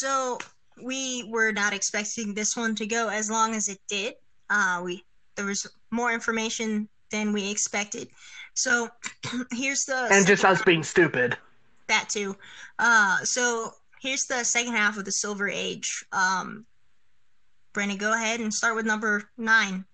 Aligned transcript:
So 0.00 0.38
we 0.82 1.24
were 1.28 1.52
not 1.52 1.74
expecting 1.74 2.32
this 2.32 2.56
one 2.56 2.74
to 2.76 2.86
go 2.86 3.08
as 3.08 3.30
long 3.30 3.54
as 3.54 3.68
it 3.68 3.78
did. 3.86 4.14
Uh, 4.48 4.80
we 4.82 5.04
there 5.36 5.44
was 5.44 5.66
more 5.90 6.10
information 6.10 6.88
than 7.10 7.34
we 7.34 7.50
expected. 7.50 8.08
So 8.54 8.88
here's 9.52 9.84
the 9.84 10.08
And 10.10 10.26
just 10.26 10.42
us 10.42 10.62
being 10.62 10.82
stupid. 10.82 11.36
that 11.88 12.08
too. 12.08 12.34
Uh, 12.78 13.18
so 13.24 13.72
here's 14.00 14.24
the 14.24 14.42
second 14.42 14.72
half 14.72 14.96
of 14.96 15.04
the 15.04 15.12
Silver 15.12 15.50
Age. 15.50 16.02
Um, 16.12 16.64
Brandon, 17.74 17.98
go 17.98 18.14
ahead 18.14 18.40
and 18.40 18.52
start 18.54 18.76
with 18.76 18.86
number 18.86 19.28
nine. 19.36 19.84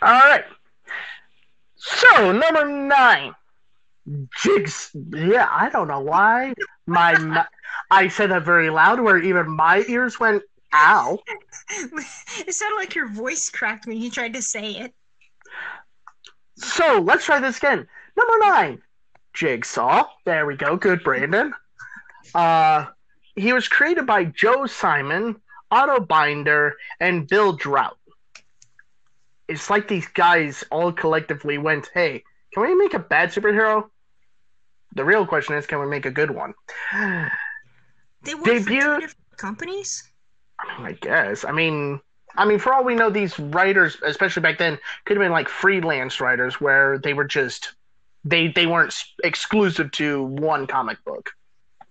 All 0.00 0.20
right. 0.20 0.44
So 1.76 2.32
number 2.32 2.64
nine, 2.66 3.34
jigs. 4.42 4.90
Yeah, 4.94 5.48
I 5.50 5.68
don't 5.70 5.88
know 5.88 6.00
why 6.00 6.54
my 6.86 7.46
I 7.90 8.08
said 8.08 8.30
that 8.30 8.44
very 8.44 8.70
loud, 8.70 9.00
where 9.00 9.18
even 9.18 9.50
my 9.50 9.84
ears 9.88 10.18
went 10.18 10.42
ow. 10.74 11.18
it 11.70 12.54
sounded 12.54 12.76
like 12.76 12.94
your 12.94 13.08
voice 13.08 13.50
cracked 13.50 13.86
when 13.86 13.98
you 13.98 14.10
tried 14.10 14.34
to 14.34 14.42
say 14.42 14.72
it. 14.72 14.94
So 16.56 17.00
let's 17.00 17.24
try 17.24 17.40
this 17.40 17.58
again. 17.58 17.86
Number 18.16 18.38
nine, 18.40 18.82
Jigsaw. 19.34 20.04
There 20.24 20.46
we 20.46 20.56
go. 20.56 20.76
Good, 20.76 21.02
Brandon. 21.02 21.52
Uh, 22.34 22.86
he 23.34 23.52
was 23.52 23.68
created 23.68 24.06
by 24.06 24.24
Joe 24.24 24.66
Simon, 24.66 25.40
Otto 25.70 26.00
Binder, 26.00 26.76
and 27.00 27.26
Bill 27.26 27.52
Draut. 27.52 27.96
It's 29.48 29.70
like 29.70 29.88
these 29.88 30.06
guys 30.08 30.64
all 30.70 30.92
collectively 30.92 31.58
went, 31.58 31.90
"Hey, 31.92 32.22
can 32.52 32.62
we 32.62 32.74
make 32.74 32.94
a 32.94 32.98
bad 32.98 33.30
superhero?" 33.30 33.90
The 34.94 35.04
real 35.04 35.26
question 35.26 35.54
is, 35.56 35.66
can 35.66 35.80
we 35.80 35.86
make 35.86 36.06
a 36.06 36.10
good 36.10 36.30
one? 36.30 36.54
They 38.22 38.34
work 38.34 38.44
for 38.44 38.50
two 38.50 38.60
Debuted- 38.60 39.00
different 39.00 39.36
companies. 39.36 40.08
I 40.60 40.92
guess. 40.92 41.44
I 41.44 41.50
mean, 41.52 42.00
I 42.36 42.44
mean, 42.44 42.58
for 42.58 42.72
all 42.72 42.84
we 42.84 42.94
know, 42.94 43.10
these 43.10 43.38
writers, 43.38 43.96
especially 44.04 44.42
back 44.42 44.58
then, 44.58 44.78
could 45.04 45.16
have 45.16 45.24
been 45.24 45.32
like 45.32 45.48
freelance 45.48 46.20
writers, 46.20 46.60
where 46.60 46.98
they 46.98 47.14
were 47.14 47.24
just 47.24 47.74
they 48.24 48.48
they 48.48 48.66
weren't 48.66 48.94
exclusive 49.24 49.90
to 49.92 50.22
one 50.24 50.66
comic 50.66 51.02
book. 51.04 51.30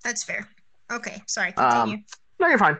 That's 0.03 0.23
fair. 0.23 0.47
Okay, 0.91 1.21
sorry. 1.27 1.53
Um, 1.55 2.05
No, 2.39 2.47
you're 2.47 2.57
fine. 2.57 2.75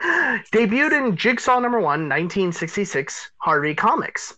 Debuted 0.54 0.92
in 0.94 1.16
Jigsaw 1.18 1.60
number 1.60 1.80
one, 1.80 2.10
1966, 2.10 3.32
Harvey 3.38 3.76
Comics. 3.76 4.34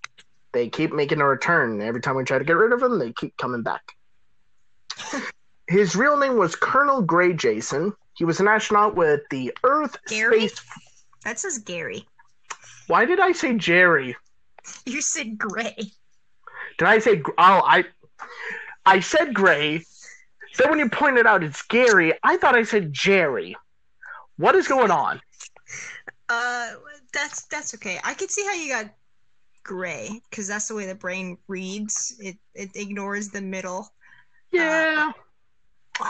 They 0.51 0.67
keep 0.69 0.91
making 0.91 1.21
a 1.21 1.25
return. 1.25 1.81
Every 1.81 2.01
time 2.01 2.15
we 2.15 2.23
try 2.23 2.39
to 2.39 2.43
get 2.43 2.57
rid 2.57 2.73
of 2.73 2.79
them, 2.81 2.99
they 2.99 3.13
keep 3.13 3.37
coming 3.37 3.61
back. 3.63 3.83
His 5.73 5.95
real 5.95 6.17
name 6.17 6.38
was 6.38 6.55
Colonel 6.55 7.02
Gray 7.02 7.33
Jason. 7.33 7.93
He 8.13 8.25
was 8.25 8.39
an 8.39 8.47
astronaut 8.47 8.93
with 8.95 9.21
the 9.31 9.57
Earth 9.63 9.97
Gary? 10.05 10.47
Space. 10.47 10.61
that 11.23 11.39
says 11.39 11.57
Gary. 11.57 12.06
Why 12.85 13.06
did 13.06 13.19
I 13.19 13.31
say 13.31 13.56
Jerry? 13.56 14.16
You 14.85 15.01
said 15.01 15.35
Gray. 15.35 15.75
Did 16.78 16.88
I 16.88 17.00
say? 17.00 17.23
Oh, 17.25 17.34
I. 17.39 17.85
I 18.85 19.00
said 19.00 19.34
Gray. 19.34 19.84
Then 20.59 20.69
when 20.69 20.78
you 20.78 20.89
pointed 20.89 21.25
out 21.25 21.44
it's 21.44 21.63
Gary, 21.63 22.13
I 22.22 22.38
thought 22.38 22.53
I 22.53 22.61
said 22.61 22.94
Jerry. 22.94 23.55
What 24.38 24.53
is 24.53 24.67
going 24.67 24.91
on? 24.91 25.19
Uh, 26.29 26.67
that's 27.11 27.47
that's 27.47 27.73
okay. 27.73 28.00
I 28.03 28.13
could 28.13 28.29
see 28.29 28.45
how 28.45 28.53
you 28.53 28.69
got 28.69 28.94
Gray 29.63 30.22
because 30.29 30.47
that's 30.47 30.67
the 30.67 30.75
way 30.75 30.85
the 30.85 30.94
brain 30.94 31.40
reads. 31.47 32.16
It 32.19 32.38
it 32.53 32.69
ignores 32.75 33.29
the 33.29 33.41
middle. 33.41 33.91
Yeah. 34.51 35.07
Or 35.07 35.16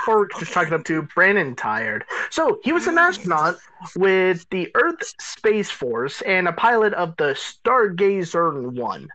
we're 0.08 0.28
just 0.40 0.54
talking 0.54 0.74
up 0.74 0.84
to 0.86 1.02
Brandon 1.02 1.56
tired. 1.56 2.06
So 2.30 2.60
he 2.64 2.72
was 2.72 2.88
an 2.88 2.98
astronaut 2.98 3.58
with 3.96 4.48
the 4.50 4.72
Earth 4.76 5.14
Space 5.20 5.70
Force 5.70 6.22
and 6.22 6.48
a 6.48 6.54
pilot 6.54 6.94
of 6.94 7.16
the 7.18 7.36
Stargazer 7.36 8.72
One. 8.72 9.10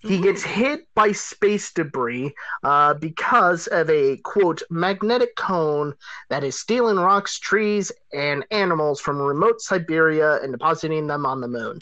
He 0.00 0.20
gets 0.20 0.42
hit 0.42 0.86
by 0.94 1.12
space 1.12 1.72
debris 1.72 2.34
uh, 2.62 2.92
because 2.92 3.68
of 3.68 3.88
a 3.88 4.18
quote 4.18 4.62
magnetic 4.68 5.34
cone 5.34 5.94
that 6.28 6.44
is 6.44 6.60
stealing 6.60 6.96
rocks, 6.96 7.38
trees, 7.38 7.90
and 8.12 8.44
animals 8.50 9.00
from 9.00 9.16
remote 9.16 9.62
Siberia 9.62 10.42
and 10.42 10.52
depositing 10.52 11.06
them 11.06 11.24
on 11.24 11.40
the 11.40 11.48
moon. 11.48 11.78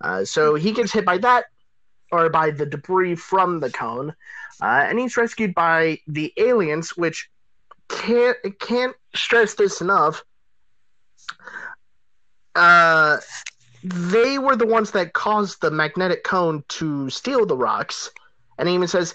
Uh, 0.00 0.24
so 0.24 0.54
he 0.54 0.72
gets 0.72 0.92
hit 0.92 1.04
by 1.04 1.18
that, 1.18 1.44
or 2.12 2.28
by 2.28 2.50
the 2.50 2.66
debris 2.66 3.14
from 3.14 3.58
the 3.60 3.70
cone, 3.70 4.14
uh, 4.60 4.84
and 4.86 4.98
he's 4.98 5.16
rescued 5.16 5.54
by 5.54 5.98
the 6.06 6.32
aliens, 6.36 6.90
which 6.90 7.28
can't 7.88 8.36
can't 8.60 8.94
stress 9.14 9.54
this 9.54 9.80
enough. 9.80 10.22
Uh, 12.54 13.18
they 13.82 14.38
were 14.38 14.56
the 14.56 14.66
ones 14.66 14.92
that 14.92 15.14
caused 15.14 15.60
the 15.60 15.70
magnetic 15.70 16.22
cone 16.22 16.62
to 16.68 17.10
steal 17.10 17.46
the 17.46 17.56
rocks, 17.56 18.10
and 18.58 18.68
he 18.68 18.74
even 18.74 18.86
says 18.86 19.14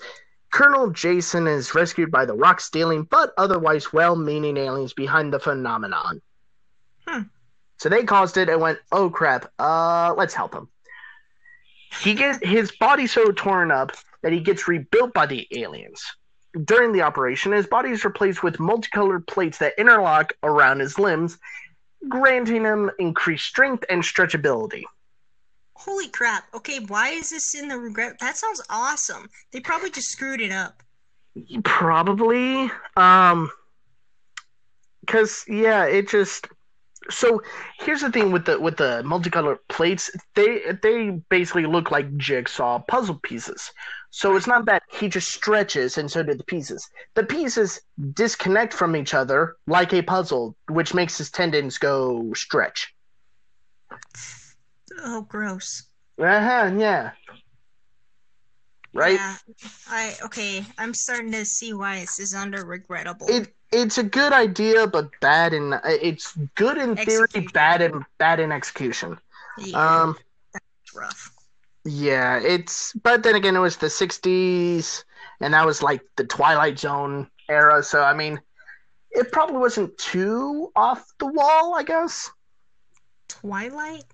Colonel 0.52 0.90
Jason 0.90 1.48
is 1.48 1.76
rescued 1.76 2.12
by 2.12 2.26
the 2.26 2.34
rock 2.34 2.60
stealing 2.60 3.04
but 3.04 3.32
otherwise 3.38 3.94
well-meaning 3.94 4.58
aliens 4.58 4.94
behind 4.94 5.32
the 5.32 5.40
phenomenon. 5.40 6.22
Hmm. 7.08 7.24
So 7.78 7.90
they 7.90 8.04
caused 8.04 8.38
it 8.38 8.50
and 8.50 8.60
went, 8.60 8.80
"Oh 8.92 9.10
crap! 9.10 9.52
Uh, 9.60 10.14
let's 10.18 10.34
help 10.34 10.54
him." 10.54 10.68
He 12.02 12.14
gets 12.14 12.40
his 12.42 12.72
body 12.72 13.08
so 13.08 13.32
torn 13.32 13.72
up 13.72 13.92
that 14.22 14.34
he 14.34 14.40
gets 14.40 14.68
rebuilt 14.68 15.14
by 15.14 15.26
the 15.26 15.48
aliens. 15.52 16.04
During 16.64 16.92
the 16.92 17.02
operation, 17.02 17.52
his 17.52 17.68
body 17.68 17.92
is 17.92 18.04
replaced 18.04 18.44
with 18.44 18.60
multicolored 18.60 19.28
plates 19.28 19.58
that 19.60 19.74
interlock 19.78 20.34
around 20.44 20.80
his 20.80 20.98
limbs, 20.98 21.38
granting 22.08 22.64
him 22.64 22.90
increased 23.00 23.46
strength 23.46 23.86
and 23.90 24.02
stretchability. 24.02 24.84
Holy 25.76 26.08
crap! 26.10 26.46
Okay, 26.56 26.80
why 26.80 27.10
is 27.10 27.30
this 27.30 27.54
in 27.54 27.68
the 27.68 27.78
regret? 27.78 28.18
That 28.20 28.36
sounds 28.36 28.62
awesome. 28.70 29.30
They 29.52 29.60
probably 29.60 29.92
just 29.92 30.10
screwed 30.10 30.42
it 30.42 30.52
up. 30.52 30.82
Probably, 31.64 32.72
um, 32.96 33.52
because 35.02 35.46
yeah, 35.48 35.86
it 35.86 36.10
just. 36.10 36.48
So 37.10 37.42
here's 37.80 38.02
the 38.02 38.12
thing 38.12 38.32
with 38.32 38.46
the 38.46 38.60
with 38.60 38.78
the 38.78 39.04
multicolored 39.04 39.60
plates. 39.70 40.12
They 40.36 40.62
they 40.82 41.22
basically 41.30 41.66
look 41.66 41.92
like 41.92 42.18
jigsaw 42.18 42.80
puzzle 42.80 43.20
pieces. 43.24 43.72
So 44.10 44.36
it's 44.36 44.48
not 44.48 44.66
that 44.66 44.84
he 44.92 45.10
just 45.10 45.32
stretches 45.32 45.98
and 45.98 46.10
so 46.10 46.24
do 46.24 46.34
the 46.34 46.44
pieces. 46.44 46.88
The 47.16 47.24
pieces 47.24 47.80
disconnect 48.14 48.74
from 48.74 48.96
each 48.96 49.14
other 49.14 49.56
like 49.68 49.94
a 49.94 50.02
puzzle, 50.02 50.56
which 50.70 50.94
makes 50.94 51.18
his 51.18 51.30
tendons 51.30 51.78
go 51.78 52.34
stretch. 52.34 52.94
Oh, 55.00 55.22
gross. 55.22 55.84
Uh 56.20 56.42
huh. 56.42 56.72
Yeah. 56.78 57.12
Right. 58.98 59.14
Yeah. 59.14 59.36
I 59.90 60.16
okay. 60.24 60.66
I'm 60.80 60.96
starting 60.96 61.32
to 61.34 61.46
see 61.46 61.72
why 61.72 62.00
this 62.00 62.18
is 62.18 62.34
under 62.34 62.66
regrettable. 62.66 63.28
It 63.30 63.54
it's 63.72 64.00
a 64.00 64.04
good 64.04 64.34
idea, 64.34 64.88
but 64.88 65.12
bad 65.22 65.54
in 65.54 65.80
it's 65.86 66.36
good 66.56 66.80
in 66.80 66.96
theory, 66.96 67.48
bad 67.54 67.84
in 67.84 68.04
bad 68.18 68.40
in 68.40 68.52
execution. 68.52 69.20
yeah, 69.60 70.02
Um. 70.02 70.18
it's 70.56 70.96
rough. 70.96 71.32
Yeah, 71.86 72.40
it's 72.40 72.94
but 73.04 73.22
then 73.22 73.36
again 73.36 73.56
it 73.56 73.60
was 73.60 73.78
the 73.78 73.86
60s 73.88 75.04
and 75.42 75.54
that 75.54 75.64
was 75.66 75.84
like 75.84 76.02
the 76.16 76.24
Twilight 76.26 76.80
Zone 76.80 77.30
era, 77.48 77.84
so 77.84 78.02
I 78.02 78.16
mean 78.16 78.42
it 79.12 79.32
probably 79.32 79.58
wasn't 79.58 79.96
too 80.00 80.72
off 80.76 81.06
the 81.20 81.28
wall, 81.28 81.76
I 81.76 81.84
guess. 81.84 82.32
Twilight? 83.28 84.06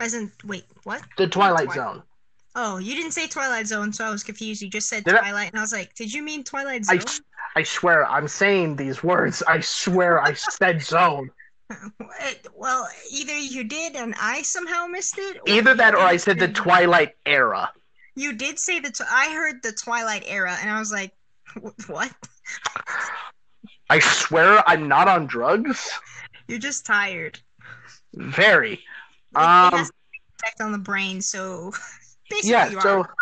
As 0.00 0.14
in, 0.14 0.32
wait, 0.44 0.64
what? 0.84 1.02
The 1.18 1.26
Twilight 1.28 1.66
Twi- 1.66 1.74
Zone. 1.74 2.02
Oh, 2.54 2.76
you 2.78 2.94
didn't 2.94 3.12
say 3.12 3.26
Twilight 3.28 3.66
Zone, 3.66 3.92
so 3.92 4.04
I 4.04 4.10
was 4.10 4.22
confused. 4.22 4.60
You 4.62 4.68
just 4.68 4.88
said 4.88 5.04
Did 5.04 5.14
I- 5.14 5.20
Twilight, 5.20 5.48
and 5.50 5.58
I 5.58 5.62
was 5.62 5.72
like, 5.72 5.94
did 5.94 6.12
you 6.12 6.22
mean 6.22 6.44
Twilight 6.44 6.84
I 6.88 6.98
Zone? 6.98 7.24
I 7.56 7.62
swear 7.62 8.06
I'm 8.06 8.28
saying 8.28 8.76
these 8.76 9.02
words. 9.02 9.42
I 9.46 9.60
swear 9.60 10.20
I 10.22 10.32
said 10.34 10.82
zone. 10.96 11.30
Well, 12.54 12.86
either 13.10 13.36
you 13.36 13.64
did 13.64 13.96
and 13.96 14.14
I 14.20 14.42
somehow 14.42 14.86
missed 14.86 15.16
it. 15.18 15.38
Either 15.46 15.74
that 15.74 15.94
or 15.94 16.00
I 16.00 16.16
said 16.18 16.38
the 16.38 16.48
Twilight 16.48 17.14
era. 17.24 17.70
You 18.14 18.34
did 18.34 18.58
say 18.58 18.78
the. 18.80 18.90
Tw- 18.90 19.02
I 19.10 19.32
heard 19.32 19.62
the 19.62 19.72
Twilight 19.72 20.24
era, 20.26 20.54
and 20.60 20.70
I 20.70 20.78
was 20.78 20.92
like, 20.92 21.12
What? 21.86 22.12
I 23.88 23.98
swear 24.00 24.62
I'm 24.68 24.88
not 24.88 25.08
on 25.08 25.26
drugs. 25.26 25.90
You're 26.48 26.58
just 26.58 26.84
tired. 26.84 27.38
Very. 28.14 28.80
Like, 29.34 29.44
Um, 29.46 29.74
it 29.74 29.76
has 29.78 29.90
effect 30.42 30.60
on 30.60 30.72
the 30.72 30.78
brain, 30.78 31.20
so 31.22 31.72
basically 32.32 32.50
yeah, 32.50 32.70
you 32.70 32.80
so- 32.80 33.00
are. 33.00 33.14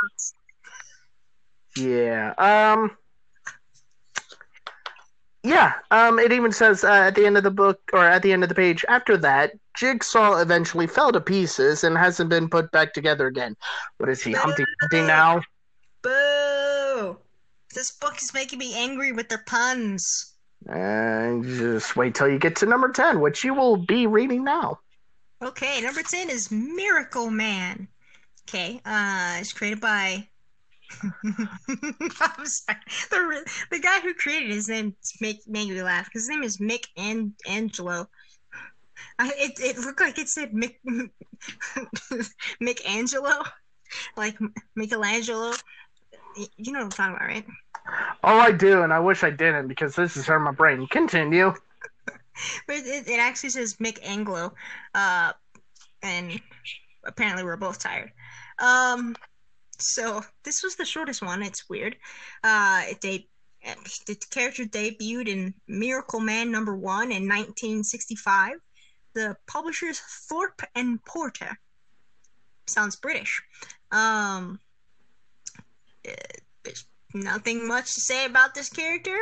Yeah. 1.76 2.34
Um. 2.38 2.96
Yeah. 5.42 5.72
Um. 5.90 6.18
It 6.18 6.32
even 6.32 6.52
says 6.52 6.84
uh, 6.84 6.90
at 6.90 7.14
the 7.14 7.26
end 7.26 7.36
of 7.36 7.44
the 7.44 7.50
book, 7.50 7.80
or 7.92 8.04
at 8.04 8.22
the 8.22 8.32
end 8.32 8.42
of 8.42 8.48
the 8.48 8.54
page, 8.54 8.84
after 8.88 9.16
that, 9.18 9.52
Jigsaw 9.76 10.40
eventually 10.40 10.86
fell 10.86 11.12
to 11.12 11.20
pieces 11.20 11.84
and 11.84 11.96
hasn't 11.96 12.30
been 12.30 12.48
put 12.48 12.70
back 12.72 12.92
together 12.92 13.26
again. 13.26 13.56
What 13.98 14.08
is 14.08 14.22
he, 14.22 14.32
Humpty 14.32 14.64
Dumpty 14.80 15.06
now? 15.06 15.42
Boo! 16.02 17.16
This 17.74 17.92
book 17.92 18.20
is 18.20 18.34
making 18.34 18.58
me 18.58 18.74
angry 18.74 19.12
with 19.12 19.28
their 19.28 19.44
puns. 19.46 20.34
And 20.68 21.44
just 21.44 21.96
wait 21.96 22.14
till 22.14 22.28
you 22.28 22.38
get 22.38 22.56
to 22.56 22.66
number 22.66 22.90
ten, 22.90 23.20
which 23.20 23.44
you 23.44 23.54
will 23.54 23.76
be 23.76 24.06
reading 24.06 24.44
now. 24.44 24.80
Okay, 25.42 25.80
number 25.80 26.02
10 26.02 26.28
is 26.28 26.50
Miracle 26.50 27.30
Man. 27.30 27.88
Okay, 28.48 28.80
uh, 28.84 29.36
it's 29.38 29.52
created 29.52 29.80
by. 29.80 30.28
I'm 31.24 32.46
sorry. 32.46 32.78
The, 33.10 33.50
the 33.70 33.78
guy 33.78 34.00
who 34.00 34.12
created 34.14 34.50
his 34.50 34.68
name 34.68 34.96
make 35.20 35.46
made 35.46 35.68
me 35.68 35.82
laugh 35.82 36.06
because 36.06 36.22
his 36.22 36.28
name 36.28 36.42
is 36.42 36.58
Mick 36.58 36.84
An- 36.96 37.34
Angelo. 37.48 38.08
I, 39.18 39.32
it, 39.36 39.60
it 39.60 39.78
looked 39.78 40.00
like 40.00 40.18
it 40.18 40.28
said 40.28 40.52
Mick 40.52 40.76
Mick 42.62 42.88
Angelo, 42.88 43.44
like 44.16 44.36
Michelangelo. 44.74 45.52
You 46.56 46.72
know 46.72 46.80
what 46.80 46.84
I'm 46.84 46.90
talking 46.90 47.16
about, 47.16 47.28
right? 47.28 47.46
Oh, 48.24 48.38
I 48.38 48.52
do, 48.52 48.82
and 48.82 48.92
I 48.92 49.00
wish 49.00 49.24
I 49.24 49.30
didn't 49.30 49.68
because 49.68 49.94
this 49.94 50.16
is 50.16 50.26
hurting 50.26 50.44
my 50.44 50.52
brain. 50.52 50.86
Continue. 50.86 51.54
But 52.66 52.76
it, 52.76 53.06
it 53.06 53.20
actually 53.20 53.50
says 53.50 53.74
Mick 53.74 53.98
Anglo, 54.02 54.54
uh, 54.94 55.32
and 56.02 56.40
apparently 57.04 57.44
we're 57.44 57.58
both 57.58 57.78
tired. 57.78 58.12
Um, 58.60 59.16
so 59.78 60.22
this 60.44 60.62
was 60.62 60.76
the 60.76 60.84
shortest 60.84 61.22
one. 61.22 61.42
It's 61.42 61.68
weird. 61.68 61.96
Uh, 62.44 62.82
it 62.88 63.00
de- 63.00 63.28
the 64.06 64.14
character 64.30 64.64
debuted 64.64 65.28
in 65.28 65.54
Miracle 65.68 66.20
Man 66.20 66.50
number 66.50 66.74
one 66.74 67.12
in 67.12 67.28
1965. 67.28 68.52
The 69.12 69.36
publishers 69.46 70.00
Thorpe 70.28 70.62
and 70.74 71.04
Porter. 71.04 71.58
Sounds 72.66 72.96
British. 72.96 73.42
Um, 73.90 74.60
eh, 76.04 76.14
there's 76.62 76.86
nothing 77.12 77.66
much 77.66 77.94
to 77.94 78.00
say 78.00 78.24
about 78.24 78.54
this 78.54 78.68
character. 78.68 79.18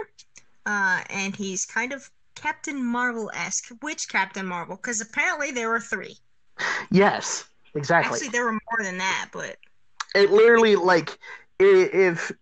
Uh, 0.66 1.02
and 1.08 1.34
he's 1.34 1.64
kind 1.64 1.92
of 1.92 2.10
Captain 2.34 2.84
Marvel 2.84 3.30
esque. 3.34 3.72
Which 3.80 4.08
Captain 4.08 4.46
Marvel? 4.46 4.76
Because 4.76 5.00
apparently 5.00 5.50
there 5.50 5.70
were 5.70 5.80
three. 5.80 6.16
Yes, 6.90 7.48
exactly. 7.74 8.14
Actually, 8.14 8.28
there 8.30 8.44
were 8.44 8.52
more 8.52 8.82
than 8.82 8.98
that, 8.98 9.30
but 9.32 9.56
it 10.14 10.30
literally 10.30 10.76
like 10.76 11.18
if 11.58 12.32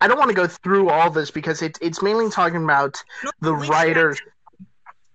I 0.00 0.08
don't 0.08 0.18
want 0.18 0.30
to 0.30 0.34
go 0.34 0.46
through 0.46 0.88
all 0.88 1.10
this 1.10 1.30
because 1.30 1.62
it's 1.62 1.78
it's 1.82 2.02
mainly 2.02 2.30
talking 2.30 2.64
about 2.64 3.02
no, 3.22 3.30
the 3.40 3.54
writers. 3.54 4.20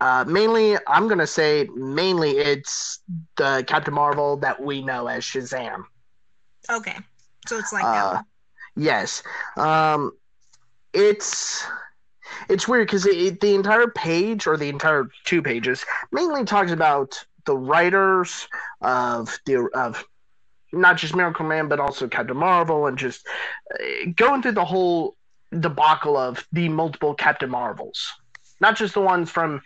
Uh, 0.02 0.24
mainly, 0.28 0.78
I'm 0.88 1.08
gonna 1.08 1.28
say 1.28 1.68
mainly 1.76 2.38
it's 2.38 3.00
the 3.36 3.64
Captain 3.68 3.94
Marvel 3.94 4.38
that 4.38 4.62
we 4.62 4.82
know 4.82 5.08
as 5.08 5.24
Shazam. 5.24 5.84
Okay, 6.70 6.96
so 7.48 7.58
it's 7.58 7.74
like. 7.74 7.84
Uh, 7.84 8.22
yes, 8.76 9.24
um, 9.58 10.14
it's 10.94 11.66
it's 12.48 12.68
weird 12.68 12.88
because 12.88 13.06
it, 13.06 13.18
it- 13.18 13.40
the 13.42 13.56
entire 13.56 13.88
page 13.88 14.48
or 14.48 14.56
the 14.56 14.70
entire 14.70 15.10
two 15.26 15.42
pages 15.42 15.84
mainly 16.12 16.46
talks 16.46 16.72
about 16.72 17.26
the 17.50 17.58
writers 17.58 18.48
of 18.82 19.40
the 19.48 19.68
of 19.74 20.06
not 20.72 20.98
just 20.98 21.16
Miracle 21.16 21.48
Man 21.48 21.68
but 21.68 21.80
also 21.80 22.08
Captain 22.08 22.38
Marvel 22.38 22.86
and 22.86 22.96
just 22.96 23.26
uh, 23.74 24.12
going 24.16 24.44
through 24.44 24.52
the 24.52 24.66
whole 24.74 25.16
debacle 25.68 26.16
of 26.16 26.46
the 26.52 26.70
multiple 26.70 27.16
Captain 27.16 27.50
Marvels, 27.50 28.00
not 28.62 28.78
just 28.78 28.94
the 28.94 29.02
ones 29.02 29.32
from 29.32 29.62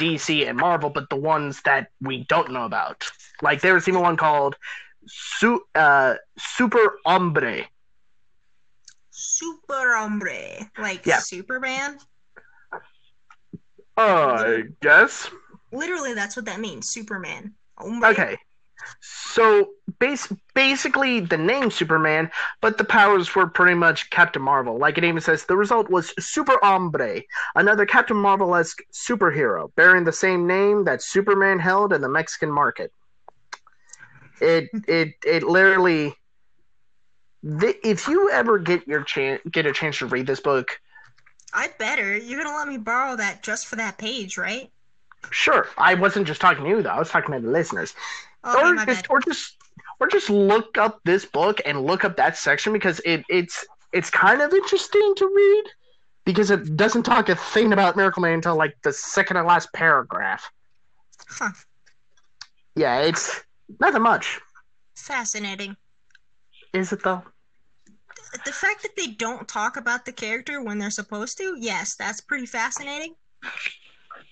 DC 0.00 0.48
and 0.48 0.56
Marvel, 0.56 0.88
but 0.88 1.10
the 1.10 1.16
ones 1.34 1.60
that 1.66 1.88
we 2.00 2.24
don't 2.24 2.52
know 2.52 2.64
about. 2.64 3.04
Like 3.42 3.60
there 3.60 3.74
was 3.74 3.86
even 3.86 4.00
one 4.00 4.16
called 4.16 4.56
Su- 5.06 5.66
uh, 5.74 6.14
Super 6.38 6.98
Hombre. 7.04 7.66
Super 9.10 9.94
Hombre, 9.98 10.70
like 10.78 11.04
Yeah. 11.04 11.18
Superman. 11.18 11.98
Uh, 13.98 14.44
I 14.46 14.62
guess. 14.80 15.30
Literally, 15.72 16.14
that's 16.14 16.36
what 16.36 16.44
that 16.46 16.60
means. 16.60 16.88
Superman. 16.88 17.54
Oh 17.78 17.90
hombre. 17.90 18.08
Okay. 18.08 18.36
So 19.00 19.70
base 19.98 20.32
basically 20.54 21.20
the 21.20 21.36
name 21.36 21.70
Superman, 21.70 22.30
but 22.60 22.78
the 22.78 22.84
powers 22.84 23.34
were 23.34 23.46
pretty 23.46 23.74
much 23.74 24.10
Captain 24.10 24.42
Marvel. 24.42 24.78
Like 24.78 24.98
it 24.98 25.04
even 25.04 25.20
says, 25.20 25.44
the 25.44 25.56
result 25.56 25.90
was 25.90 26.12
Super 26.24 26.58
Hombre, 26.62 27.22
another 27.54 27.86
Captain 27.86 28.16
Marvel-esque 28.16 28.82
superhero, 28.92 29.74
bearing 29.76 30.04
the 30.04 30.12
same 30.12 30.46
name 30.46 30.84
that 30.84 31.02
Superman 31.02 31.58
held 31.58 31.92
in 31.92 32.00
the 32.00 32.08
Mexican 32.08 32.50
market. 32.50 32.92
It 34.40 34.68
it 34.86 35.14
it 35.24 35.42
literally. 35.42 36.14
If 37.42 38.08
you 38.08 38.30
ever 38.30 38.58
get 38.58 38.86
your 38.88 39.04
chance 39.04 39.40
get 39.50 39.66
a 39.66 39.72
chance 39.72 39.98
to 39.98 40.06
read 40.06 40.26
this 40.26 40.40
book, 40.40 40.78
I 41.52 41.70
better. 41.78 42.16
You're 42.16 42.42
gonna 42.42 42.56
let 42.56 42.68
me 42.68 42.76
borrow 42.76 43.16
that 43.16 43.42
just 43.42 43.66
for 43.66 43.76
that 43.76 43.98
page, 43.98 44.36
right? 44.36 44.70
Sure. 45.30 45.68
I 45.76 45.94
wasn't 45.94 46.26
just 46.26 46.40
talking 46.40 46.64
to 46.64 46.70
you 46.70 46.82
though; 46.82 46.90
I 46.90 46.98
was 46.98 47.10
talking 47.10 47.34
to 47.34 47.40
the 47.40 47.50
listeners. 47.50 47.94
Oh, 48.44 48.74
okay, 48.80 48.82
or 48.82 48.86
just 48.86 49.10
or 49.10 49.20
just 49.20 49.56
or 50.00 50.08
just 50.08 50.30
look 50.30 50.78
up 50.78 51.00
this 51.04 51.24
book 51.24 51.60
and 51.64 51.84
look 51.84 52.04
up 52.04 52.16
that 52.16 52.36
section 52.36 52.72
because 52.72 53.00
it 53.04 53.24
it's 53.28 53.64
it's 53.92 54.10
kind 54.10 54.42
of 54.42 54.52
interesting 54.52 55.14
to 55.16 55.26
read 55.26 55.64
because 56.24 56.50
it 56.50 56.76
doesn't 56.76 57.04
talk 57.04 57.28
a 57.28 57.36
thing 57.36 57.72
about 57.72 57.96
Miracle 57.96 58.22
Man 58.22 58.34
until 58.34 58.56
like 58.56 58.76
the 58.82 58.92
second 58.92 59.36
to 59.36 59.42
last 59.42 59.72
paragraph. 59.72 60.50
Huh. 61.28 61.50
Yeah, 62.74 63.00
it's 63.00 63.40
nothing 63.80 64.02
much, 64.02 64.38
Fascinating. 64.94 65.76
is 66.74 66.92
it 66.92 67.02
though? 67.02 67.22
The 68.44 68.52
fact 68.52 68.82
that 68.82 68.94
they 68.96 69.06
don't 69.06 69.48
talk 69.48 69.78
about 69.78 70.04
the 70.04 70.12
character 70.12 70.62
when 70.62 70.78
they're 70.78 70.90
supposed 70.90 71.38
to, 71.38 71.56
yes, 71.58 71.94
that's 71.94 72.20
pretty 72.20 72.44
fascinating. 72.44 73.14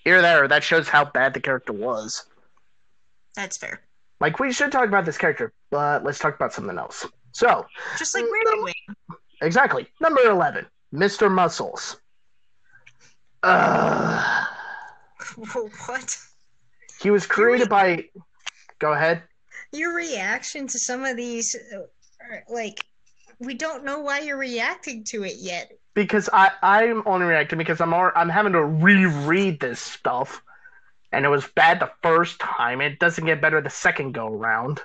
Here, 0.04 0.20
there, 0.20 0.46
that 0.48 0.62
shows 0.62 0.88
how 0.88 1.04
bad 1.04 1.32
the 1.34 1.40
character 1.40 1.72
was. 1.72 2.24
That's 3.34 3.56
fair. 3.56 3.80
Like 4.20 4.38
we 4.38 4.52
should 4.52 4.70
talk 4.70 4.86
about 4.86 5.04
this 5.04 5.18
character, 5.18 5.52
but 5.70 6.04
let's 6.04 6.18
talk 6.18 6.34
about 6.34 6.52
something 6.52 6.78
else. 6.78 7.06
So, 7.32 7.66
Just 7.98 8.14
like 8.14 8.24
Railway. 8.24 8.72
exactly 9.42 9.88
number 10.00 10.20
eleven, 10.22 10.66
Mister 10.92 11.28
Muscles. 11.28 11.96
Uh, 13.42 14.44
what? 15.86 16.16
he 17.00 17.10
was 17.10 17.26
created 17.26 17.68
by. 17.68 18.04
Go 18.78 18.92
ahead. 18.92 19.22
Your 19.72 19.94
reaction 19.94 20.66
to 20.68 20.78
some 20.78 21.04
of 21.04 21.16
these, 21.16 21.56
uh, 21.74 21.80
like, 22.48 22.84
we 23.40 23.54
don't 23.54 23.84
know 23.84 23.98
why 23.98 24.20
you're 24.20 24.38
reacting 24.38 25.02
to 25.04 25.24
it 25.24 25.34
yet. 25.38 25.72
Because 25.94 26.28
I 26.32 26.50
I'm 26.62 27.02
only 27.06 27.26
reacting 27.26 27.58
because 27.58 27.80
I'm 27.80 27.92
al- 27.92 28.12
I'm 28.14 28.28
having 28.28 28.52
to 28.52 28.64
reread 28.64 29.60
this 29.60 29.80
stuff, 29.80 30.42
and 31.12 31.24
it 31.24 31.28
was 31.28 31.46
bad 31.46 31.80
the 31.80 31.90
first 32.02 32.40
time. 32.40 32.80
It 32.80 32.98
doesn't 32.98 33.24
get 33.24 33.40
better 33.40 33.60
the 33.60 33.70
second 33.70 34.12
go 34.12 34.26
around. 34.26 34.82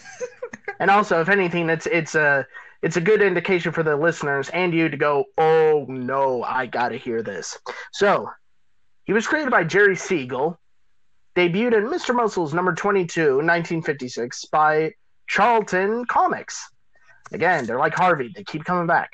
and 0.80 0.90
also, 0.90 1.20
if 1.20 1.28
anything, 1.28 1.70
it's 1.70 1.86
it's 1.86 2.14
a 2.14 2.46
it's 2.82 2.96
a 2.96 3.00
good 3.00 3.22
indication 3.22 3.72
for 3.72 3.82
the 3.82 3.96
listeners 3.96 4.48
and 4.50 4.72
you 4.72 4.88
to 4.88 4.96
go, 4.96 5.24
oh 5.36 5.84
no, 5.88 6.42
I 6.44 6.66
gotta 6.66 6.96
hear 6.96 7.22
this. 7.22 7.58
So, 7.92 8.30
he 9.04 9.12
was 9.12 9.26
created 9.26 9.50
by 9.50 9.64
Jerry 9.64 9.96
Siegel, 9.96 10.60
debuted 11.34 11.78
in 11.78 11.88
Mr. 11.88 12.14
Muscles 12.14 12.54
number 12.54 12.74
22, 12.74 13.22
1956, 13.36 14.44
by 14.46 14.92
Charlton 15.26 16.04
Comics. 16.04 16.70
Again, 17.32 17.66
they're 17.66 17.78
like 17.78 17.94
Harvey; 17.94 18.30
they 18.34 18.44
keep 18.44 18.64
coming 18.64 18.86
back. 18.86 19.10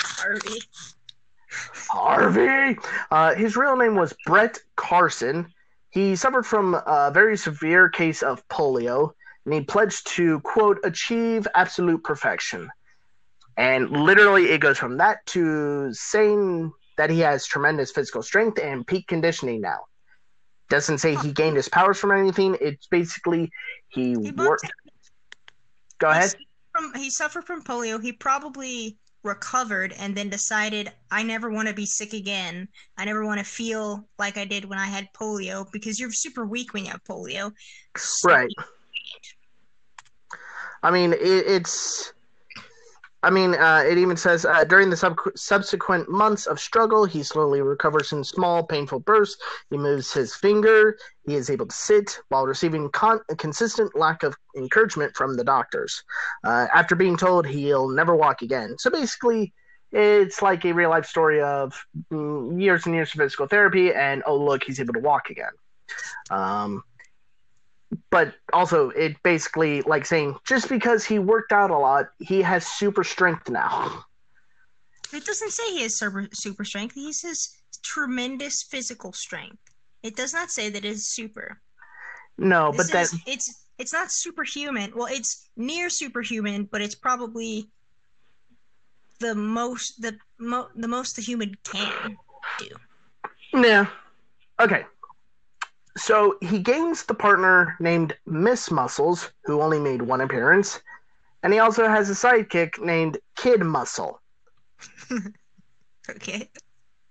Harvey. 0.00 0.60
Harvey. 1.90 2.78
Uh, 3.10 3.34
his 3.34 3.56
real 3.56 3.76
name 3.76 3.94
was 3.94 4.14
Brett 4.26 4.58
Carson. 4.76 5.52
He 5.90 6.16
suffered 6.16 6.46
from 6.46 6.74
a 6.74 7.10
very 7.12 7.36
severe 7.36 7.88
case 7.88 8.22
of 8.22 8.46
polio, 8.48 9.12
and 9.44 9.54
he 9.54 9.60
pledged 9.60 10.06
to 10.12 10.40
quote 10.40 10.78
achieve 10.84 11.46
absolute 11.54 12.02
perfection. 12.02 12.70
And 13.58 13.90
literally, 13.90 14.50
it 14.50 14.60
goes 14.60 14.78
from 14.78 14.96
that 14.98 15.24
to 15.26 15.92
saying 15.92 16.72
that 16.96 17.10
he 17.10 17.20
has 17.20 17.46
tremendous 17.46 17.90
physical 17.90 18.22
strength 18.22 18.58
and 18.58 18.86
peak 18.86 19.06
conditioning 19.06 19.60
now. 19.60 19.80
Doesn't 20.70 20.98
say 20.98 21.14
he 21.16 21.32
gained 21.32 21.56
his 21.56 21.68
powers 21.68 21.98
from 21.98 22.12
anything. 22.12 22.56
It's 22.60 22.86
basically 22.86 23.50
he 23.88 24.14
He 24.14 24.30
worked. 24.30 24.72
Go 25.98 26.08
ahead. 26.08 26.34
From, 26.74 26.94
he 26.94 27.10
suffered 27.10 27.44
from 27.44 27.62
polio. 27.62 28.02
He 28.02 28.12
probably 28.12 28.96
recovered 29.22 29.92
and 29.98 30.14
then 30.16 30.28
decided 30.28 30.92
I 31.10 31.22
never 31.22 31.50
want 31.50 31.68
to 31.68 31.74
be 31.74 31.86
sick 31.86 32.12
again. 32.12 32.68
I 32.98 33.04
never 33.04 33.24
want 33.24 33.38
to 33.38 33.44
feel 33.44 34.08
like 34.18 34.36
I 34.36 34.44
did 34.44 34.64
when 34.64 34.78
I 34.78 34.86
had 34.86 35.08
polio 35.12 35.70
because 35.72 36.00
you're 36.00 36.12
super 36.12 36.44
weak 36.46 36.74
when 36.74 36.84
you 36.84 36.90
have 36.90 37.04
polio. 37.04 37.52
So- 37.96 38.28
Right. 38.28 38.50
I 40.82 40.90
mean, 40.90 41.12
it, 41.12 41.20
it's. 41.22 42.12
I 43.22 43.30
mean, 43.30 43.54
uh, 43.54 43.84
it 43.86 43.98
even 43.98 44.16
says 44.16 44.44
uh, 44.44 44.64
during 44.64 44.90
the 44.90 44.96
sub- 44.96 45.18
subsequent 45.36 46.08
months 46.08 46.46
of 46.46 46.58
struggle, 46.58 47.04
he 47.04 47.22
slowly 47.22 47.62
recovers 47.62 48.12
in 48.12 48.24
small, 48.24 48.64
painful 48.64 49.00
bursts. 49.00 49.40
He 49.70 49.78
moves 49.78 50.12
his 50.12 50.34
finger. 50.34 50.96
He 51.26 51.36
is 51.36 51.48
able 51.48 51.66
to 51.66 51.74
sit 51.74 52.18
while 52.30 52.46
receiving 52.46 52.90
con- 52.90 53.20
a 53.30 53.36
consistent 53.36 53.96
lack 53.96 54.24
of 54.24 54.34
encouragement 54.56 55.14
from 55.14 55.36
the 55.36 55.44
doctors. 55.44 56.02
Uh, 56.42 56.66
after 56.74 56.96
being 56.96 57.16
told 57.16 57.46
he'll 57.46 57.88
never 57.88 58.16
walk 58.16 58.42
again. 58.42 58.76
So 58.78 58.90
basically, 58.90 59.52
it's 59.92 60.42
like 60.42 60.64
a 60.64 60.72
real 60.72 60.90
life 60.90 61.06
story 61.06 61.40
of 61.40 61.74
mm, 62.12 62.60
years 62.60 62.86
and 62.86 62.94
years 62.94 63.14
of 63.14 63.20
physical 63.20 63.46
therapy, 63.46 63.92
and 63.92 64.22
oh, 64.26 64.36
look, 64.36 64.64
he's 64.64 64.80
able 64.80 64.94
to 64.94 65.00
walk 65.00 65.30
again. 65.30 65.52
Um, 66.30 66.82
but 68.10 68.34
also 68.52 68.90
it 68.90 69.16
basically 69.22 69.82
like 69.82 70.06
saying 70.06 70.36
just 70.44 70.68
because 70.68 71.04
he 71.04 71.18
worked 71.18 71.52
out 71.52 71.70
a 71.70 71.76
lot 71.78 72.10
he 72.20 72.42
has 72.42 72.66
super 72.66 73.04
strength 73.04 73.48
now 73.50 74.04
It 75.12 75.24
doesn't 75.26 75.50
say 75.50 75.62
he 75.72 75.82
has 75.82 75.96
super, 75.96 76.28
super 76.32 76.64
strength. 76.64 76.94
He 76.94 77.12
says 77.12 77.54
tremendous 77.82 78.62
physical 78.62 79.12
strength. 79.12 79.58
It 80.02 80.16
does 80.16 80.32
not 80.32 80.50
say 80.50 80.70
that 80.70 80.84
it's 80.84 81.04
super. 81.04 81.60
no 82.38 82.72
It 82.72 82.76
but 82.78 82.86
says 82.86 83.14
it's 83.26 83.66
it's 83.78 83.92
not 83.92 84.10
superhuman. 84.10 84.92
Well, 84.94 85.08
it's 85.10 85.48
near 85.56 85.90
superhuman, 85.90 86.64
but 86.70 86.80
it's 86.80 86.94
probably 86.94 87.68
the 89.20 89.34
most 89.34 90.00
the 90.00 90.18
mo- 90.38 90.70
the 90.74 90.88
most 90.88 91.16
the 91.16 91.22
human 91.22 91.54
can 91.62 92.18
do. 92.58 92.68
yeah 93.54 93.86
okay 94.60 94.84
so 95.96 96.36
he 96.40 96.58
gains 96.58 97.04
the 97.04 97.14
partner 97.14 97.76
named 97.80 98.16
miss 98.26 98.70
muscles 98.70 99.30
who 99.44 99.60
only 99.60 99.78
made 99.78 100.02
one 100.02 100.20
appearance 100.20 100.80
and 101.42 101.52
he 101.52 101.58
also 101.58 101.88
has 101.88 102.08
a 102.08 102.14
sidekick 102.14 102.80
named 102.80 103.18
kid 103.36 103.62
muscle 103.62 104.20
Okay. 106.10 106.48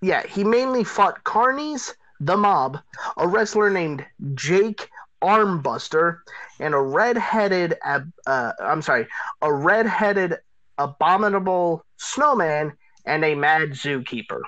yeah 0.01 0.25
he 0.27 0.43
mainly 0.43 0.83
fought 0.83 1.23
carnies 1.23 1.93
the 2.19 2.35
mob 2.35 2.77
a 3.17 3.27
wrestler 3.27 3.69
named 3.69 4.05
jake 4.33 4.89
armbuster 5.23 6.19
and 6.59 6.73
a 6.73 6.79
red-headed 6.79 7.75
ab- 7.83 8.11
uh, 8.25 8.51
i'm 8.59 8.81
sorry 8.81 9.07
a 9.41 9.53
red-headed 9.53 10.35
abominable 10.77 11.85
snowman 11.97 12.73
and 13.05 13.23
a 13.23 13.35
mad 13.35 13.69
zookeeper 13.69 14.41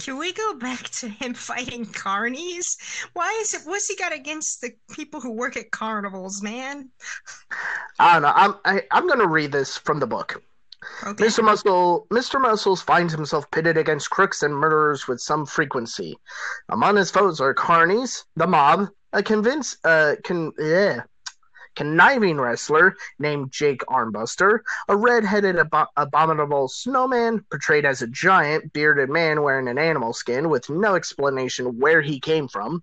Can 0.00 0.18
we 0.18 0.32
go 0.32 0.54
back 0.54 0.88
to 0.90 1.08
him 1.08 1.34
fighting 1.34 1.86
carnies? 1.86 2.76
Why 3.12 3.38
is 3.42 3.54
it? 3.54 3.62
What's 3.64 3.88
he 3.88 3.96
got 3.96 4.12
against 4.12 4.60
the 4.60 4.70
people 4.92 5.20
who 5.20 5.32
work 5.32 5.56
at 5.56 5.70
carnivals, 5.70 6.42
man? 6.42 6.90
i 7.98 8.14
don't 8.14 8.22
know 8.22 8.32
i'm 8.34 8.54
I, 8.64 8.82
i'm 8.90 9.06
gonna 9.06 9.26
read 9.26 9.52
this 9.52 9.76
from 9.76 10.00
the 10.00 10.06
book 10.06 10.42
Okay. 11.06 11.24
Mr. 11.24 11.44
Muscle, 11.44 12.06
Mr. 12.10 12.40
Muscles 12.40 12.80
finds 12.80 13.12
himself 13.12 13.50
pitted 13.50 13.76
against 13.76 14.08
crooks 14.08 14.42
and 14.42 14.54
murderers 14.54 15.06
with 15.06 15.20
some 15.20 15.44
frequency. 15.44 16.18
Among 16.70 16.96
his 16.96 17.10
foes 17.10 17.38
are 17.38 17.54
carnies, 17.54 18.24
the 18.36 18.46
mob, 18.46 18.88
a 19.12 19.22
convince, 19.22 19.76
uh, 19.84 20.14
con, 20.24 20.52
yeah, 20.58 21.02
conniving 21.76 22.40
wrestler 22.40 22.96
named 23.18 23.50
Jake 23.52 23.82
Armbuster, 23.86 24.60
a 24.88 24.96
red-headed 24.96 25.56
abo- 25.56 25.86
abominable 25.96 26.68
snowman 26.68 27.44
portrayed 27.50 27.84
as 27.84 28.02
a 28.02 28.06
giant 28.06 28.72
bearded 28.72 29.08
man 29.08 29.42
wearing 29.42 29.68
an 29.68 29.78
animal 29.78 30.12
skin 30.12 30.48
with 30.48 30.68
no 30.70 30.94
explanation 30.94 31.78
where 31.78 32.02
he 32.02 32.20
came 32.20 32.48
from, 32.48 32.82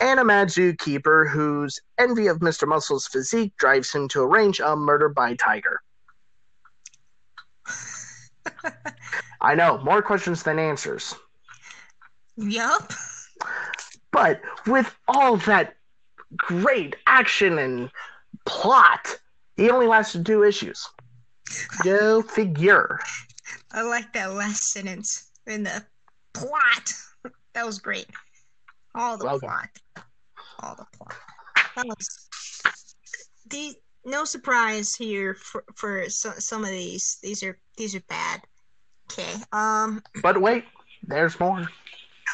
and 0.00 0.20
a 0.20 0.24
mad 0.24 0.48
zookeeper 0.48 1.30
whose 1.30 1.80
envy 1.98 2.26
of 2.26 2.38
Mr. 2.38 2.66
Muscle's 2.66 3.06
physique 3.06 3.56
drives 3.56 3.92
him 3.92 4.08
to 4.08 4.22
arrange 4.22 4.60
a 4.60 4.76
murder 4.76 5.08
by 5.08 5.34
tiger. 5.34 5.80
I 9.40 9.54
know, 9.54 9.78
more 9.78 10.02
questions 10.02 10.42
than 10.42 10.58
answers. 10.58 11.14
Yup. 12.36 12.92
But 14.10 14.40
with 14.66 14.92
all 15.06 15.36
that 15.38 15.76
great 16.36 16.96
action 17.06 17.58
and 17.58 17.90
plot, 18.48 19.18
he 19.56 19.70
only 19.70 19.86
lasted 19.86 20.24
two 20.24 20.44
issues. 20.44 20.88
Go 21.82 22.22
figure. 22.22 22.98
I 23.72 23.82
like 23.82 24.12
that 24.12 24.32
last 24.32 24.70
sentence 24.70 25.30
in 25.46 25.64
the 25.64 25.84
plot. 26.32 26.92
That 27.54 27.66
was 27.66 27.80
great. 27.80 28.06
All 28.94 29.18
the 29.18 29.24
plot. 29.24 29.68
All 30.60 30.76
the 30.76 30.86
plot. 30.96 31.14
That 31.74 31.86
was 31.86 32.28
the 33.50 33.74
no 34.04 34.24
surprise 34.24 34.94
here 34.94 35.34
for 35.34 35.64
for 35.74 36.08
so, 36.08 36.30
some 36.38 36.62
of 36.62 36.70
these. 36.70 37.18
These 37.22 37.42
are 37.42 37.58
these 37.76 37.96
are 37.96 38.02
bad. 38.08 38.42
Okay. 39.10 39.34
Um. 39.52 40.02
But 40.22 40.40
wait, 40.40 40.64
there's 41.02 41.38
more. 41.40 41.66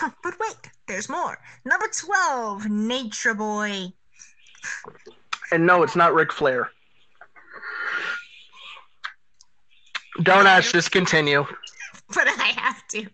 But 0.23 0.35
wait, 0.41 0.57
there's 0.89 1.09
more. 1.09 1.39
Number 1.65 1.87
twelve, 1.89 2.69
Nature 2.69 3.35
Boy. 3.35 3.93
And 5.53 5.67
no, 5.67 5.83
it's 5.83 5.97
not 5.97 6.15
Ric 6.15 6.33
Flair. 6.33 6.71
Don't 10.23 10.47
ask, 10.47 10.73
just 10.73 10.91
continue. 10.91 11.45
But 12.15 12.29
I 12.29 12.53
have 12.59 12.87
to. 12.89 13.07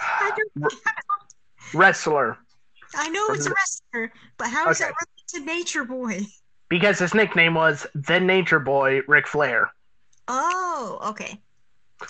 I, 0.00 0.30
Wrestler. 1.74 2.38
I 2.94 3.08
know 3.08 3.26
it's 3.30 3.46
a 3.46 3.50
wrestler, 3.50 4.12
but 4.38 4.46
how 4.48 4.70
is 4.70 4.78
that 4.78 4.92
related 4.92 5.28
to 5.28 5.40
Nature 5.44 5.84
Boy? 5.84 6.20
Because 6.68 7.00
his 7.00 7.14
nickname 7.14 7.54
was 7.54 7.84
the 7.96 8.20
Nature 8.20 8.60
Boy 8.60 9.00
Ric 9.08 9.26
Flair, 9.26 9.72
Oh, 10.28 11.00
okay. 11.10 11.40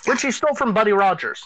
which 0.05 0.21
he 0.21 0.29
stole 0.31 0.53
from 0.53 0.73
Buddy 0.73 0.91
Rogers. 0.93 1.43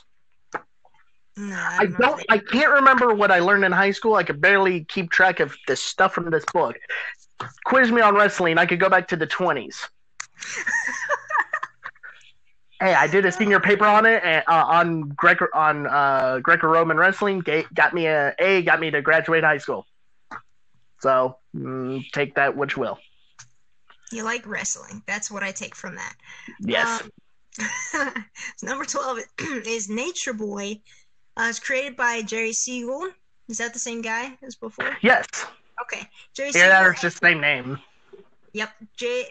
No, 1.38 1.56
I 1.56 1.86
know 1.86 1.96
don't. 2.00 2.25
I 2.29 2.39
can't 2.39 2.72
remember 2.72 3.13
what 3.13 3.32
I 3.32 3.39
learned 3.39 3.63
in 3.63 3.72
high 3.72 3.91
school. 3.91 4.15
I 4.15 4.24
could 4.24 4.41
barely 4.41 4.86
keep 4.86 5.12
track 5.12 5.39
of 5.39 5.56
the 5.67 5.75
stuff 5.75 6.13
from 6.13 6.32
this 6.32 6.44
book. 6.51 6.75
Quiz 7.65 7.91
me 7.91 8.01
on 8.01 8.15
wrestling. 8.15 8.58
I 8.58 8.65
could 8.65 8.79
go 8.79 8.89
back 8.89 9.08
to 9.10 9.15
the 9.15 9.27
twenties. 9.27 9.88
hey, 12.82 12.96
I 12.96 13.06
did 13.06 13.25
a 13.25 13.32
senior 13.32 13.60
paper 13.60 13.86
on 13.86 14.08
it 14.08 14.24
and, 14.24 14.44
uh, 14.48 14.65
on 14.67 15.10
Greco 15.10 15.48
on 15.53 15.86
uh, 15.86 16.39
Greco-Roman 16.41 16.98
wrestling. 16.98 17.44
Got 17.74 17.94
me 17.94 18.08
a 18.08 18.34
A. 18.39 18.63
Got 18.63 18.79
me 18.79 18.89
to 18.89 19.01
graduate 19.03 19.44
high 19.44 19.60
school. 19.60 19.86
So 21.01 21.38
mm, 21.56 22.03
take 22.12 22.36
that 22.36 22.58
which 22.58 22.75
will. 22.75 22.98
You 24.12 24.24
like 24.24 24.48
wrestling. 24.48 25.03
That's 25.06 25.29
what 25.29 25.44
I 25.44 25.51
take 25.51 25.75
from 25.75 25.96
that. 25.96 26.15
Yes. 26.62 27.03
Um, 27.03 27.12
number 28.63 28.86
12 28.86 29.20
is 29.65 29.89
Nature 29.89 30.34
Boy. 30.34 30.79
Uh, 31.38 31.48
it's 31.50 31.60
created 31.60 31.96
by 31.96 32.22
Jerry 32.24 32.51
Siegel. 32.53 33.10
Is 33.48 33.60
that 33.60 33.72
the 33.74 33.79
same 33.79 34.01
guy 34.01 34.38
as 34.44 34.56
before? 34.56 34.98
yes. 35.01 35.25
Okay. 35.82 36.08
Jerry 36.34 36.50
Yeah, 36.53 36.70
that 36.70 36.79
Siegel. 36.79 36.94
is 36.96 37.01
just 37.01 37.22
the 37.22 37.27
same 37.27 37.41
name. 37.41 37.79
Yep. 38.53 38.70
J. 38.98 39.25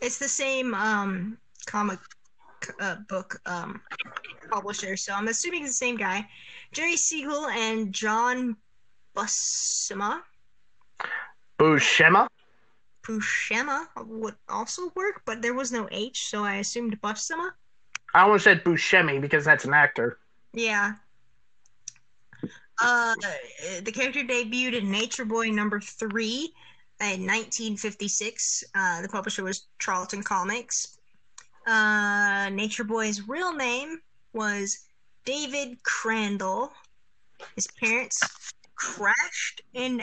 It's 0.00 0.18
the 0.18 0.28
same 0.28 0.74
um 0.74 1.38
comic 1.66 1.98
uh, 2.80 2.96
book 3.08 3.40
um 3.46 3.80
publisher, 4.50 4.96
so 4.96 5.12
I'm 5.12 5.28
assuming 5.28 5.62
it's 5.64 5.72
the 5.72 5.84
same 5.86 5.96
guy. 5.96 6.26
Jerry 6.72 6.96
Siegel 6.96 7.46
and 7.46 7.92
John 7.92 8.56
Buscema. 9.14 10.20
Buscema. 11.58 12.26
Buscema 13.06 13.86
would 14.04 14.34
also 14.48 14.90
work, 14.94 15.22
but 15.24 15.40
there 15.42 15.54
was 15.54 15.72
no 15.72 15.88
H, 15.90 16.28
so 16.28 16.42
I 16.44 16.56
assumed 16.56 17.00
Buscema. 17.00 17.50
I 18.16 18.22
almost 18.22 18.44
said 18.44 18.64
Buscemi 18.64 19.20
because 19.20 19.44
that's 19.44 19.66
an 19.66 19.74
actor. 19.74 20.18
Yeah. 20.54 20.94
Uh, 22.80 23.14
the 23.82 23.92
character 23.92 24.20
debuted 24.20 24.72
in 24.72 24.90
Nature 24.90 25.26
Boy 25.26 25.50
number 25.50 25.80
three 25.80 26.54
in 26.98 27.26
1956. 27.26 28.64
Uh, 28.74 29.02
the 29.02 29.08
publisher 29.10 29.44
was 29.44 29.66
Charlton 29.78 30.22
Comics. 30.22 30.96
Uh, 31.66 32.48
Nature 32.50 32.84
Boy's 32.84 33.28
real 33.28 33.52
name 33.52 34.00
was 34.32 34.86
David 35.26 35.82
Crandall. 35.82 36.72
His 37.54 37.66
parents 37.66 38.18
crashed 38.76 39.60
in 39.74 40.02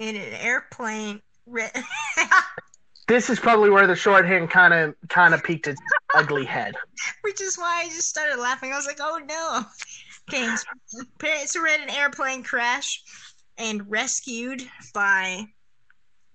in 0.00 0.16
an 0.16 0.32
airplane. 0.34 1.22
This 3.12 3.28
is 3.28 3.38
probably 3.38 3.68
where 3.68 3.86
the 3.86 3.94
shorthand 3.94 4.48
kind 4.48 4.72
of 4.72 4.94
kind 5.10 5.34
of 5.34 5.44
peeked 5.44 5.66
its 5.66 5.78
ugly 6.14 6.46
head. 6.46 6.74
which 7.20 7.42
is 7.42 7.58
why 7.58 7.82
I 7.84 7.88
just 7.88 8.08
started 8.08 8.40
laughing. 8.40 8.72
I 8.72 8.76
was 8.76 8.86
like, 8.86 9.00
"Oh 9.02 9.20
no!" 9.28 9.66
Okay, 10.30 10.48
parents 11.18 11.54
were 11.54 11.66
in 11.66 11.82
an 11.82 11.90
airplane 11.90 12.42
crash 12.42 13.02
and 13.58 13.90
rescued 13.90 14.62
by 14.94 15.46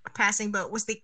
a 0.05 0.10
passing 0.12 0.51
boat. 0.51 0.69
Was 0.69 0.86
the 0.86 1.01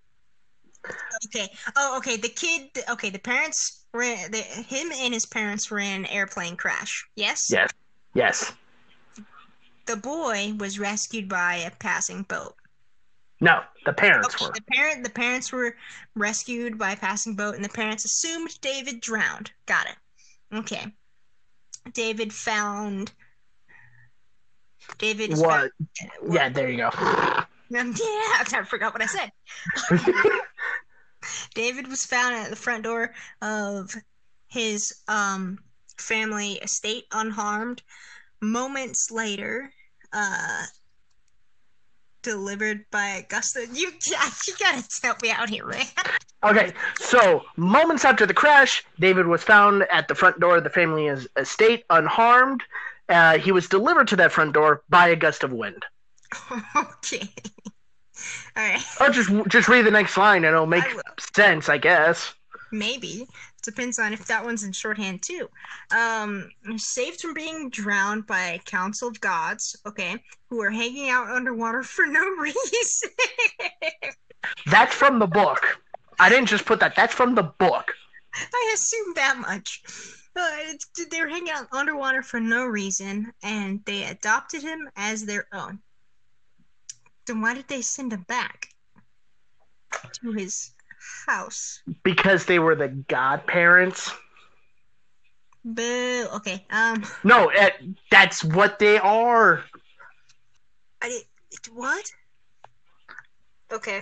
Okay. 1.26 1.50
Oh, 1.76 1.98
okay. 1.98 2.18
The 2.18 2.30
kid. 2.30 2.70
Okay. 2.92 3.10
The 3.10 3.18
parents 3.18 3.86
ran. 3.96 4.30
The, 4.30 4.42
him 4.42 4.92
and 4.92 5.12
his 5.12 5.26
parents 5.26 5.72
ran 5.72 6.02
an 6.02 6.06
airplane 6.12 6.56
crash. 6.56 7.04
Yes. 7.16 7.50
Yes. 7.50 7.72
Yes. 8.14 8.54
The 9.88 9.96
boy 9.96 10.54
was 10.60 10.78
rescued 10.78 11.28
by 11.28 11.56
a 11.56 11.72
passing 11.72 12.22
boat. 12.24 12.54
No, 13.44 13.62
the 13.86 13.92
parents 13.92 14.34
Okay, 14.36 14.46
were. 14.46 14.52
the 14.54 14.62
parent. 14.74 15.04
The 15.04 15.10
parents 15.10 15.52
were 15.52 15.76
rescued 16.16 16.78
by 16.78 16.92
a 16.94 16.96
passing 16.96 17.36
boat, 17.36 17.56
and 17.56 17.64
the 17.66 17.68
parents 17.70 18.06
assumed 18.06 18.58
David 18.62 19.02
drowned. 19.02 19.52
Got 19.66 19.88
it. 19.88 20.58
Okay. 20.60 20.86
David 21.92 22.34
found. 22.34 23.12
David 24.98 25.32
What? 25.38 25.72
found- 26.00 26.34
Yeah, 26.34 26.48
there 26.48 26.70
you 26.70 26.78
go. 26.78 26.90
Um, 26.98 27.46
yeah, 27.70 27.84
I 28.00 28.64
forgot 28.66 28.94
what 28.94 29.02
I 29.02 29.08
said. 29.08 29.30
David 31.54 31.90
was 31.90 32.06
found 32.06 32.36
at 32.36 32.50
the 32.50 32.56
front 32.56 32.84
door 32.86 33.14
of 33.42 33.94
his 34.48 34.94
um, 35.10 35.60
family 35.98 36.54
estate 36.54 37.04
unharmed. 37.12 37.82
Moments 38.42 39.12
later, 39.12 39.70
uh, 40.14 40.64
delivered 42.24 42.86
by 42.92 43.06
Augusta. 43.08 43.68
You, 43.72 43.92
you 44.08 44.54
gotta 44.60 44.84
help 45.04 45.22
me 45.22 45.32
out 45.32 45.50
here, 45.50 45.66
man. 45.66 45.86
Okay, 46.44 46.74
so 47.00 47.44
moments 47.56 48.04
after 48.04 48.26
the 48.26 48.34
crash, 48.34 48.84
David 49.00 49.28
was 49.28 49.44
found 49.44 49.84
at 49.84 50.08
the 50.08 50.16
front 50.16 50.40
door 50.40 50.58
of 50.58 50.64
the 50.64 50.70
family 50.70 51.08
estate 51.38 51.86
unharmed. 51.90 52.64
Uh, 53.08 53.38
he 53.38 53.52
was 53.52 53.68
delivered 53.70 54.08
to 54.10 54.16
that 54.16 54.32
front 54.32 54.54
door 54.54 54.84
by 54.90 55.10
a 55.10 55.16
gust 55.16 55.44
of 55.44 55.52
wind. 55.52 55.86
okay. 56.76 57.30
All 58.56 58.64
right. 58.64 58.84
Oh, 59.00 59.10
just 59.10 59.30
just 59.48 59.68
read 59.68 59.86
the 59.86 59.92
next 59.92 60.18
line 60.18 60.44
and 60.46 60.54
it'll 60.54 60.66
make 60.66 60.84
I 60.84 61.00
sense, 61.34 61.70
I 61.70 61.78
guess. 61.78 62.34
Maybe. 62.72 63.28
Depends 63.64 63.98
on 63.98 64.12
if 64.12 64.26
that 64.26 64.44
one's 64.44 64.64
in 64.64 64.74
shorthand 64.74 65.22
too. 65.22 65.50
Um, 65.92 66.50
saved 66.76 67.22
from 67.22 67.34
being 67.34 67.70
drowned 67.70 68.28
by 68.28 68.42
a 68.42 68.60
council 68.60 69.08
of 69.08 69.20
gods, 69.22 69.76
okay, 69.86 70.18
who 70.50 70.62
are 70.62 70.70
hanging 70.70 71.10
out 71.10 71.30
underwater 71.30 71.82
for 71.82 72.06
no 72.06 72.22
reason. 72.38 73.10
That's 74.66 74.94
from 74.94 75.20
the 75.20 75.28
book. 75.28 75.80
I 76.20 76.30
didn't 76.30 76.48
just 76.48 76.66
put 76.66 76.80
that. 76.82 76.96
That's 76.96 77.14
from 77.14 77.36
the 77.36 77.44
book. 77.44 77.94
I 78.36 78.72
assumed 78.74 79.16
that 79.16 79.38
much. 79.38 79.82
Uh, 80.36 80.50
they 81.12 81.22
were 81.22 81.28
hanging 81.28 81.52
out 81.52 81.68
underwater 81.72 82.22
for 82.22 82.40
no 82.40 82.66
reason, 82.66 83.32
and 83.44 83.80
they 83.86 84.06
adopted 84.06 84.62
him 84.62 84.90
as 84.96 85.26
their 85.26 85.48
own. 85.54 85.80
Then 87.26 87.42
why 87.42 87.54
did 87.54 87.68
they 87.68 87.82
send 87.82 88.12
him 88.12 88.24
back 88.28 88.70
to 90.22 90.32
his 90.32 90.72
house? 91.28 91.82
Because 92.04 92.46
they 92.46 92.60
were 92.60 92.76
the 92.76 92.90
godparents. 92.90 94.12
Boo. 95.66 96.28
Okay. 96.34 96.66
Um. 96.70 97.06
No, 97.24 97.48
eh, 97.48 97.70
that's 98.12 98.44
what 98.44 98.80
they 98.80 98.98
are. 98.98 99.64
I 101.02 101.10
did. 101.10 101.74
What? 101.74 102.12
Okay. 103.72 104.02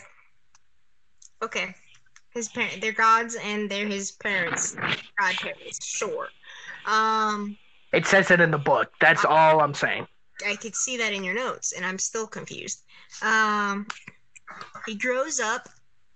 Okay. 1.43 1.75
His 2.33 2.47
parent, 2.49 2.79
they're 2.81 2.93
gods, 2.93 3.35
and 3.43 3.69
they're 3.69 3.87
his 3.87 4.11
parents, 4.11 4.75
godparents. 5.19 5.85
Sure. 5.85 6.29
Um, 6.85 7.57
It 7.91 8.05
says 8.05 8.31
it 8.31 8.39
in 8.39 8.51
the 8.51 8.57
book. 8.57 8.93
That's 9.01 9.25
all 9.25 9.59
I'm 9.59 9.73
saying. 9.73 10.07
I 10.47 10.55
could 10.55 10.75
see 10.75 10.97
that 10.97 11.13
in 11.13 11.23
your 11.23 11.35
notes, 11.35 11.73
and 11.73 11.85
I'm 11.85 11.99
still 11.99 12.25
confused. 12.25 12.83
Um, 13.21 13.85
he 14.85 14.95
grows 14.95 15.39
up, 15.39 15.67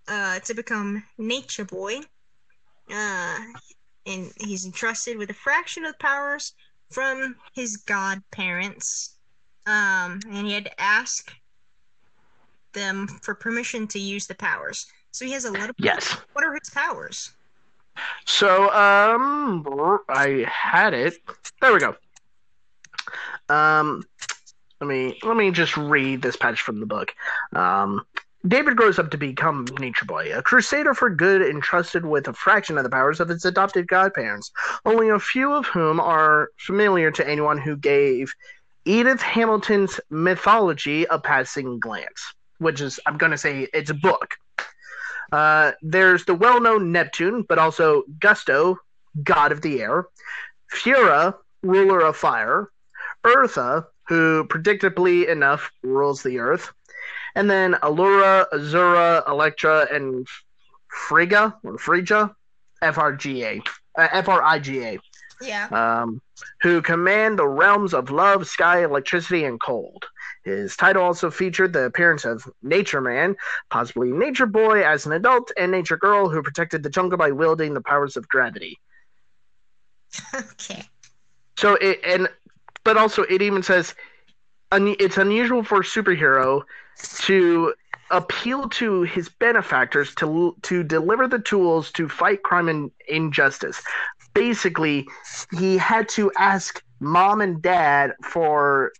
uh, 0.08 0.40
to 0.40 0.54
become 0.54 1.04
Nature 1.18 1.66
Boy. 1.66 2.00
Uh, 2.92 3.38
and 4.06 4.32
he's 4.38 4.66
entrusted 4.66 5.18
with 5.18 5.30
a 5.30 5.34
fraction 5.34 5.86
of 5.86 5.94
the 5.94 5.98
powers 6.00 6.54
from 6.92 7.36
his 7.54 7.78
godparents. 7.78 9.16
Um, 9.66 10.20
and 10.30 10.46
he 10.46 10.54
had 10.54 10.66
to 10.66 10.82
ask 10.82 11.34
them 12.74 13.08
for 13.22 13.34
permission 13.34 13.88
to 13.88 14.00
use 14.00 14.28
the 14.28 14.36
powers. 14.36 14.86
So 15.12 15.26
he 15.26 15.32
has 15.32 15.46
a 15.46 15.52
little. 15.52 15.74
Yes. 15.78 16.18
What 16.34 16.46
are 16.46 16.54
his 16.54 16.70
powers? 16.70 17.32
So, 18.26 18.70
um, 18.72 19.66
I 20.10 20.46
had 20.48 20.94
it. 20.94 21.16
There 21.62 21.74
we 21.74 21.80
go. 21.80 21.96
Um, 23.48 24.04
let 24.82 24.88
me 24.88 25.18
let 25.24 25.38
me 25.38 25.52
just 25.52 25.78
read 25.78 26.22
this 26.22 26.36
passage 26.36 26.62
from 26.62 26.80
the 26.80 26.86
book. 26.86 27.16
Um, 27.54 28.06
David 28.48 28.78
grows 28.78 29.00
up 29.00 29.10
to 29.12 29.18
become 29.18 29.66
Nature 29.80 30.06
Boy, 30.06 30.32
a 30.32 30.42
crusader 30.42 30.94
for 30.94 31.10
good 31.10 31.42
entrusted 31.42 32.06
with 32.06 32.28
a 32.28 32.34
fraction 32.34 32.78
of 32.78 32.84
the 32.84 32.90
powers 32.90 33.20
of 33.20 33.30
his 33.30 33.44
adopted 33.44 33.88
godparents, 33.88 34.52
only 34.86 35.10
a 35.10 35.20
few 35.20 35.52
of 35.52 35.66
whom 35.66 36.00
are 36.00 36.50
familiar 36.58 37.10
to 37.12 37.28
anyone 37.28 37.58
who 37.58 37.76
gave 37.76 38.34
Edith 38.86 39.22
Hamilton's 39.22 40.00
mythology 40.12 41.06
a 41.10 41.18
passing 41.18 41.80
glance, 41.80 42.34
which 42.60 42.82
is, 42.82 43.00
I'm 43.08 43.18
going 43.18 43.32
to 43.32 43.38
say, 43.38 43.68
it's 43.74 43.90
a 43.90 43.96
book. 43.96 44.36
Uh, 45.32 45.72
there's 45.82 46.26
the 46.26 46.36
well 46.36 46.62
known 46.62 46.92
Neptune, 46.92 47.44
but 47.50 47.58
also 47.58 48.04
Gusto, 48.20 48.78
god 49.24 49.52
of 49.54 49.62
the 49.62 49.82
air, 49.82 50.08
Fura, 50.72 51.34
ruler 51.64 52.02
of 52.02 52.16
fire, 52.16 52.70
Eartha, 53.26 53.88
who 54.08 54.46
predictably 54.48 55.28
enough 55.28 55.72
rules 55.82 56.22
the 56.22 56.38
earth, 56.38 56.72
and 57.36 57.50
then 57.50 57.74
Allura, 57.84 58.46
Azura, 58.54 59.28
Electra, 59.28 59.88
and 59.92 60.28
Frigga, 60.88 61.56
or 61.64 61.78
Phrygia, 61.78 62.34
F-R-G-A, 62.82 63.62
uh, 63.98 64.08
F-R-I-G-A, 64.12 65.00
Yeah. 65.42 65.68
um, 65.72 66.22
who 66.62 66.82
command 66.82 67.38
the 67.40 67.48
realms 67.48 67.94
of 67.94 68.10
love, 68.10 68.48
sky, 68.48 68.84
electricity, 68.84 69.46
and 69.46 69.60
cold. 69.60 70.06
His 70.44 70.76
title 70.78 71.04
also 71.04 71.32
featured 71.32 71.74
the 71.74 71.86
appearance 71.86 72.24
of 72.24 72.48
Nature 72.62 73.02
Man, 73.02 73.36
possibly 73.70 74.12
Nature 74.12 74.46
Boy 74.46 74.86
as 74.86 75.06
an 75.06 75.12
adult, 75.12 75.52
and 75.58 75.72
Nature 75.72 75.98
Girl, 75.98 76.30
who 76.30 76.42
protected 76.44 76.84
the 76.84 76.90
jungle 76.90 77.18
by 77.18 77.32
wielding 77.32 77.74
the 77.74 77.82
powers 77.82 78.16
of 78.16 78.28
gravity. 78.28 78.80
okay. 80.34 80.84
So 81.58 81.76
it 81.76 82.00
and 82.06 82.30
but 82.84 82.98
also 82.98 83.24
it 83.24 83.42
even 83.42 83.64
says 83.64 83.96
un, 84.72 84.96
it's 85.00 85.18
unusual 85.18 85.64
for 85.64 85.80
a 85.80 85.84
superhero 85.84 86.64
to 86.98 87.74
appeal 88.12 88.70
to 88.70 89.02
his 89.04 89.30
benefactors 89.30 90.14
to 90.16 90.56
to 90.62 90.84
deliver 90.84 91.28
the 91.28 91.40
tools 91.40 91.92
to 91.92 92.08
fight 92.08 92.44
crime 92.44 92.70
and 92.70 92.92
injustice. 93.08 93.82
Basically, 94.34 95.08
he 95.58 95.78
had 95.78 96.08
to 96.10 96.32
ask 96.38 96.84
mom 97.00 97.42
and 97.42 97.62
dad 97.62 98.14
for 98.24 98.92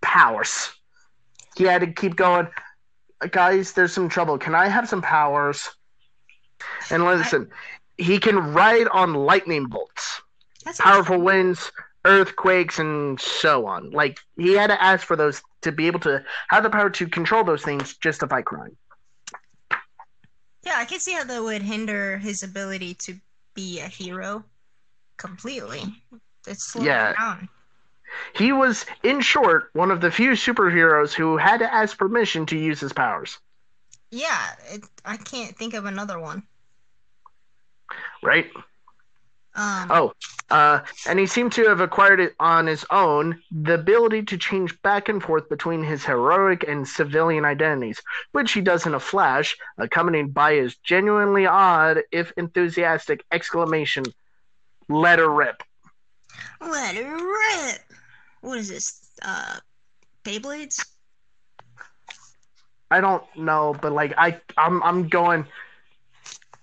powers. 0.00 0.70
He 1.56 1.64
had 1.64 1.80
to 1.80 1.86
keep 1.86 2.16
going, 2.16 2.48
guys. 3.30 3.72
There's 3.72 3.92
some 3.92 4.08
trouble. 4.08 4.38
Can 4.38 4.54
I 4.54 4.68
have 4.68 4.88
some 4.88 5.02
powers? 5.02 5.70
And 6.90 7.04
listen, 7.04 7.50
he 7.98 8.18
can 8.18 8.36
ride 8.52 8.88
on 8.88 9.14
lightning 9.14 9.66
bolts 9.66 10.22
That's 10.64 10.80
powerful 10.80 11.20
winds, 11.20 11.72
earthquakes, 12.04 12.78
and 12.78 13.20
so 13.20 13.66
on. 13.66 13.90
Like 13.90 14.18
he 14.36 14.52
had 14.52 14.68
to 14.68 14.82
ask 14.82 15.06
for 15.06 15.16
those 15.16 15.42
to 15.62 15.72
be 15.72 15.86
able 15.86 16.00
to 16.00 16.24
have 16.48 16.62
the 16.62 16.70
power 16.70 16.90
to 16.90 17.06
control 17.08 17.44
those 17.44 17.62
things 17.62 17.96
just 17.96 18.20
to 18.20 18.26
fight 18.26 18.44
crime. 18.44 18.76
Yeah, 20.64 20.74
I 20.76 20.84
can 20.84 21.00
see 21.00 21.12
how 21.12 21.24
that 21.24 21.42
would 21.42 21.62
hinder 21.62 22.18
his 22.18 22.42
ability 22.42 22.94
to 22.94 23.16
be 23.54 23.80
a 23.80 23.88
hero 23.88 24.44
completely. 25.16 25.82
It's 26.46 26.64
slowing 26.64 26.86
Yeah. 26.86 27.14
down. 27.14 27.48
He 28.34 28.52
was, 28.52 28.84
in 29.02 29.20
short, 29.22 29.70
one 29.72 29.90
of 29.90 30.00
the 30.00 30.10
few 30.10 30.32
superheroes 30.32 31.12
who 31.14 31.36
had 31.38 31.58
to 31.58 31.72
ask 31.72 31.96
permission 31.96 32.44
to 32.46 32.58
use 32.58 32.78
his 32.78 32.92
powers. 32.92 33.38
Yeah, 34.10 34.54
it, 34.70 34.84
I 35.04 35.16
can't 35.16 35.56
think 35.56 35.72
of 35.74 35.86
another 35.86 36.18
one. 36.18 36.42
Right? 38.22 38.50
Um, 39.54 39.88
Oh, 39.90 40.12
uh, 40.50 40.80
and 41.06 41.18
he 41.18 41.26
seemed 41.26 41.52
to 41.52 41.68
have 41.68 41.80
acquired 41.80 42.20
it 42.20 42.34
on 42.40 42.66
his 42.66 42.86
own 42.90 43.40
the 43.50 43.74
ability 43.74 44.22
to 44.22 44.38
change 44.38 44.80
back 44.82 45.08
and 45.08 45.22
forth 45.22 45.48
between 45.48 45.82
his 45.82 46.04
heroic 46.04 46.64
and 46.66 46.88
civilian 46.88 47.44
identities, 47.44 48.00
which 48.32 48.52
he 48.52 48.60
does 48.60 48.86
in 48.86 48.94
a 48.94 49.00
flash, 49.00 49.56
accompanied 49.78 50.32
by 50.32 50.54
his 50.54 50.76
genuinely 50.76 51.46
odd, 51.46 52.02
if 52.12 52.32
enthusiastic 52.36 53.24
exclamation, 53.30 54.04
"Let 54.88 55.18
her 55.18 55.28
rip." 55.30 55.62
let 56.60 56.94
it 56.94 57.04
rip. 57.04 57.80
What 58.40 58.58
is 58.58 58.68
this? 58.68 59.10
Uh, 59.22 59.56
Beyblades? 60.24 60.84
I 62.90 63.00
don't 63.00 63.24
know, 63.36 63.74
but 63.80 63.92
like 63.92 64.14
I, 64.16 64.40
I'm, 64.56 64.82
I'm 64.82 65.08
going. 65.08 65.46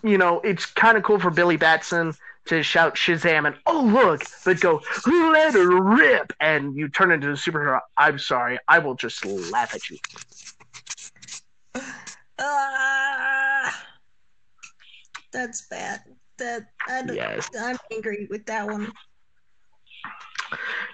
You 0.04 0.17
know, 0.17 0.39
it's 0.41 0.65
kind 0.65 0.97
of 0.97 1.04
cool 1.04 1.19
for 1.19 1.30
Billy 1.30 1.58
Batson 1.58 2.13
to 2.50 2.64
shout 2.64 2.96
Shazam 2.96 3.46
and 3.46 3.56
oh 3.68 3.82
look, 3.82 4.24
but 4.44 4.60
go 4.60 4.82
let 5.06 5.54
her 5.54 5.82
rip, 5.82 6.34
and 6.40 6.76
you 6.76 6.90
turn 6.90 7.12
into 7.12 7.30
a 7.30 7.34
superhero. 7.34 7.80
I'm 7.96 8.18
sorry, 8.20 8.58
I 8.68 8.80
will 8.80 8.96
just 8.96 9.24
laugh 9.26 9.76
at 9.76 9.90
you. 9.90 9.98
Uh, 12.40 13.70
That's 15.32 15.68
bad. 15.68 16.02
That 16.38 16.64
I 16.88 17.04
yes. 17.12 17.50
I'm 17.60 17.78
angry 17.92 18.28
with 18.30 18.46
that 18.46 18.66
one. 18.66 18.92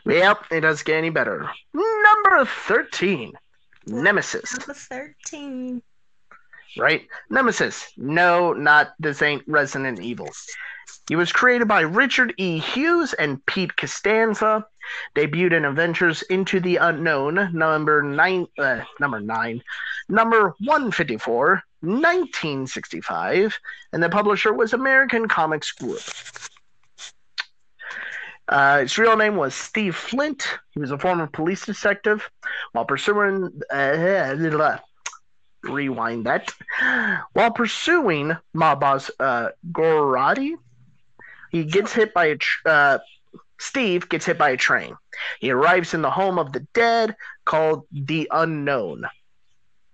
Yep, 0.06 0.46
it 0.52 0.62
doesn't 0.62 0.86
get 0.86 0.98
any 0.98 1.10
better. 1.10 1.50
Number 1.74 2.46
13. 2.68 3.32
Nemesis. 3.88 4.58
Number 4.58 4.74
thirteen. 4.74 5.82
Right? 6.77 7.07
Nemesis. 7.29 7.91
No, 7.97 8.53
not 8.53 8.93
this 8.99 9.21
ain't 9.21 9.43
Resident 9.47 9.99
Evil. 9.99 10.29
He 11.07 11.15
was 11.15 11.31
created 11.31 11.67
by 11.67 11.81
Richard 11.81 12.33
E. 12.38 12.57
Hughes 12.57 13.13
and 13.13 13.45
Pete 13.45 13.75
Costanza. 13.77 14.65
Debuted 15.15 15.53
in 15.53 15.65
Adventures 15.65 16.21
into 16.23 16.59
the 16.59 16.77
Unknown, 16.77 17.49
number 17.53 18.03
nine, 18.03 18.45
uh, 18.59 18.81
number 18.99 19.19
nine, 19.19 19.63
number 20.09 20.53
one 20.59 20.91
fifty 20.91 21.17
four, 21.17 21.63
1965, 21.81 23.59
and 23.93 24.03
the 24.03 24.09
publisher 24.09 24.53
was 24.53 24.73
American 24.73 25.27
Comics 25.27 25.71
Group. 25.71 26.01
Uh, 28.47 28.81
his 28.81 28.97
real 28.97 29.17
name 29.17 29.35
was 29.35 29.55
Steve 29.55 29.95
Flint. 29.95 30.59
He 30.71 30.79
was 30.79 30.91
a 30.91 30.99
former 30.99 31.27
police 31.27 31.65
detective. 31.65 32.29
While 32.73 32.85
pursuing, 32.85 33.49
uh, 33.71 34.35
rewind 35.65 36.25
that. 36.25 36.54
While 37.34 37.51
pursuing 37.51 38.36
mob 38.54 38.80
boss 38.80 39.12
uh, 39.19 39.49
Gorati, 39.71 40.56
he 41.51 41.63
gets 41.65 41.93
hit 41.93 42.13
by 42.13 42.25
a 42.25 42.38
tr- 42.38 42.67
uh, 42.67 42.97
Steve 43.60 44.10
gets 44.10 44.25
hit 44.25 44.38
by 44.38 44.49
a 44.51 44.58
train. 44.58 44.95
He 45.39 45.51
arrives 45.51 45.93
in 45.93 46.01
the 46.01 46.12
home 46.12 46.38
of 46.39 46.51
the 46.54 46.62
dead 46.73 47.15
called 47.45 47.86
the 47.91 48.28
Unknown. 48.32 49.06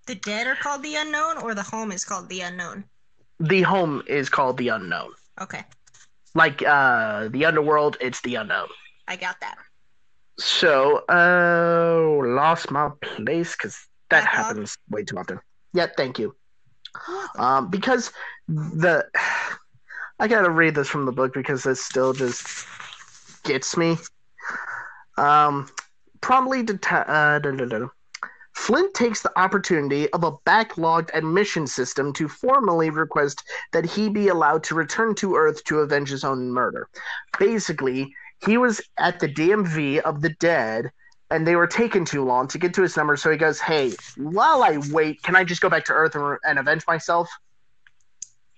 The 0.07 0.15
dead 0.15 0.47
are 0.47 0.55
called 0.55 0.83
the 0.83 0.95
unknown, 0.95 1.37
or 1.37 1.53
the 1.53 1.63
home 1.63 1.91
is 1.91 2.03
called 2.03 2.27
the 2.29 2.41
unknown. 2.41 2.85
The 3.39 3.61
home 3.61 4.03
is 4.07 4.29
called 4.29 4.57
the 4.57 4.69
Unknown. 4.69 5.11
Okay, 5.39 5.63
Like 6.33 6.61
uh, 6.63 7.29
the 7.29 7.45
underworld, 7.45 7.97
it's 8.01 8.21
the 8.21 8.35
Unknown. 8.35 8.67
I 9.07 9.15
got 9.15 9.39
that. 9.41 9.57
So, 10.39 11.03
uh, 11.09 12.25
lost 12.27 12.71
my 12.71 12.89
place 13.01 13.55
because 13.55 13.87
that 14.09 14.25
happens 14.25 14.77
way 14.89 15.03
too 15.03 15.17
often. 15.17 15.39
Yeah, 15.73 15.87
thank 15.97 16.19
you. 16.19 16.35
Um, 17.37 17.69
because 17.69 18.11
the 18.49 19.05
I 20.19 20.27
gotta 20.27 20.51
read 20.51 20.75
this 20.75 20.89
from 20.89 21.05
the 21.05 21.11
book 21.11 21.33
because 21.33 21.63
this 21.63 21.81
still 21.81 22.13
just 22.13 22.67
gets 23.43 23.77
me. 23.77 23.95
Um, 25.17 25.69
promptly 26.19 26.63
deta- 26.63 27.09
uh, 27.09 27.39
da, 27.39 27.51
da, 27.51 27.65
da. 27.65 27.87
Flint 28.53 28.93
takes 28.93 29.21
the 29.21 29.39
opportunity 29.39 30.09
of 30.11 30.23
a 30.23 30.33
backlogged 30.45 31.09
admission 31.13 31.65
system 31.65 32.13
to 32.13 32.27
formally 32.27 32.89
request 32.89 33.43
that 33.71 33.85
he 33.85 34.09
be 34.09 34.27
allowed 34.27 34.63
to 34.65 34.75
return 34.75 35.15
to 35.15 35.35
Earth 35.35 35.63
to 35.63 35.79
avenge 35.79 36.09
his 36.09 36.23
own 36.23 36.51
murder. 36.51 36.87
Basically, 37.39 38.13
he 38.45 38.57
was 38.57 38.81
at 38.97 39.19
the 39.19 39.27
DMV 39.27 39.99
of 40.01 40.21
the 40.21 40.29
dead 40.39 40.91
and 41.31 41.47
they 41.47 41.55
were 41.55 41.67
taking 41.67 42.05
too 42.05 42.23
long 42.23 42.47
to 42.49 42.59
get 42.59 42.73
to 42.75 42.81
his 42.81 42.95
number. 42.95 43.15
So 43.15 43.31
he 43.31 43.37
goes, 43.37 43.59
"Hey, 43.59 43.93
while 44.17 44.63
I 44.63 44.77
wait, 44.91 45.23
can 45.23 45.35
I 45.35 45.43
just 45.43 45.61
go 45.61 45.69
back 45.69 45.85
to 45.85 45.93
Earth 45.93 46.15
and, 46.15 46.37
and 46.43 46.59
avenge 46.59 46.85
myself?" 46.85 47.29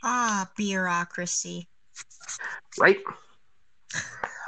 Ah, 0.03 0.49
bureaucracy. 0.57 1.69
Right? 2.77 2.99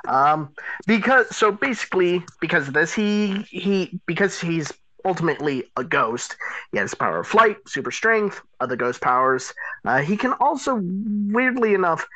Um, 0.07 0.53
because 0.85 1.33
so 1.35 1.51
basically, 1.51 2.23
because 2.41 2.67
of 2.67 2.73
this, 2.73 2.93
he 2.93 3.43
he 3.49 3.99
because 4.05 4.39
he's 4.39 4.71
ultimately 5.05 5.63
a 5.77 5.83
ghost. 5.83 6.35
He 6.71 6.79
has 6.79 6.93
power 6.95 7.19
of 7.19 7.27
flight, 7.27 7.57
super 7.67 7.91
strength, 7.91 8.41
other 8.59 8.75
ghost 8.75 9.01
powers. 9.01 9.53
Uh, 9.85 9.99
he 9.99 10.17
can 10.17 10.33
also, 10.33 10.79
weirdly 10.81 11.75
enough, 11.75 12.07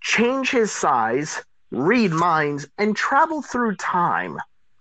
change 0.00 0.50
his 0.50 0.72
size, 0.72 1.42
read 1.70 2.10
minds, 2.10 2.66
and 2.78 2.96
travel 2.96 3.42
through 3.42 3.76
time. 3.76 4.38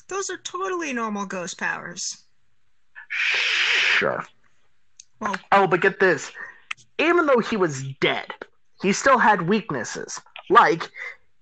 Those 0.08 0.30
are 0.30 0.38
totally 0.38 0.94
normal 0.94 1.26
ghost 1.26 1.58
powers. 1.58 2.24
Sure. 3.10 4.24
Well, 5.20 5.36
Oh, 5.52 5.68
but 5.68 5.82
get 5.82 6.00
this. 6.00 6.32
Even 7.00 7.26
though 7.26 7.40
he 7.40 7.58
was 7.58 7.84
dead, 8.00 8.28
he 8.82 8.94
still 8.94 9.18
had 9.18 9.48
weaknesses. 9.48 10.20
Like, 10.50 10.90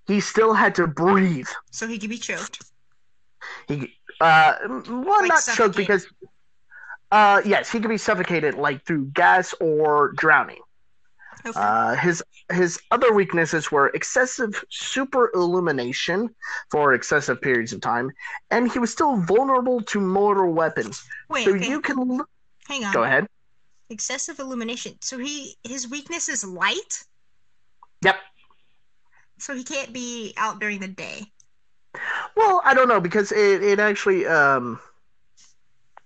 he 0.07 0.19
still 0.19 0.53
had 0.53 0.75
to 0.75 0.87
breathe. 0.87 1.47
so 1.71 1.87
he 1.87 1.97
could 1.99 2.09
be 2.09 2.17
choked. 2.17 2.63
He, 3.67 3.93
uh, 4.21 4.55
well, 4.67 5.19
Like 5.21 5.29
not 5.29 5.43
choked 5.55 5.75
because, 5.75 6.07
uh, 7.11 7.41
yes, 7.45 7.71
he 7.71 7.79
could 7.79 7.89
be 7.89 7.97
suffocated, 7.97 8.55
like, 8.55 8.85
through 8.85 9.05
gas 9.07 9.53
or 9.59 10.13
drowning. 10.13 10.61
Okay. 11.45 11.59
Uh, 11.59 11.95
his 11.95 12.23
his 12.51 12.79
other 12.91 13.13
weaknesses 13.13 13.71
were 13.71 13.89
excessive 13.89 14.63
super 14.69 15.31
illumination 15.33 16.33
for 16.69 16.93
excessive 16.93 17.41
periods 17.41 17.73
of 17.73 17.81
time, 17.81 18.11
and 18.51 18.71
he 18.71 18.79
was 18.79 18.91
still 18.91 19.17
vulnerable 19.17 19.81
to 19.81 19.99
mortal 19.99 20.53
weapons. 20.53 21.03
Wait, 21.29 21.45
so 21.45 21.55
okay. 21.55 21.67
you 21.67 21.81
can 21.81 21.97
l- 21.97 22.29
Hang 22.67 22.85
on. 22.85 22.93
go 22.93 23.03
ahead. 23.03 23.27
Excessive 23.89 24.39
illumination. 24.39 24.93
So 25.01 25.17
he 25.17 25.55
his 25.63 25.89
weakness 25.89 26.29
is 26.29 26.43
light. 26.43 27.03
Yep. 28.01 28.17
So 29.37 29.55
he 29.55 29.63
can't 29.63 29.91
be 29.91 30.33
out 30.37 30.59
during 30.59 30.79
the 30.79 30.87
day. 30.87 31.25
Well, 32.35 32.61
I 32.63 32.73
don't 32.73 32.87
know 32.87 32.99
because 32.99 33.31
it, 33.31 33.63
it 33.63 33.79
actually 33.79 34.27
um 34.27 34.79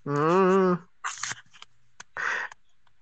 mm, 0.06 0.80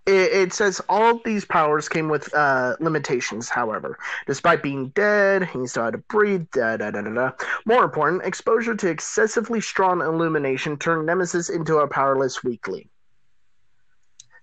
it, 0.08 0.32
it 0.32 0.54
says 0.54 0.82
all 0.88 1.20
these 1.24 1.46
powers 1.46 1.90
came 1.90 2.08
with 2.08 2.34
uh, 2.34 2.76
limitations. 2.80 3.50
However, 3.50 4.00
despite 4.26 4.64
being 4.64 4.90
dead, 4.90 5.44
he 5.50 5.68
still 5.68 5.84
had 5.84 5.92
to 5.92 6.00
breathe. 6.00 6.48
Da, 6.54 6.78
da, 6.78 6.92
da, 6.92 7.02
da, 7.02 7.10
da. 7.10 7.32
More 7.66 7.84
important, 7.84 8.24
exposure 8.24 8.76
to 8.76 8.90
excessively 8.90 9.60
strong 9.60 10.02
illumination 10.02 10.78
turned 10.78 11.06
Nemesis 11.06 11.50
into 11.50 11.78
a 11.78 11.88
powerless 11.88 12.44
weakling. 12.44 12.90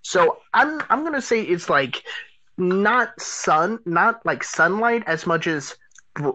So 0.03 0.37
I'm 0.53 0.81
I'm 0.89 1.03
gonna 1.03 1.21
say 1.21 1.41
it's 1.41 1.67
like 1.67 2.03
not 2.57 3.19
sun, 3.19 3.79
not 3.85 4.23
like 4.23 4.43
sunlight 4.43 5.03
as 5.07 5.25
much 5.25 5.47
as 5.47 5.75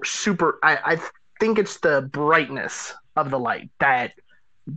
super. 0.04 0.58
I 0.64 0.76
I 0.84 1.00
think 1.38 1.58
it's 1.58 1.78
the 1.78 2.02
brightness 2.12 2.92
of 3.14 3.30
the 3.30 3.38
light 3.38 3.70
that 3.78 4.12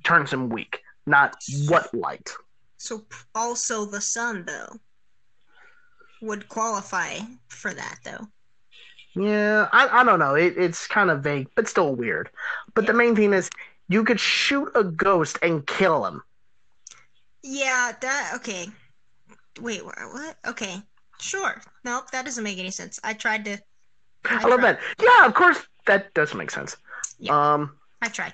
turns 0.04 0.32
him 0.32 0.50
weak, 0.50 0.82
not 1.08 1.36
what 1.68 1.92
light. 1.94 2.36
So 2.84 3.06
also 3.34 3.86
the 3.86 4.02
sun 4.02 4.44
though 4.46 4.76
would 6.22 6.50
qualify 6.50 7.20
for 7.48 7.74
that 7.74 8.00
though. 8.04 8.28
Yeah, 9.16 9.70
I, 9.72 10.02
I 10.02 10.04
don't 10.04 10.20
know. 10.20 10.36
It, 10.36 10.56
it's 10.58 10.86
kind 10.88 11.10
of 11.10 11.24
vague, 11.24 11.48
but 11.56 11.70
still 11.70 11.96
weird. 11.96 12.30
But 12.74 12.86
the 12.86 12.94
main 12.94 13.16
thing 13.16 13.32
is, 13.32 13.50
you 13.88 14.04
could 14.04 14.20
shoot 14.20 14.70
a 14.76 14.84
ghost 14.84 15.40
and 15.42 15.66
kill 15.66 16.06
him. 16.06 16.24
Yeah, 17.42 17.94
that 18.02 18.32
okay. 18.36 18.68
Wait, 19.62 19.86
wha- 19.86 19.94
what? 20.12 20.36
Okay. 20.46 20.82
Sure. 21.22 21.62
Nope, 21.86 22.12
that 22.12 22.26
doesn't 22.26 22.44
make 22.44 22.58
any 22.58 22.72
sense. 22.72 23.00
I 23.02 23.14
tried 23.14 23.46
to 23.46 23.58
I 24.26 24.46
love 24.46 24.62
that. 24.62 24.80
Yeah, 25.02 25.26
of 25.26 25.34
course, 25.36 25.60
that 25.86 26.14
does 26.14 26.34
make 26.34 26.52
sense. 26.52 26.76
Yeah. 27.18 27.54
Um, 27.54 27.78
I 28.02 28.10
tried. 28.10 28.34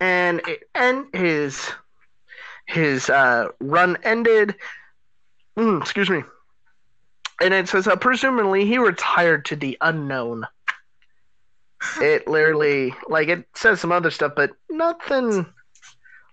and 0.00 0.40
it, 0.48 0.64
and 0.74 1.06
his 1.14 1.70
his 2.66 3.08
uh, 3.08 3.48
run 3.60 3.96
ended. 4.02 4.54
Mm, 5.58 5.80
excuse 5.80 6.10
me. 6.10 6.22
And 7.40 7.52
it 7.52 7.68
says, 7.68 7.86
uh, 7.86 7.96
presumably, 7.96 8.66
he 8.66 8.78
retired 8.78 9.46
to 9.46 9.56
the 9.56 9.76
unknown. 9.80 10.46
It 12.00 12.26
literally, 12.26 12.94
like, 13.08 13.28
it 13.28 13.46
says 13.54 13.80
some 13.80 13.92
other 13.92 14.10
stuff, 14.10 14.32
but 14.34 14.50
nothing. 14.70 15.46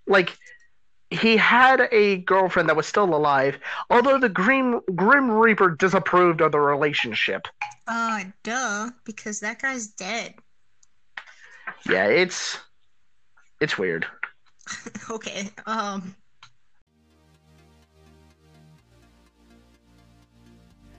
Like, 0.07 0.37
he 1.13 1.37
had 1.37 1.87
a 1.91 2.17
girlfriend 2.17 2.69
that 2.69 2.75
was 2.75 2.87
still 2.87 3.13
alive, 3.15 3.59
although 3.89 4.19
the 4.19 4.29
Grim 4.29 4.81
Grim 4.95 5.29
Reaper 5.29 5.69
disapproved 5.71 6.41
of 6.41 6.51
the 6.51 6.59
relationship. 6.59 7.47
Uh 7.87 8.23
duh, 8.43 8.89
because 9.05 9.39
that 9.41 9.61
guy's 9.61 9.87
dead. 9.87 10.35
Yeah, 11.87 12.07
it's 12.07 12.57
it's 13.61 13.77
weird. 13.77 14.07
okay. 15.09 15.49
Um 15.65 16.15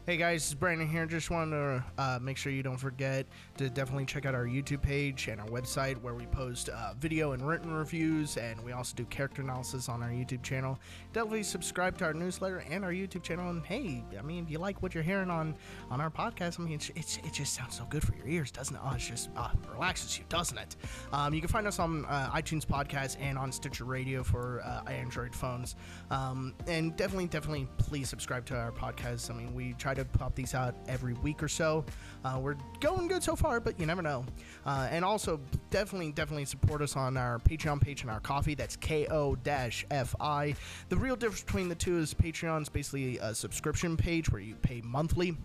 Hey 0.07 0.19
guys, 0.19 0.45
it's 0.45 0.53
Brandon 0.53 0.87
here. 0.87 1.07
Just 1.07 1.31
wanted 1.31 1.53
to 1.53 1.85
uh, 1.97 2.19
make 2.21 2.37
sure 2.37 2.53
you 2.53 2.63
don't 2.63 2.77
forget 2.77 3.25
to 3.57 3.71
definitely 3.71 4.05
check 4.05 4.27
out 4.27 4.35
our 4.35 4.45
YouTube 4.45 4.83
page 4.83 5.29
and 5.29 5.41
our 5.41 5.47
website 5.47 5.99
where 6.03 6.13
we 6.13 6.27
post 6.27 6.69
uh, 6.69 6.93
video 7.01 7.33
and 7.33 7.49
written 7.49 7.73
reviews, 7.73 8.37
and 8.37 8.63
we 8.63 8.73
also 8.73 8.95
do 8.95 9.07
character 9.07 9.41
analysis 9.41 9.89
on 9.89 10.03
our 10.03 10.11
YouTube 10.11 10.43
channel. 10.43 10.79
Definitely 11.15 11.45
subscribe 11.45 11.97
to 11.97 12.05
our 12.05 12.13
newsletter 12.13 12.63
and 12.69 12.85
our 12.85 12.93
YouTube 12.93 13.23
channel. 13.23 13.49
And 13.49 13.65
hey, 13.65 14.05
I 14.19 14.21
mean, 14.21 14.45
if 14.45 14.51
you 14.51 14.59
like 14.59 14.83
what 14.83 14.93
you're 14.93 15.03
hearing 15.03 15.31
on 15.31 15.55
on 15.91 16.03
our 16.03 16.11
podcast, 16.11 16.61
I 16.61 16.65
mean, 16.65 16.75
it's, 16.75 16.91
it's 16.95 17.17
it 17.25 17.33
just 17.33 17.55
sounds 17.55 17.75
so 17.75 17.87
good 17.89 18.03
for 18.07 18.15
your 18.15 18.29
ears, 18.29 18.51
doesn't 18.51 18.77
it? 18.77 18.83
Oh, 18.85 18.95
just 18.99 19.31
uh, 19.39 19.53
relaxes 19.73 20.19
you, 20.19 20.27
doesn't 20.29 20.59
it? 20.59 20.77
Um, 21.15 21.33
you 21.33 21.41
can 21.41 21.49
find 21.49 21.67
us 21.67 21.79
on 21.79 22.05
uh, 22.05 22.29
iTunes 22.35 22.67
Podcast 22.67 23.17
and 23.23 23.39
on 23.39 23.51
Stitcher 23.51 23.85
Radio 23.85 24.23
for 24.23 24.61
uh, 24.67 24.83
Android 24.91 25.35
phones. 25.35 25.77
Um, 26.11 26.53
and 26.67 26.95
definitely, 26.95 27.29
definitely, 27.29 27.69
please 27.79 28.11
subscribe 28.11 28.45
to 28.47 28.55
our 28.55 28.71
podcast. 28.71 29.31
I 29.31 29.33
mean, 29.33 29.55
we 29.55 29.73
try 29.79 29.94
try 29.95 30.03
to 30.03 30.19
pop 30.19 30.35
these 30.35 30.55
out 30.55 30.75
every 30.89 31.15
week 31.15 31.43
or 31.43 31.49
so. 31.49 31.85
Uh, 32.25 32.39
we're 32.41 32.57
going 32.81 33.09
good 33.09 33.23
so 33.23 33.37
far, 33.37 33.61
but 33.61 33.79
you 33.79 33.87
never 33.87 34.03
know. 34.03 34.25
Uh, 34.67 34.89
and 34.91 35.05
also, 35.05 35.41
definitely, 35.71 36.13
definitely 36.13 36.45
support 36.45 36.83
us 36.83 36.97
on 36.97 37.17
our 37.17 37.39
Patreon 37.39 37.81
page 37.81 38.03
and 38.03 38.11
our 38.11 38.21
Ko-fi. 38.21 38.55
That's 38.55 38.77
ko-fi. 38.77 40.55
The 40.89 40.97
real 40.97 41.17
difference 41.17 41.43
between 41.43 41.69
the 41.69 41.75
two 41.75 41.99
is 41.99 42.15
Patreon's 42.15 42.69
basically 42.69 43.19
a 43.19 43.35
subscription 43.35 43.97
page 43.97 44.31
where 44.31 44.41
you 44.41 44.57
pay 44.57 44.81
monthly 44.83 45.37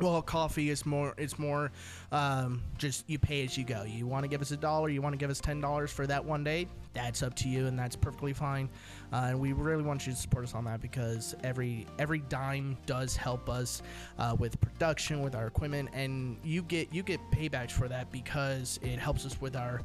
well, 0.00 0.20
Ko-fi 0.20 0.68
is 0.68 0.84
more. 0.84 1.14
It's 1.16 1.38
more 1.38 1.72
um, 2.12 2.62
just 2.76 3.08
you 3.08 3.18
pay 3.18 3.44
as 3.44 3.56
you 3.56 3.64
go. 3.64 3.84
You 3.84 4.06
want 4.06 4.24
to 4.24 4.28
give 4.28 4.42
us 4.42 4.50
a 4.50 4.56
dollar, 4.56 4.88
you 4.88 5.00
want 5.00 5.14
to 5.14 5.18
give 5.18 5.30
us 5.30 5.40
ten 5.40 5.60
dollars 5.60 5.90
for 5.90 6.06
that 6.06 6.24
one 6.24 6.44
day. 6.44 6.68
That's 6.92 7.22
up 7.22 7.34
to 7.36 7.48
you, 7.48 7.66
and 7.66 7.78
that's 7.78 7.96
perfectly 7.96 8.32
fine. 8.32 8.68
Uh, 9.12 9.28
and 9.28 9.40
we 9.40 9.52
really 9.52 9.82
want 9.82 10.06
you 10.06 10.12
to 10.12 10.18
support 10.18 10.44
us 10.44 10.54
on 10.54 10.64
that 10.64 10.80
because 10.80 11.34
every 11.44 11.86
every 11.98 12.20
dime 12.28 12.76
does 12.86 13.16
help 13.16 13.48
us 13.48 13.82
uh, 14.18 14.36
with 14.38 14.60
production, 14.60 15.22
with 15.22 15.34
our 15.34 15.46
equipment, 15.46 15.88
and 15.94 16.36
you 16.44 16.62
get 16.62 16.92
you 16.92 17.02
get 17.02 17.20
paybacks 17.30 17.72
for 17.72 17.88
that 17.88 18.10
because 18.12 18.78
it 18.82 18.98
helps 18.98 19.24
us 19.24 19.40
with 19.40 19.56
our 19.56 19.80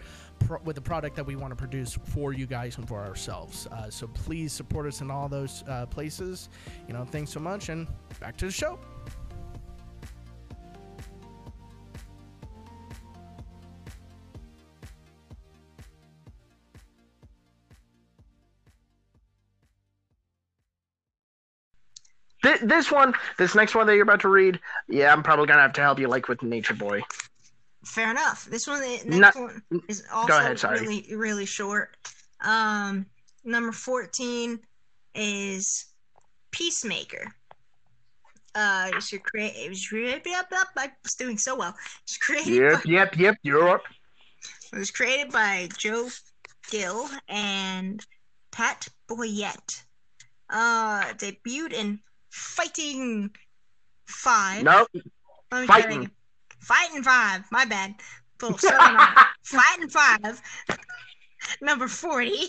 with 0.65 0.76
the 0.76 0.82
product 0.82 1.15
that 1.15 1.26
we 1.26 1.36
want 1.36 1.52
to 1.52 1.56
produce 1.56 1.97
for 2.06 2.34
you 2.34 2.45
guys 2.45 2.78
and 2.78 2.88
for 2.88 3.00
ourselves. 3.00 3.67
Uh, 3.67 3.89
so 3.89 4.08
please 4.08 4.52
support 4.52 4.86
us 4.88 5.00
in 5.02 5.10
all 5.10 5.30
those 5.30 5.63
uh, 5.67 5.86
places. 5.86 6.50
You 6.88 6.93
know, 6.93 7.06
thanks 7.06 7.32
so 7.32 7.39
much, 7.39 7.69
and 7.69 7.88
back 8.19 8.36
to 8.38 8.45
the 8.45 8.52
show. 8.52 8.80
Th- 22.43 22.60
this 22.62 22.91
one, 22.91 23.13
this 23.38 23.54
next 23.56 23.75
one 23.75 23.86
that 23.88 23.93
you're 23.93 24.04
about 24.04 24.21
to 24.21 24.30
read, 24.30 24.60
yeah, 24.88 25.12
I'm 25.13 25.23
probably 25.23 25.45
gonna 25.45 25.62
have 25.62 25.73
to 25.73 25.82
help 25.82 25.99
you, 25.99 26.08
like 26.08 26.27
with 26.27 26.41
Nature 26.41 26.73
Boy. 26.73 27.01
Fair 27.86 28.12
enough. 28.12 28.45
This 28.45 28.67
one, 28.67 28.82
the 28.82 29.01
next 29.06 29.36
Not- 29.36 29.36
one 29.36 29.63
is 29.88 30.04
also 30.12 30.34
ahead, 30.38 30.63
really, 30.63 31.06
really 31.15 31.45
short. 31.45 31.97
Um, 32.41 33.06
number 33.43 33.71
fourteen 33.71 34.60
is 35.13 35.86
Peacemaker. 36.51 37.34
Uh, 38.54 38.88
it 38.89 38.95
was 38.95 39.13
create. 39.23 39.54
It 39.56 39.69
was 39.69 39.88
created. 39.88 40.21
I 40.25 40.91
was 41.04 41.15
doing 41.15 41.38
so 41.38 41.56
well. 41.56 41.69
It 41.69 41.75
was 42.08 42.17
created. 42.17 42.54
Yep, 42.54 42.84
By, 42.84 42.91
yep, 42.91 43.38
yep. 43.43 43.56
Up. 43.63 43.84
it 44.73 44.77
was 44.77 44.91
created 44.91 45.32
by 45.32 45.69
Joe 45.77 46.10
Gill 46.69 47.08
and 47.30 48.06
Pat 48.51 48.88
Boyette. 49.08 49.84
Uh, 50.49 51.13
debuted 51.13 51.71
in 51.73 51.99
Fighting 52.32 53.30
Five. 54.12 54.63
Nope. 54.63 54.88
Fighting. 55.50 56.10
Fighting 56.60 57.04
five. 57.04 57.44
My 57.52 57.65
bad. 57.65 57.96
Fighting 58.39 59.89
five. 59.89 60.41
Number 61.62 61.88
forty. 61.88 62.48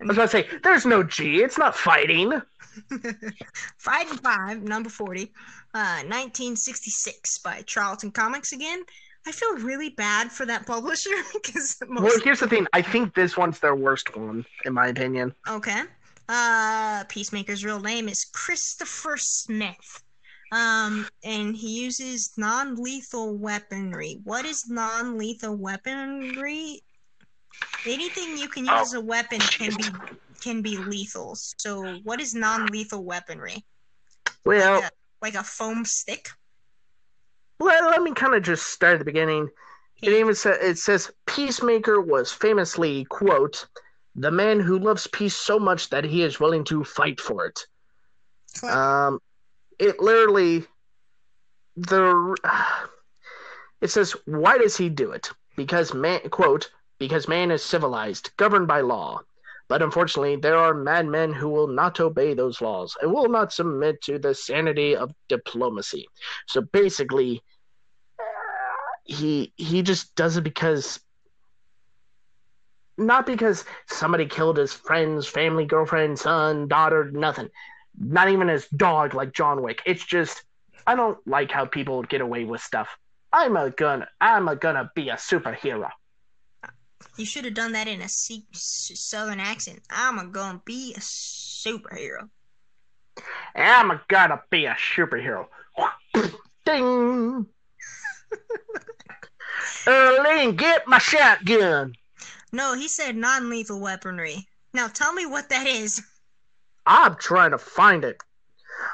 I 0.00 0.04
was 0.06 0.16
about 0.16 0.22
to 0.22 0.28
say, 0.28 0.48
there's 0.62 0.86
no 0.86 1.02
G. 1.02 1.42
It's 1.42 1.58
not 1.58 1.76
fighting. 1.76 2.40
Fighting 3.78 4.18
five. 4.18 4.62
Number 4.62 4.88
forty. 4.88 5.32
Uh, 5.74 6.00
1966 6.06 7.38
by 7.38 7.62
Charlton 7.62 8.10
Comics 8.10 8.52
again. 8.52 8.82
I 9.26 9.32
feel 9.32 9.56
really 9.56 9.90
bad 9.90 10.30
for 10.30 10.46
that 10.46 10.66
publisher 10.66 11.10
because 11.34 11.76
most. 11.88 12.02
Well, 12.02 12.20
here's 12.22 12.40
the 12.40 12.48
thing. 12.48 12.66
I 12.72 12.80
think 12.80 13.14
this 13.14 13.36
one's 13.36 13.58
their 13.58 13.74
worst 13.74 14.16
one, 14.16 14.46
in 14.64 14.72
my 14.72 14.86
opinion. 14.86 15.34
Okay. 15.48 15.82
Uh, 16.28 17.04
Peacemaker's 17.08 17.64
real 17.64 17.80
name 17.80 18.08
is 18.08 18.24
Christopher 18.24 19.16
Smith. 19.16 20.02
Um, 20.52 21.08
and 21.24 21.56
he 21.56 21.82
uses 21.82 22.32
non-lethal 22.36 23.36
weaponry. 23.36 24.20
What 24.24 24.44
is 24.44 24.68
non-lethal 24.68 25.56
weaponry? 25.56 26.82
Anything 27.86 28.36
you 28.38 28.48
can 28.48 28.64
use 28.64 28.72
Oh. 28.74 28.82
as 28.82 28.94
a 28.94 29.00
weapon 29.00 29.40
can 29.40 29.76
be 29.76 29.84
can 30.40 30.62
be 30.62 30.76
lethal. 30.76 31.34
So, 31.34 31.96
what 32.04 32.20
is 32.20 32.34
non-lethal 32.34 33.02
weaponry? 33.04 33.64
Well, 34.44 34.80
Like 34.80 34.84
a, 34.84 34.94
like 35.22 35.34
a 35.34 35.42
foam 35.42 35.84
stick? 35.84 36.28
let, 37.58 37.82
let 37.84 38.02
me 38.02 38.12
kind 38.12 38.34
of 38.34 38.42
just 38.42 38.66
start 38.68 38.94
at 38.94 38.98
the 39.00 39.04
beginning. 39.04 39.48
It 40.02 40.12
even 40.12 40.34
says 40.34 40.58
it 40.60 40.78
says 40.78 41.10
Peacemaker 41.26 42.00
was 42.00 42.30
famously 42.30 43.04
quote 43.06 43.66
the 44.16 44.30
man 44.30 44.60
who 44.60 44.78
loves 44.78 45.06
peace 45.06 45.36
so 45.36 45.58
much 45.58 45.90
that 45.90 46.04
he 46.04 46.22
is 46.22 46.40
willing 46.40 46.64
to 46.64 46.82
fight 46.82 47.20
for 47.20 47.46
it. 47.46 47.66
Um, 48.62 49.20
it 49.78 50.00
literally 50.00 50.64
the 51.76 52.36
it 53.82 53.88
says 53.88 54.16
why 54.24 54.58
does 54.58 54.76
he 54.76 54.88
do 54.88 55.12
it? 55.12 55.30
Because 55.56 55.92
man 55.92 56.20
quote 56.30 56.70
because 56.98 57.28
man 57.28 57.50
is 57.50 57.62
civilized, 57.62 58.30
governed 58.38 58.66
by 58.66 58.80
law. 58.80 59.20
But 59.68 59.82
unfortunately, 59.82 60.36
there 60.36 60.56
are 60.56 60.72
madmen 60.72 61.32
who 61.32 61.48
will 61.48 61.66
not 61.66 61.98
obey 61.98 62.34
those 62.34 62.60
laws 62.60 62.96
and 63.02 63.12
will 63.12 63.28
not 63.28 63.52
submit 63.52 64.00
to 64.02 64.18
the 64.18 64.32
sanity 64.32 64.96
of 64.96 65.12
diplomacy. 65.28 66.06
So 66.46 66.60
basically, 66.60 67.42
he 69.04 69.52
he 69.56 69.82
just 69.82 70.14
does 70.14 70.36
it 70.36 70.44
because 70.44 71.00
not 72.98 73.26
because 73.26 73.64
somebody 73.88 74.26
killed 74.26 74.56
his 74.56 74.72
friends, 74.72 75.26
family, 75.26 75.64
girlfriend, 75.64 76.18
son, 76.18 76.68
daughter, 76.68 77.10
nothing. 77.10 77.48
Not 77.98 78.28
even 78.28 78.48
his 78.48 78.66
dog 78.68 79.14
like 79.14 79.32
John 79.32 79.62
Wick. 79.62 79.82
It's 79.86 80.04
just 80.04 80.42
I 80.86 80.94
don't 80.94 81.18
like 81.26 81.50
how 81.50 81.66
people 81.66 82.02
get 82.02 82.20
away 82.20 82.44
with 82.44 82.60
stuff. 82.60 82.88
I'm 83.32 83.56
a 83.56 83.70
gonna 83.70 84.08
I'm 84.20 84.48
a 84.48 84.56
gonna 84.56 84.90
be 84.94 85.08
a 85.08 85.14
superhero. 85.14 85.90
You 87.16 87.24
should 87.26 87.44
have 87.44 87.54
done 87.54 87.72
that 87.72 87.88
in 87.88 88.02
a 88.02 88.08
se- 88.08 88.46
southern 88.52 89.40
accent. 89.40 89.80
I'm 89.90 90.18
a 90.18 90.26
gonna 90.26 90.60
be 90.64 90.94
a 90.94 91.00
superhero. 91.00 92.28
I'm 93.54 93.90
a 93.90 94.02
gonna 94.08 94.42
be 94.50 94.66
a 94.66 94.74
superhero. 94.74 95.46
Ding. 96.64 97.46
Erling, 99.86 100.56
get 100.56 100.86
my 100.86 100.98
shotgun. 100.98 101.94
No, 102.52 102.74
he 102.74 102.88
said 102.88 103.16
non-lethal 103.16 103.80
weaponry. 103.80 104.46
Now 104.72 104.88
tell 104.88 105.12
me 105.12 105.26
what 105.26 105.48
that 105.48 105.66
is. 105.66 106.02
I'm 106.86 107.16
trying 107.16 107.50
to 107.50 107.58
find 107.58 108.04
it. 108.04 108.22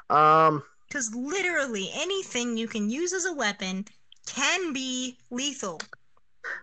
Um, 0.08 0.62
Because 0.88 1.14
literally 1.14 1.90
anything 1.94 2.56
you 2.56 2.66
can 2.68 2.88
use 2.88 3.12
as 3.12 3.24
a 3.26 3.32
weapon 3.32 3.84
can 4.26 4.72
be 4.72 5.18
lethal. 5.30 5.80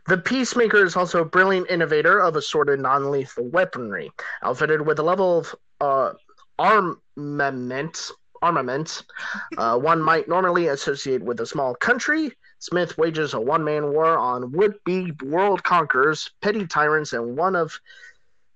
the 0.08 0.18
Peacemaker 0.18 0.84
is 0.86 0.96
also 0.96 1.22
a 1.22 1.26
brilliant 1.26 1.70
innovator 1.70 2.20
of 2.20 2.36
assorted 2.36 2.80
non-lethal 2.80 3.50
weaponry, 3.50 4.10
outfitted 4.44 4.86
with 4.86 5.00
a 5.00 5.04
level 5.04 5.40
of 5.40 5.56
uh, 5.82 6.14
armament. 6.58 8.12
Armament, 8.42 9.04
uh, 9.58 9.78
one 9.78 10.02
might 10.02 10.30
normally 10.30 10.68
associate 10.68 11.22
with 11.22 11.42
a 11.42 11.46
small 11.46 11.76
country. 11.76 12.32
Smith 12.60 12.98
wages 12.98 13.34
a 13.34 13.40
one-man 13.40 13.92
war 13.92 14.18
on 14.18 14.52
would-be 14.52 15.14
world 15.24 15.64
conquerors, 15.64 16.30
petty 16.42 16.68
tyrants, 16.68 17.14
and 17.14 17.38
one 17.38 17.56
of 17.56 17.80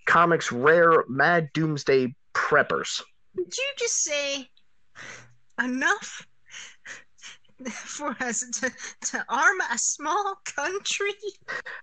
comics' 0.05 0.51
rare 0.51 1.05
mad 1.07 1.49
doomsday 1.53 2.13
preppers. 2.33 3.01
Did 3.35 3.57
you 3.57 3.71
just 3.77 4.03
say 4.03 4.49
enough 5.63 6.27
for 7.71 8.15
us 8.19 8.41
to, 8.59 8.71
to 9.11 9.25
arm 9.29 9.57
a 9.71 9.77
small 9.77 10.35
country? 10.43 11.13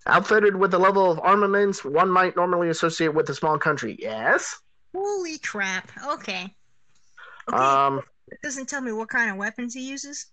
Outfitted 0.06 0.54
with 0.54 0.70
the 0.70 0.78
level 0.78 1.10
of 1.10 1.18
armaments 1.20 1.84
one 1.84 2.10
might 2.10 2.36
normally 2.36 2.68
associate 2.68 3.14
with 3.14 3.28
a 3.30 3.34
small 3.34 3.58
country. 3.58 3.96
Yes. 3.98 4.58
Holy 4.94 5.38
crap. 5.38 5.90
Okay. 6.06 6.54
Okay. 7.48 7.56
Um. 7.56 8.02
it 8.30 8.42
doesn't 8.42 8.68
tell 8.68 8.82
me 8.82 8.92
what 8.92 9.08
kind 9.08 9.30
of 9.30 9.36
weapons 9.36 9.74
he 9.74 9.88
uses. 9.88 10.26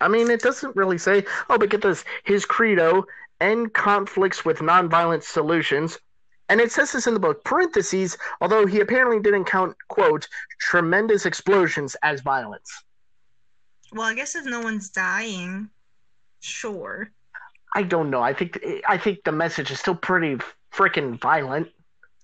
I 0.00 0.08
mean, 0.08 0.30
it 0.30 0.42
doesn't 0.42 0.76
really 0.76 0.98
say. 0.98 1.24
Oh, 1.48 1.58
but 1.58 1.70
get 1.70 1.82
this: 1.82 2.04
his 2.24 2.44
credo: 2.44 3.06
end 3.40 3.74
conflicts 3.74 4.44
with 4.44 4.58
nonviolent 4.58 5.22
solutions. 5.22 5.98
And 6.48 6.60
it 6.60 6.70
says 6.70 6.92
this 6.92 7.06
in 7.06 7.14
the 7.14 7.20
book. 7.20 7.42
Parentheses. 7.44 8.16
Although 8.40 8.66
he 8.66 8.80
apparently 8.80 9.20
didn't 9.20 9.46
count 9.46 9.76
quote 9.88 10.28
tremendous 10.60 11.26
explosions 11.26 11.96
as 12.02 12.20
violence. 12.20 12.84
Well, 13.92 14.06
I 14.06 14.14
guess 14.14 14.36
if 14.36 14.44
no 14.44 14.60
one's 14.60 14.90
dying, 14.90 15.70
sure. 16.40 17.10
I 17.74 17.82
don't 17.82 18.10
know. 18.10 18.22
I 18.22 18.32
think 18.32 18.64
I 18.88 18.98
think 18.98 19.24
the 19.24 19.32
message 19.32 19.70
is 19.70 19.80
still 19.80 19.94
pretty 19.94 20.38
freaking 20.72 21.20
violent. 21.20 21.68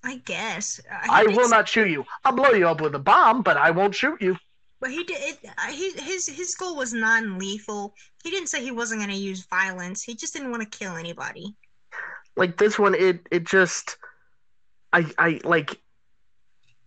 I 0.05 0.17
guess. 0.25 0.81
He 0.85 1.09
I 1.09 1.25
will 1.25 1.49
not 1.49 1.69
shoot 1.69 1.89
you. 1.89 2.05
I'll 2.25 2.33
blow 2.33 2.51
you 2.51 2.69
up 2.69 2.81
with 2.81 2.95
a 2.95 2.99
bomb, 2.99 3.43
but 3.43 3.57
I 3.57 3.71
won't 3.71 3.95
shoot 3.95 4.21
you. 4.21 4.37
But 4.83 4.91
he 4.91 5.05
did. 5.05 5.17
It, 5.21 5.39
uh, 5.57 5.71
he, 5.73 5.93
his 5.93 6.27
his 6.27 6.55
goal 6.57 6.77
was 6.77 6.93
non-lethal. 6.93 7.95
He 8.25 8.31
didn't 8.31 8.49
say 8.49 8.63
he 8.63 8.73
wasn't 8.73 9.01
going 9.01 9.13
to 9.13 9.17
use 9.17 9.47
violence. 9.47 10.03
He 10.03 10.15
just 10.17 10.35
didn't 10.35 10.51
want 10.51 10.63
to 10.65 10.79
kill 10.79 10.97
anybody. 10.97 11.55
like 12.37 12.59
this 12.59 12.79
one 12.79 12.95
it 12.95 13.27
it 13.31 13.45
just 13.45 13.97
i 14.93 15.07
i 15.19 15.41
like 15.45 15.71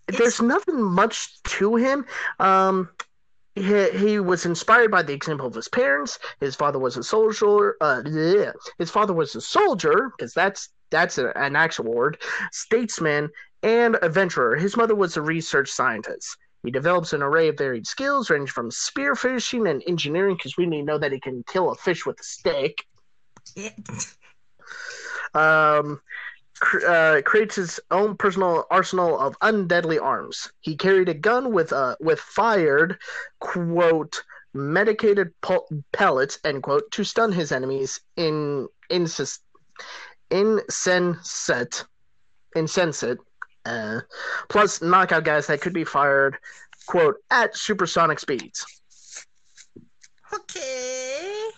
It's- 0.08 0.20
there's 0.20 0.42
nothing 0.42 0.82
much 0.82 1.42
to 1.58 1.76
him 1.76 2.06
um 2.40 2.90
he, 3.56 3.90
he 3.92 4.20
was 4.20 4.46
inspired 4.46 4.92
by 4.92 5.02
the 5.04 5.14
example 5.14 5.48
of 5.48 5.54
his 5.56 5.70
parents. 5.70 6.20
His 6.42 6.56
father 6.56 6.78
was 6.78 6.98
a 6.98 7.04
soldier. 7.04 7.78
Uh, 7.80 8.02
yeah. 8.06 8.52
His 8.80 8.92
father 8.92 9.14
was 9.14 9.34
a 9.36 9.40
soldier 9.40 10.12
because 10.18 10.34
that's 10.34 10.70
that's 10.90 11.18
a, 11.18 11.28
an 11.38 11.56
actual 11.56 11.86
word. 11.94 12.18
Statesman 12.52 13.30
and 13.64 13.98
adventurer. 14.02 14.58
His 14.58 14.76
mother 14.76 14.94
was 14.94 15.16
a 15.16 15.22
research 15.22 15.70
scientist. 15.70 16.38
He 16.66 16.72
develops 16.72 17.14
an 17.14 17.22
array 17.22 17.48
of 17.50 17.58
varied 17.58 17.88
skills, 17.88 18.30
ranging 18.30 18.48
from 18.48 18.72
spearfishing 18.72 19.70
and 19.70 19.84
engineering, 19.88 20.36
because 20.36 20.58
we 20.58 20.66
need 20.66 20.82
to 20.82 20.86
know 20.86 20.98
that 20.98 21.12
he 21.12 21.20
can 21.20 21.44
kill 21.48 21.72
a 21.72 21.76
fish 21.76 22.06
with 22.06 22.20
a 22.20 22.24
stick. 22.24 22.84
Yeah. 23.56 23.70
Um, 25.34 26.00
cr- 26.60 26.86
uh, 26.88 27.22
creates 27.24 27.56
his 27.56 27.80
own 27.92 28.16
personal 28.16 28.66
arsenal 28.72 29.20
of 29.20 29.38
undeadly 29.40 30.02
arms. 30.02 30.50
He 30.62 30.78
carried 30.78 31.10
a 31.10 31.14
gun 31.14 31.52
with 31.52 31.74
uh, 31.74 31.98
with 32.00 32.20
fired 32.20 32.98
quote 33.40 34.24
medicated 34.54 35.34
pul- 35.42 35.68
pellets 35.92 36.40
end 36.46 36.64
quote 36.64 36.90
to 36.92 37.04
stun 37.04 37.34
his 37.34 37.52
enemies 37.52 38.00
in 38.16 38.68
insist 38.90 39.42
insensate 40.32 41.84
insensate 42.56 43.18
uh, 43.66 44.02
plus 44.50 44.82
knockout 44.82 45.24
guys 45.24 45.48
that 45.48 45.62
could 45.62 45.74
be 45.74 45.84
fired 45.84 46.38
quote 46.86 47.16
at 47.32 47.56
supersonic 47.56 48.20
speeds. 48.20 48.66
Okay. 50.34 51.50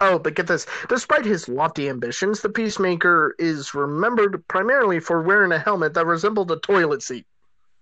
Oh, 0.00 0.18
but 0.18 0.34
get 0.34 0.46
this. 0.46 0.66
Despite 0.88 1.24
his 1.24 1.48
lofty 1.48 1.88
ambitions, 1.88 2.40
the 2.40 2.48
Peacemaker 2.48 3.34
is 3.38 3.74
remembered 3.74 4.46
primarily 4.48 4.98
for 5.00 5.22
wearing 5.22 5.52
a 5.52 5.58
helmet 5.58 5.94
that 5.94 6.06
resembled 6.06 6.50
a 6.50 6.58
toilet 6.58 7.02
seat. 7.02 7.26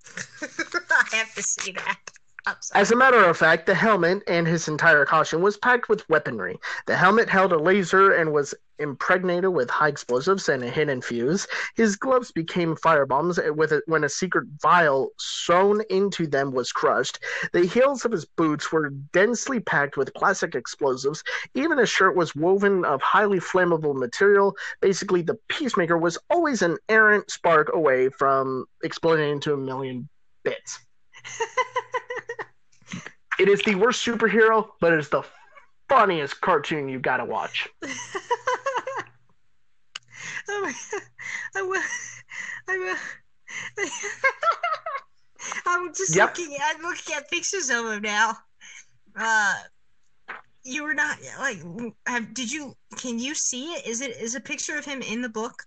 I 0.42 1.16
have 1.16 1.35
to 1.35 1.42
see 1.42 1.72
that. 1.72 2.12
Oh, 2.44 2.50
I'm. 2.50 2.57
As 2.74 2.90
a 2.90 2.96
matter 2.96 3.24
of 3.24 3.37
fact, 3.37 3.66
the 3.66 3.74
helmet 3.74 4.22
and 4.26 4.46
his 4.46 4.66
entire 4.66 5.05
costume 5.05 5.42
was 5.42 5.57
packed 5.57 5.88
with 5.88 6.09
weaponry. 6.09 6.59
The 6.87 6.96
helmet 6.96 7.28
held 7.28 7.52
a 7.52 7.59
laser 7.59 8.12
and 8.12 8.33
was 8.33 8.52
impregnated 8.81 9.50
with 9.50 9.70
high 9.70 9.88
explosives 9.88 10.48
and 10.48 10.64
a 10.64 10.68
hidden 10.68 11.00
fuse. 11.00 11.46
His 11.76 11.94
gloves 11.94 12.33
became 12.33 12.74
firebombs 12.74 13.55
with 13.55 13.70
a, 13.72 13.83
when 13.87 14.02
a 14.02 14.09
secret 14.09 14.48
vial 14.61 15.11
sewn 15.18 15.83
into 15.88 16.26
them 16.26 16.50
was 16.50 16.72
crushed. 16.72 17.20
The 17.52 17.64
heels 17.64 18.05
of 18.05 18.11
his 18.11 18.24
boots 18.24 18.72
were 18.72 18.90
densely 18.90 19.61
packed 19.61 19.96
with 19.96 20.12
plastic 20.14 20.57
explosives. 20.57 21.22
Even 21.55 21.78
his 21.78 21.90
shirt 21.90 22.16
was 22.16 22.35
woven 22.35 22.85
of 22.85 23.00
highly 23.02 23.38
flammable 23.38 23.94
material. 23.94 24.57
Basically, 24.81 25.22
the 25.22 25.38
Peacemaker 25.48 25.96
was 25.96 26.18
always 26.28 26.62
an 26.62 26.76
errant 26.88 27.31
spark 27.31 27.70
away 27.72 28.09
from 28.09 28.66
exploding 28.83 29.31
into 29.31 29.52
a 29.55 29.57
million 29.57 30.09
bits. 30.42 30.81
It 33.42 33.48
is 33.48 33.61
the 33.62 33.74
worst 33.74 34.07
superhero, 34.07 34.68
but 34.81 34.92
it 34.92 35.00
is 35.00 35.09
the 35.09 35.24
funniest 35.88 36.40
cartoon 36.40 36.88
you've 36.88 37.02
gotta 37.02 37.24
watch. 37.24 37.68
Oh 40.48 40.61
my 40.62 40.72
I 41.57 41.62
will. 41.62 41.83
I 42.68 42.78
will. 42.78 43.88
I'm 45.66 45.92
just 45.94 46.14
Yep. 46.14 46.38
looking. 46.38 46.57
I'm 46.62 46.83
looking 46.83 47.14
at 47.16 47.31
pictures 47.31 47.68
of 47.70 47.87
him 47.87 48.02
now. 48.02 48.37
Uh, 49.16 49.55
you 50.64 50.85
were 50.85 50.94
not 50.94 51.18
like. 51.40 51.59
Have, 52.07 52.35
did 52.35 52.50
you? 52.50 52.76
Can 52.96 53.18
you 53.18 53.35
see 53.35 53.72
it? 53.72 53.87
Is 53.87 54.00
it 54.00 54.16
is 54.20 54.37
a 54.37 54.40
picture 54.40 54.76
of 54.78 54.85
him 54.85 55.02
in 55.02 55.20
the 55.20 55.28
book? 55.28 55.64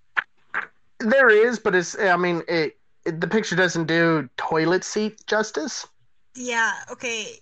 There 1.00 1.30
is, 1.30 1.60
but 1.60 1.76
it's 1.76 1.98
I 2.00 2.16
mean 2.16 2.42
it, 2.48 2.78
it 3.06 3.20
the 3.20 3.28
picture 3.28 3.56
doesn't 3.56 3.86
do 3.86 4.30
toilet 4.38 4.84
seat 4.86 5.26
justice. 5.28 5.86
Yeah. 6.36 6.74
Okay. 6.92 7.40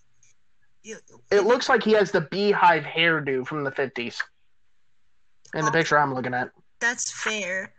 It 0.83 1.43
looks 1.45 1.69
like 1.69 1.83
he 1.83 1.91
has 1.93 2.11
the 2.11 2.21
beehive 2.21 2.83
hairdo 2.83 3.45
from 3.47 3.63
the 3.63 3.71
fifties. 3.71 4.21
In 5.53 5.65
the 5.65 5.71
picture 5.71 5.97
I'm 5.97 6.13
looking 6.13 6.33
at. 6.33 6.49
That's 6.79 7.11
fair. 7.11 7.73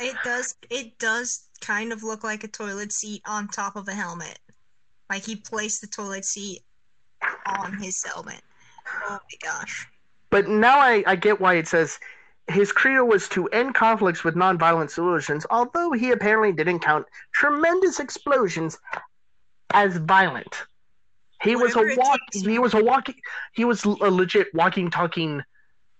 It 0.00 0.16
does. 0.24 0.56
It 0.70 0.98
does 0.98 1.48
kind 1.60 1.92
of 1.92 2.02
look 2.02 2.24
like 2.24 2.44
a 2.44 2.48
toilet 2.48 2.92
seat 2.92 3.22
on 3.26 3.48
top 3.48 3.76
of 3.76 3.86
a 3.88 3.92
helmet. 3.94 4.38
Like 5.10 5.24
he 5.24 5.36
placed 5.36 5.80
the 5.80 5.86
toilet 5.86 6.24
seat 6.24 6.62
on 7.46 7.74
his 7.74 8.02
helmet. 8.02 8.42
Oh 9.06 9.18
my 9.20 9.38
gosh. 9.42 9.86
But 10.30 10.48
now 10.48 10.78
I, 10.78 11.04
I 11.06 11.16
get 11.16 11.40
why 11.40 11.54
it 11.54 11.68
says 11.68 11.98
his 12.48 12.72
credo 12.72 13.04
was 13.04 13.28
to 13.30 13.46
end 13.48 13.74
conflicts 13.74 14.24
with 14.24 14.34
nonviolent 14.34 14.90
solutions, 14.90 15.46
although 15.50 15.92
he 15.92 16.10
apparently 16.10 16.52
didn't 16.52 16.80
count 16.80 17.06
tremendous 17.32 18.00
explosions 18.00 18.78
as 19.72 19.96
violent. 19.98 20.64
He 21.42 21.56
was 21.56 21.76
a 21.76 21.82
walk. 21.96 22.20
He 22.32 22.58
was 22.58 22.74
a 22.74 22.82
walking. 22.82 23.16
He 23.52 23.64
was 23.64 23.84
a 23.84 23.88
legit 23.88 24.48
walking, 24.54 24.90
talking, 24.90 25.42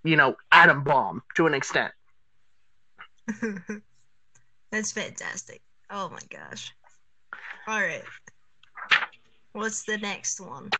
you 0.03 0.17
know, 0.17 0.37
atom 0.53 0.85
bomb 0.85 1.23
to 1.37 1.47
an 1.47 1.55
extent. 1.55 1.93
That's 4.73 4.93
fantastic. 4.93 5.63
Oh 5.91 6.09
my 6.09 6.21
gosh. 6.31 6.73
All 7.67 7.81
right. 7.81 8.03
What's 9.53 9.85
the 9.85 9.99
next 9.99 10.41
one? 10.41 10.71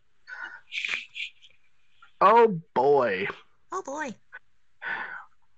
Oh 2.21 2.59
boy. 2.73 3.27
Oh 3.71 3.81
boy. 3.85 4.15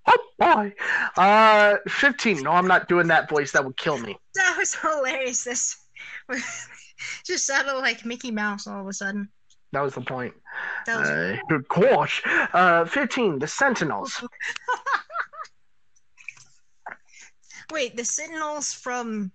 Oh 0.06 0.18
boy. 0.40 0.74
Uh, 1.16 1.78
fifteen. 1.88 2.44
No, 2.44 2.52
I'm 2.52 2.68
not 2.68 2.88
doing 2.88 3.08
that 3.08 3.30
voice. 3.30 3.52
That 3.52 3.66
would 3.66 3.78
kill 3.78 3.98
me. 3.98 4.18
That 4.36 4.56
was 4.56 4.76
hilarious. 4.76 5.44
This 5.44 5.78
just 7.26 7.46
sounded 7.46 7.74
like 7.74 8.06
Mickey 8.06 8.32
Mouse 8.32 8.68
all 8.68 8.82
of 8.82 8.88
a 8.88 8.94
sudden. 8.94 9.30
That 9.74 9.82
was 9.82 9.94
the 9.96 10.02
point. 10.02 10.34
That 10.86 11.00
was 11.00 11.10
Uh, 11.10 11.38
good 11.50 11.68
gosh. 11.68 12.22
Uh, 12.54 12.86
fifteen. 12.86 13.40
The 13.40 13.48
Sentinels. 13.48 14.24
Wait, 17.72 17.98
the 17.98 18.06
Sentinels 18.06 18.74
from 18.74 19.32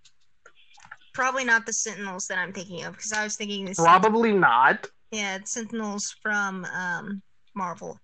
probably 1.13 1.45
not 1.45 1.67
the 1.67 1.73
Sentinels 1.73 2.27
that 2.29 2.39
I'm 2.39 2.53
thinking 2.53 2.85
of 2.85 2.95
because 2.95 3.13
I 3.13 3.25
was 3.25 3.37
thinking 3.37 3.67
this. 3.67 3.79
Probably 3.79 4.33
not. 4.33 4.87
Yeah, 5.11 5.37
it's 5.37 5.53
Sentinels 5.53 6.17
from 6.23 6.65
um 6.65 7.23
Marvel. 7.55 8.01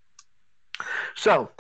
So, 1.17 1.51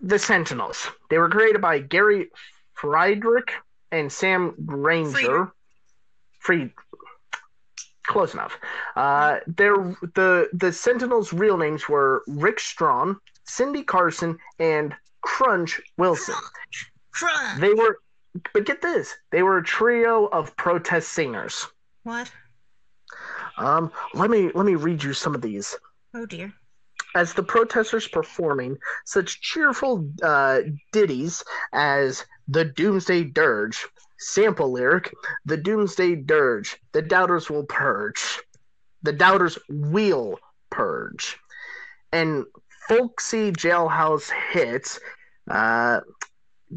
the 0.00 0.18
Sentinels. 0.18 0.88
They 1.10 1.18
were 1.18 1.28
created 1.30 1.60
by 1.62 1.78
Gary 1.78 2.30
Friedrich 2.74 3.52
and 3.90 4.12
Sam 4.12 4.54
Grainger. 4.66 5.52
Fried. 6.40 6.72
Close 8.06 8.34
enough. 8.34 8.58
Uh, 8.96 9.38
they're, 9.46 9.96
the 10.14 10.48
the 10.52 10.72
Sentinels' 10.72 11.32
real 11.32 11.56
names 11.56 11.88
were 11.88 12.22
Rick 12.26 12.60
Strawn, 12.60 13.16
Cindy 13.44 13.82
Carson, 13.82 14.38
and 14.58 14.94
Crunch 15.22 15.80
Wilson. 15.96 16.34
Crunch. 17.12 17.60
They 17.60 17.72
were, 17.72 17.98
but 18.52 18.66
get 18.66 18.82
this, 18.82 19.14
they 19.30 19.42
were 19.42 19.58
a 19.58 19.64
trio 19.64 20.26
of 20.26 20.54
protest 20.56 21.12
singers. 21.12 21.66
What? 22.02 22.30
Um, 23.56 23.90
let 24.14 24.30
me 24.30 24.50
let 24.54 24.66
me 24.66 24.74
read 24.74 25.02
you 25.02 25.12
some 25.12 25.34
of 25.34 25.40
these. 25.40 25.74
Oh 26.12 26.26
dear. 26.26 26.52
as 27.14 27.32
the 27.32 27.42
protesters 27.42 28.08
performing 28.08 28.76
such 29.06 29.40
cheerful 29.40 30.10
uh, 30.22 30.60
ditties 30.92 31.44
as 31.72 32.24
the 32.48 32.64
Doomsday 32.64 33.24
Dirge, 33.24 33.86
sample 34.18 34.72
lyric, 34.72 35.12
the 35.44 35.56
Doomsday 35.56 36.16
Dirge, 36.16 36.76
the 36.92 37.02
doubters 37.02 37.50
will 37.50 37.64
purge, 37.64 38.40
the 39.02 39.12
doubters 39.12 39.58
will 39.68 40.38
purge, 40.70 41.38
and 42.12 42.44
folksy 42.88 43.52
jailhouse 43.52 44.30
hits, 44.52 45.00
uh, 45.50 46.00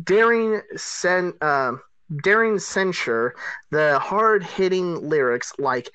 daring 0.03 0.61
sen- 0.75 1.33
uh, 1.41 1.73
daring 2.23 2.57
censure 2.59 3.35
the 3.71 3.99
hard 3.99 4.43
hitting 4.43 5.09
lyrics 5.09 5.51
like 5.59 5.89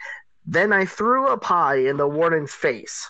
then 0.44 0.72
I 0.72 0.84
threw 0.84 1.28
a 1.28 1.38
pie 1.38 1.76
in 1.76 1.96
the 1.96 2.06
warden's 2.06 2.52
face. 2.52 3.08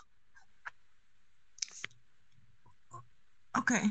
Okay. 3.56 3.84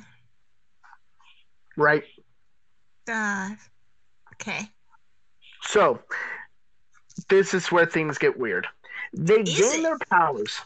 right? 1.78 2.04
Uh. 3.10 3.50
Okay. 4.42 4.68
So, 5.64 6.00
this 7.30 7.54
is 7.54 7.72
where 7.72 7.86
things 7.86 8.18
get 8.18 8.38
weird. 8.38 8.68
They 9.14 9.42
Is 9.42 9.58
gain 9.60 9.80
it? 9.80 9.84
their 9.84 9.98
powers. 10.10 10.60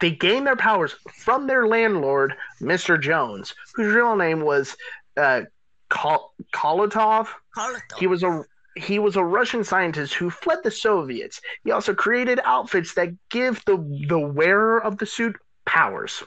They 0.00 0.10
gain 0.10 0.44
their 0.44 0.56
powers 0.56 0.94
from 1.12 1.46
their 1.46 1.66
landlord, 1.66 2.34
Mr. 2.60 3.00
Jones, 3.00 3.54
whose 3.74 3.94
real 3.94 4.14
name 4.14 4.42
was 4.42 4.76
uh, 5.16 5.42
Kol- 5.88 6.34
Kolotov. 6.52 7.28
It. 7.56 7.82
He 7.98 8.06
was 8.06 8.22
a 8.22 8.44
he 8.76 8.98
was 8.98 9.16
a 9.16 9.24
Russian 9.24 9.64
scientist 9.64 10.14
who 10.14 10.30
fled 10.30 10.58
the 10.62 10.70
Soviets. 10.70 11.40
He 11.64 11.70
also 11.72 11.94
created 11.94 12.40
outfits 12.44 12.94
that 12.94 13.08
give 13.30 13.64
the 13.64 13.76
the 14.08 14.18
wearer 14.18 14.82
of 14.82 14.98
the 14.98 15.06
suit 15.06 15.36
powers. 15.64 16.22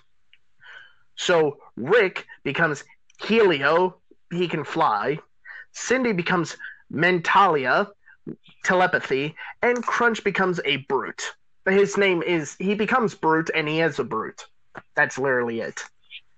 So 1.16 1.58
Rick 1.78 2.26
becomes 2.44 2.84
Helio, 3.22 3.98
he 4.32 4.48
can 4.48 4.64
fly. 4.64 5.20
Cindy 5.72 6.12
becomes 6.12 6.58
Mentalia, 6.92 7.90
telepathy, 8.64 9.36
and 9.62 9.84
Crunch 9.84 10.24
becomes 10.24 10.60
a 10.66 10.78
brute. 10.78 11.34
his 11.66 11.98
name 11.98 12.24
is 12.24 12.56
he 12.60 12.76
becomes 12.76 13.16
Brute, 13.16 13.50
and 13.54 13.68
he 13.68 13.82
is 13.82 14.00
a 14.00 14.04
Brute. 14.04 14.46
That's 14.96 15.18
literally 15.18 15.62
it. 15.62 15.84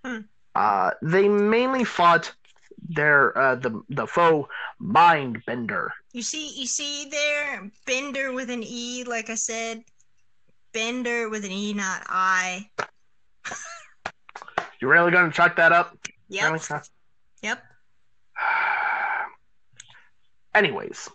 Hmm. 0.04 0.20
Uh, 0.54 0.91
they 1.02 1.28
mainly 1.28 1.84
fought 1.84 2.34
their 2.89 3.38
uh, 3.38 3.56
the 3.56 3.82
the 3.89 4.08
foe 4.08 4.48
Mind 4.80 5.43
Bender. 5.46 5.91
You 6.14 6.22
see, 6.22 6.50
you 6.60 6.66
see 6.66 7.10
there, 7.10 7.70
Bender 7.86 8.32
with 8.32 8.50
an 8.50 8.64
E, 8.64 9.04
like 9.04 9.30
I 9.30 9.36
said, 9.36 9.84
Bender 10.74 11.30
with 11.30 11.46
an 11.46 11.52
E, 11.52 11.74
not 11.74 12.04
I. 12.08 12.70
You 14.82 14.88
really 14.89 15.12
gonna 15.12 15.32
chuck 15.32 15.56
that 15.56 15.72
up? 15.72 15.98
Yep, 16.30 16.52
Really? 16.52 16.82
yep. 17.41 17.64
Anyways, 20.56 21.10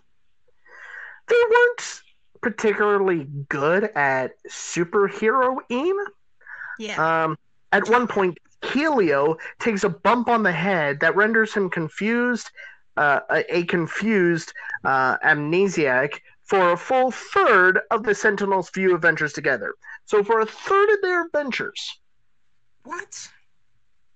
they 1.27 1.43
weren't 1.51 2.03
particularly 2.43 3.25
good 3.49 3.85
at 3.97 4.33
superheroing. 4.49 5.95
Yeah. 6.79 7.25
Um, 7.25 7.39
at 7.73 7.89
one 7.89 8.07
point, 8.07 8.39
Helio 8.63 9.37
takes 9.59 9.83
a 9.85 9.89
bump 9.89 10.29
on 10.29 10.43
the 10.43 10.53
head 10.53 11.01
that 11.01 11.17
renders 11.17 11.55
him 11.55 11.71
confused, 11.71 12.51
uh, 12.97 13.21
a, 13.31 13.57
a 13.57 13.65
confused 13.65 14.53
uh, 14.85 15.17
amnesiac 15.19 16.21
for 16.43 16.73
a 16.73 16.77
full 16.77 17.11
third 17.11 17.81
of 17.91 18.03
the 18.03 18.15
Sentinels' 18.15 18.69
few 18.71 18.95
adventures 18.95 19.33
together. 19.33 19.75
So, 20.05 20.23
for 20.23 20.41
a 20.41 20.47
third 20.47 20.91
of 20.91 21.01
their 21.01 21.25
adventures, 21.25 22.01
what? 22.83 23.29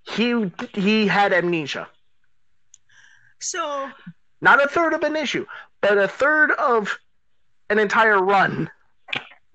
he 0.03 0.51
he 0.75 1.07
had 1.07 1.33
amnesia. 1.33 1.89
So, 3.41 3.91
Not 4.45 4.62
a 4.62 4.68
third 4.68 4.92
of 4.92 5.03
an 5.05 5.16
issue, 5.16 5.47
but 5.80 5.97
a 5.97 6.07
third 6.07 6.51
of 6.51 6.99
an 7.70 7.78
entire 7.78 8.22
run. 8.22 8.70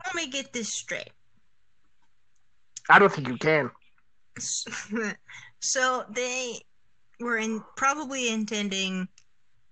let 0.03 0.15
me 0.15 0.25
get 0.25 0.51
this 0.51 0.67
straight. 0.67 1.11
I 2.89 2.97
don't 2.97 3.13
think 3.13 3.27
you 3.27 3.37
can. 3.37 3.69
so 5.59 6.05
they 6.09 6.61
were 7.19 7.37
in 7.37 7.63
probably 7.75 8.33
intending 8.33 9.07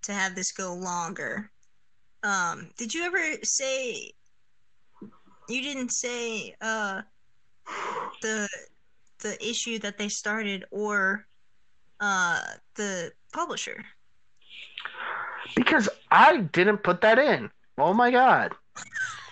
to 0.04 0.14
have 0.14 0.36
this 0.36 0.52
go 0.52 0.76
longer. 0.76 1.50
Um, 2.22 2.70
did 2.78 2.94
you 2.94 3.04
ever 3.04 3.44
say 3.44 4.12
you 5.50 5.62
didn't 5.64 5.94
say 5.94 6.54
uh 6.62 7.02
the 8.22 8.48
the 9.22 9.50
issue 9.50 9.80
that 9.80 9.98
they 9.98 10.10
started 10.10 10.66
or 10.70 11.26
uh 12.02 12.40
the 12.76 13.12
publisher? 13.34 13.84
Because 15.56 15.90
I 16.12 16.38
didn't 16.38 16.80
put 16.80 17.02
that 17.02 17.20
in. 17.20 17.50
Oh 17.78 17.94
my 17.94 18.12
god. 18.12 18.54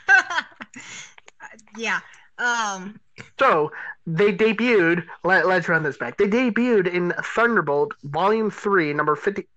yeah. 1.77 1.99
Um 2.37 2.99
So 3.39 3.71
they 4.07 4.31
debuted. 4.33 5.05
Let, 5.23 5.47
let's 5.47 5.67
run 5.67 5.83
this 5.83 5.97
back. 5.97 6.17
They 6.17 6.27
debuted 6.27 6.87
in 6.91 7.13
Thunderbolt 7.35 7.93
Volume 8.03 8.51
Three, 8.51 8.93
number 8.93 9.15
fifty. 9.15 9.47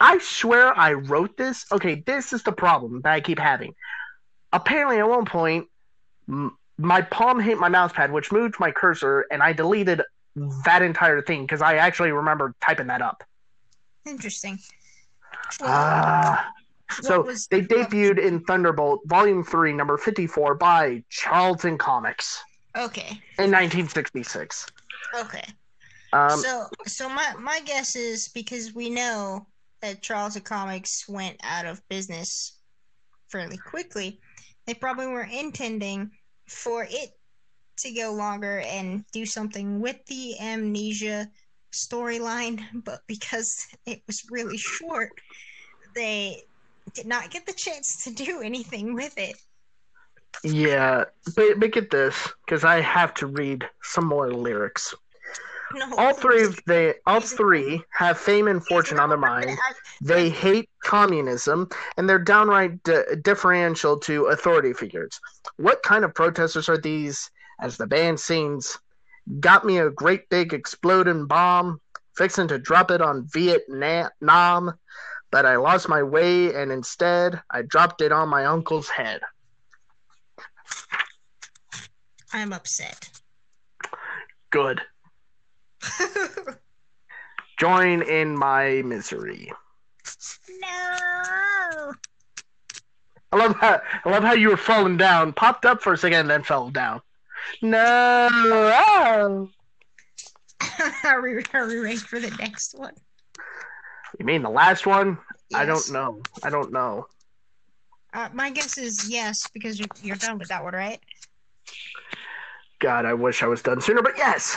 I 0.00 0.18
swear 0.18 0.76
I 0.76 0.92
wrote 0.94 1.36
this. 1.36 1.64
Okay, 1.70 2.02
this 2.06 2.32
is 2.32 2.42
the 2.42 2.52
problem 2.52 3.00
that 3.02 3.12
I 3.12 3.20
keep 3.20 3.38
having. 3.38 3.74
Apparently, 4.52 4.98
at 4.98 5.08
one 5.08 5.24
point, 5.24 5.68
m- 6.28 6.56
my 6.78 7.02
palm 7.02 7.38
hit 7.40 7.58
my 7.58 7.68
mouse 7.68 7.92
pad, 7.92 8.12
which 8.12 8.32
moved 8.32 8.56
my 8.58 8.72
cursor, 8.72 9.26
and 9.30 9.42
I 9.42 9.52
deleted 9.52 10.02
that 10.64 10.82
entire 10.82 11.22
thing 11.22 11.42
because 11.42 11.62
I 11.62 11.76
actually 11.76 12.10
remember 12.12 12.54
typing 12.60 12.88
that 12.88 13.02
up. 13.02 13.22
interesting. 14.06 14.58
Ah. 15.60 16.52
So 17.00 17.22
was- 17.22 17.46
they 17.46 17.62
debuted 17.62 18.18
in 18.18 18.44
Thunderbolt 18.44 19.00
Volume 19.06 19.42
Three, 19.44 19.72
number 19.72 19.96
fifty-four, 19.96 20.56
by 20.56 21.02
Charlton 21.08 21.78
Comics 21.78 22.42
Okay. 22.76 23.20
in 23.38 23.50
nineteen 23.50 23.88
sixty-six. 23.88 24.66
Okay. 25.18 25.44
Um, 26.12 26.38
so 26.38 26.66
so 26.86 27.08
my 27.08 27.32
my 27.38 27.60
guess 27.60 27.96
is 27.96 28.28
because 28.28 28.74
we 28.74 28.90
know 28.90 29.46
that 29.80 30.02
Charlton 30.02 30.42
Comics 30.42 31.08
went 31.08 31.40
out 31.42 31.64
of 31.64 31.86
business 31.88 32.58
fairly 33.30 33.56
quickly, 33.56 34.20
they 34.66 34.74
probably 34.74 35.06
were 35.06 35.22
intending 35.32 36.10
for 36.46 36.86
it 36.88 37.10
to 37.78 37.90
go 37.92 38.12
longer 38.12 38.60
and 38.60 39.04
do 39.12 39.24
something 39.24 39.80
with 39.80 39.96
the 40.06 40.38
amnesia 40.38 41.30
storyline, 41.72 42.62
but 42.84 43.00
because 43.06 43.66
it 43.86 44.02
was 44.06 44.24
really 44.30 44.58
short, 44.58 45.10
they 45.94 46.42
did 46.94 47.06
not 47.06 47.30
get 47.30 47.46
the 47.46 47.52
chance 47.52 48.04
to 48.04 48.10
do 48.10 48.40
anything 48.42 48.94
with 48.94 49.16
it. 49.18 49.36
Yeah, 50.42 51.04
but, 51.36 51.60
but 51.60 51.72
get 51.72 51.90
this, 51.90 52.16
because 52.44 52.64
I 52.64 52.80
have 52.80 53.14
to 53.14 53.26
read 53.26 53.68
some 53.82 54.06
more 54.06 54.32
lyrics. 54.32 54.94
No, 55.74 55.96
All 55.96 56.12
three 56.12 56.44
of 56.44 56.58
they, 56.66 56.94
all 57.06 57.20
three 57.20 57.82
have 57.92 58.18
fame 58.18 58.46
and 58.48 58.64
fortune 58.66 58.98
on 58.98 59.08
their 59.08 59.18
mind. 59.18 59.56
They 60.02 60.28
hate 60.28 60.68
communism, 60.82 61.70
and 61.96 62.06
they're 62.08 62.18
downright 62.18 62.82
d- 62.82 63.02
differential 63.22 63.96
to 64.00 64.26
authority 64.26 64.74
figures. 64.74 65.18
What 65.56 65.82
kind 65.82 66.04
of 66.04 66.14
protesters 66.14 66.68
are 66.68 66.76
these? 66.76 67.30
As 67.60 67.76
the 67.76 67.86
band 67.86 68.18
sings, 68.18 68.78
"Got 69.40 69.64
me 69.64 69.78
a 69.78 69.90
great 69.90 70.28
big 70.28 70.52
exploding 70.52 71.26
bomb, 71.26 71.80
fixing 72.16 72.48
to 72.48 72.58
drop 72.58 72.90
it 72.90 73.00
on 73.00 73.26
Vietnam, 73.32 74.72
but 75.30 75.46
I 75.46 75.56
lost 75.56 75.88
my 75.88 76.02
way, 76.02 76.54
and 76.54 76.72
instead 76.72 77.40
I 77.50 77.62
dropped 77.62 78.00
it 78.02 78.12
on 78.12 78.28
my 78.28 78.44
uncle's 78.44 78.88
head." 78.88 79.20
I'm 82.32 82.52
upset. 82.52 83.10
Good. 84.50 84.80
Join 87.58 88.02
in 88.02 88.36
my 88.36 88.82
misery. 88.82 89.52
no. 90.48 91.92
I 93.32 93.36
love 93.36 93.56
how 93.56 93.80
I 94.04 94.10
love 94.10 94.24
how 94.24 94.32
you 94.32 94.48
were 94.48 94.56
falling 94.56 94.96
down, 94.96 95.32
popped 95.32 95.64
up 95.64 95.82
for 95.82 95.92
a 95.92 95.98
second, 95.98 96.20
and 96.20 96.30
then 96.30 96.42
fell 96.42 96.70
down. 96.70 97.00
No. 97.60 98.28
Oh. 98.32 99.48
are 101.04 101.22
we 101.22 101.42
are 101.52 101.66
we 101.66 101.78
ready 101.78 101.96
for 101.96 102.20
the 102.20 102.30
next 102.38 102.78
one? 102.78 102.94
You 104.18 104.24
mean 104.24 104.42
the 104.42 104.50
last 104.50 104.86
one? 104.86 105.18
I 105.54 105.64
don't 105.64 105.90
know. 105.90 106.20
I 106.42 106.50
don't 106.50 106.72
know. 106.72 107.06
Uh, 108.14 108.28
my 108.32 108.50
guess 108.50 108.78
is 108.78 109.08
yes 109.08 109.48
because 109.52 109.78
you're 109.78 109.88
you're 110.02 110.16
done 110.16 110.38
with 110.38 110.48
that 110.48 110.62
one, 110.62 110.74
right? 110.74 111.00
God, 112.78 113.04
I 113.04 113.14
wish 113.14 113.42
I 113.42 113.46
was 113.46 113.62
done 113.62 113.80
sooner, 113.80 114.02
but 114.02 114.16
yes. 114.16 114.56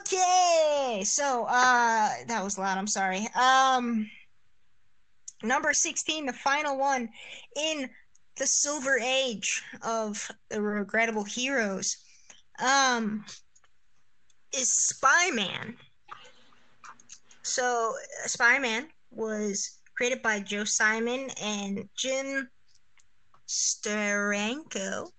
Okay, 0.00 1.02
so 1.04 1.44
uh, 1.44 2.10
that 2.28 2.42
was 2.42 2.58
loud. 2.58 2.78
I'm 2.78 2.86
sorry. 2.86 3.26
Um, 3.38 4.08
number 5.42 5.72
sixteen, 5.72 6.24
the 6.24 6.32
final 6.32 6.78
one 6.78 7.08
in 7.56 7.90
the 8.36 8.46
Silver 8.46 8.98
Age 8.98 9.62
of 9.82 10.30
the 10.48 10.60
Regrettable 10.60 11.24
Heroes, 11.24 11.96
um, 12.64 13.24
is 14.56 14.68
Spy 14.68 15.30
Man. 15.30 15.76
So, 17.42 17.94
uh, 18.24 18.28
Spy 18.28 18.58
Man 18.58 18.88
was 19.10 19.78
created 19.96 20.22
by 20.22 20.40
Joe 20.40 20.64
Simon 20.64 21.30
and 21.42 21.88
Jim 21.96 22.48
Steranko. 23.48 25.10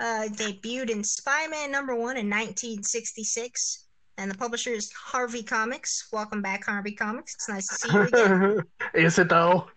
Uh, 0.00 0.28
debuted 0.28 0.90
in 0.90 1.02
Spy 1.02 1.48
Man 1.48 1.72
number 1.72 1.94
one 1.94 2.16
in 2.16 2.30
1966 2.30 3.88
and 4.18 4.28
the 4.28 4.36
publisher 4.36 4.70
is 4.70 4.92
Harvey 4.92 5.42
Comics. 5.42 6.08
Welcome 6.12 6.42
back, 6.42 6.66
Harvey 6.66 6.92
Comics. 6.92 7.36
It's 7.36 7.48
nice 7.48 7.68
to 7.68 7.74
see 7.76 7.92
you 7.92 8.00
again. 8.02 8.62
Is 8.94 9.18
it 9.18 9.28
though? 9.28 9.68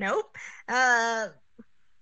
nope. 0.00 0.36
Uh, 0.68 1.28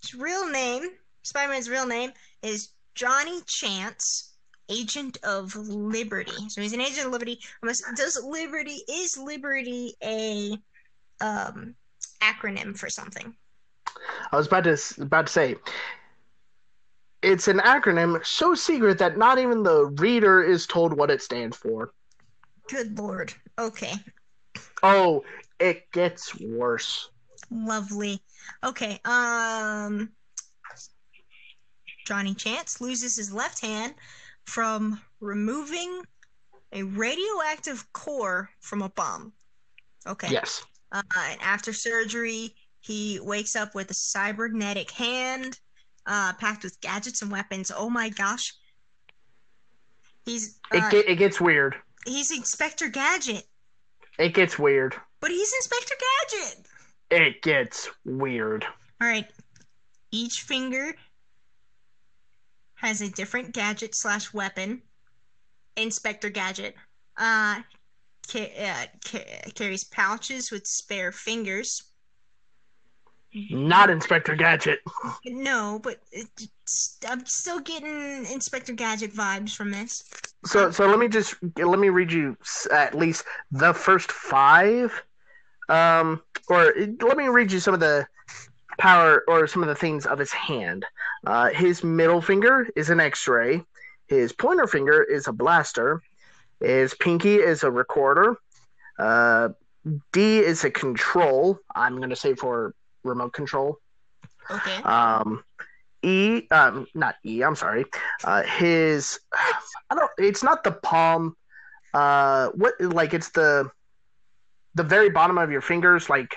his 0.06 0.20
real 0.20 0.48
name, 0.48 0.82
Spider-Man's 1.22 1.70
real 1.70 1.86
name, 1.86 2.12
is 2.42 2.70
Johnny 2.94 3.40
Chance, 3.46 4.34
Agent 4.68 5.18
of 5.22 5.54
Liberty. 5.56 6.48
So 6.48 6.60
he's 6.60 6.72
an 6.72 6.80
agent 6.80 7.06
of 7.06 7.12
Liberty. 7.12 7.40
Does 7.64 8.20
Liberty 8.22 8.80
is 8.88 9.16
Liberty 9.16 9.94
a 10.02 10.58
um 11.20 11.74
acronym 12.20 12.76
for 12.76 12.90
something? 12.90 13.34
I 14.32 14.36
was 14.36 14.46
about 14.46 14.64
to 14.64 14.78
about 15.00 15.26
to 15.26 15.32
say. 15.32 15.56
It's 17.22 17.48
an 17.48 17.58
acronym 17.58 18.24
so 18.24 18.54
secret 18.54 18.98
that 18.98 19.16
not 19.18 19.38
even 19.38 19.62
the 19.62 19.86
reader 19.98 20.44
is 20.44 20.66
told 20.66 20.92
what 20.92 21.10
it 21.10 21.22
stands 21.22 21.56
for. 21.56 21.92
Good 22.68 22.98
lord. 22.98 23.32
Okay. 23.58 23.94
Oh, 24.82 25.24
it 25.58 25.90
gets 25.90 26.38
worse. 26.38 27.08
Lovely. 27.50 28.20
Okay. 28.64 29.00
Um 29.04 30.10
Johnny 32.06 32.34
Chance 32.34 32.80
loses 32.80 33.16
his 33.16 33.32
left 33.32 33.60
hand 33.60 33.94
from 34.44 35.00
removing 35.20 36.02
a 36.72 36.82
radioactive 36.84 37.84
core 37.92 38.48
from 38.60 38.82
a 38.82 38.88
bomb. 38.90 39.32
Okay. 40.06 40.28
Yes. 40.30 40.64
Uh, 40.92 41.02
and 41.18 41.40
after 41.42 41.72
surgery, 41.72 42.54
he 42.80 43.18
wakes 43.20 43.56
up 43.56 43.74
with 43.74 43.90
a 43.90 43.94
cybernetic 43.94 44.90
hand. 44.92 45.58
uh, 46.06 46.32
packed 46.34 46.62
with 46.62 46.80
gadgets 46.80 47.22
and 47.22 47.32
weapons. 47.32 47.72
Oh 47.74 47.90
my 47.90 48.08
gosh. 48.10 48.54
He's 50.24 50.60
It 50.72 50.82
uh, 50.84 50.90
get, 50.90 51.08
it 51.08 51.16
gets 51.16 51.40
weird. 51.40 51.74
he's 52.04 52.30
Inspector 52.30 52.86
Gadget, 52.90 53.44
It 54.18 54.32
gets 54.34 54.56
weird. 54.58 54.94
but 55.20 55.30
he's 55.32 55.52
Inspector 55.54 55.94
Gadget. 56.30 56.66
It 57.10 57.42
gets 57.42 57.88
weird. 58.04 58.64
All 59.00 59.08
right. 59.08 59.26
Each 60.10 60.42
finger 60.42 60.94
has 62.74 63.00
a 63.00 63.08
different 63.10 63.52
gadget 63.52 63.94
slash 63.94 64.32
weapon. 64.32 64.82
Inspector 65.76 66.28
Gadget 66.30 66.74
uh, 67.18 67.60
ca- 68.28 68.52
uh, 68.58 68.86
ca- 69.04 69.50
carries 69.54 69.84
pouches 69.84 70.50
with 70.50 70.66
spare 70.66 71.12
fingers. 71.12 71.82
Not 73.50 73.90
Inspector 73.90 74.34
Gadget. 74.36 74.78
No, 75.26 75.78
but 75.82 76.00
it's, 76.10 76.98
I'm 77.06 77.26
still 77.26 77.60
getting 77.60 78.24
Inspector 78.32 78.72
Gadget 78.72 79.12
vibes 79.12 79.54
from 79.54 79.70
this. 79.70 80.04
So 80.46 80.70
so 80.70 80.86
let 80.86 80.98
me 80.98 81.08
just 81.08 81.34
let 81.58 81.78
me 81.78 81.90
read 81.90 82.10
you 82.10 82.36
at 82.72 82.94
least 82.94 83.24
the 83.50 83.74
first 83.74 84.10
five, 84.10 85.02
um, 85.68 86.22
or 86.48 86.72
let 87.00 87.16
me 87.16 87.28
read 87.28 87.52
you 87.52 87.60
some 87.60 87.74
of 87.74 87.80
the 87.80 88.06
power 88.78 89.24
or 89.28 89.46
some 89.46 89.62
of 89.62 89.68
the 89.68 89.74
things 89.74 90.06
of 90.06 90.18
his 90.18 90.32
hand. 90.32 90.84
Uh, 91.26 91.48
his 91.48 91.82
middle 91.82 92.20
finger 92.20 92.68
is 92.76 92.90
an 92.90 93.00
X-ray. 93.00 93.62
His 94.08 94.32
pointer 94.32 94.66
finger 94.66 95.02
is 95.02 95.26
a 95.26 95.32
blaster. 95.32 96.02
His 96.60 96.94
pinky 96.94 97.36
is 97.36 97.64
a 97.64 97.70
recorder. 97.70 98.36
Uh, 98.98 99.50
D 100.12 100.38
is 100.38 100.64
a 100.64 100.70
control. 100.70 101.58
I'm 101.74 102.00
gonna 102.00 102.16
say 102.16 102.34
for 102.34 102.74
remote 103.02 103.32
control. 103.32 103.78
Okay. 104.50 104.82
Um, 104.82 105.42
E, 106.02 106.46
um, 106.50 106.86
not 106.94 107.16
E. 107.24 107.42
I'm 107.42 107.56
sorry. 107.56 107.84
Uh, 108.24 108.42
his, 108.42 109.18
I 109.90 109.94
don't. 109.94 110.10
It's 110.18 110.42
not 110.42 110.64
the 110.64 110.72
palm. 110.72 111.36
Uh, 111.92 112.48
what? 112.50 112.80
Like 112.80 113.14
it's 113.14 113.30
the, 113.30 113.70
the 114.76 114.84
very 114.84 115.10
bottom 115.10 115.38
of 115.38 115.50
your 115.50 115.62
fingers, 115.62 116.08
like, 116.08 116.36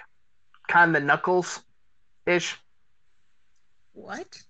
kind 0.67 0.95
of 0.95 1.01
the 1.01 1.05
knuckles, 1.05 1.61
ish. 2.25 2.57
What? 3.93 4.41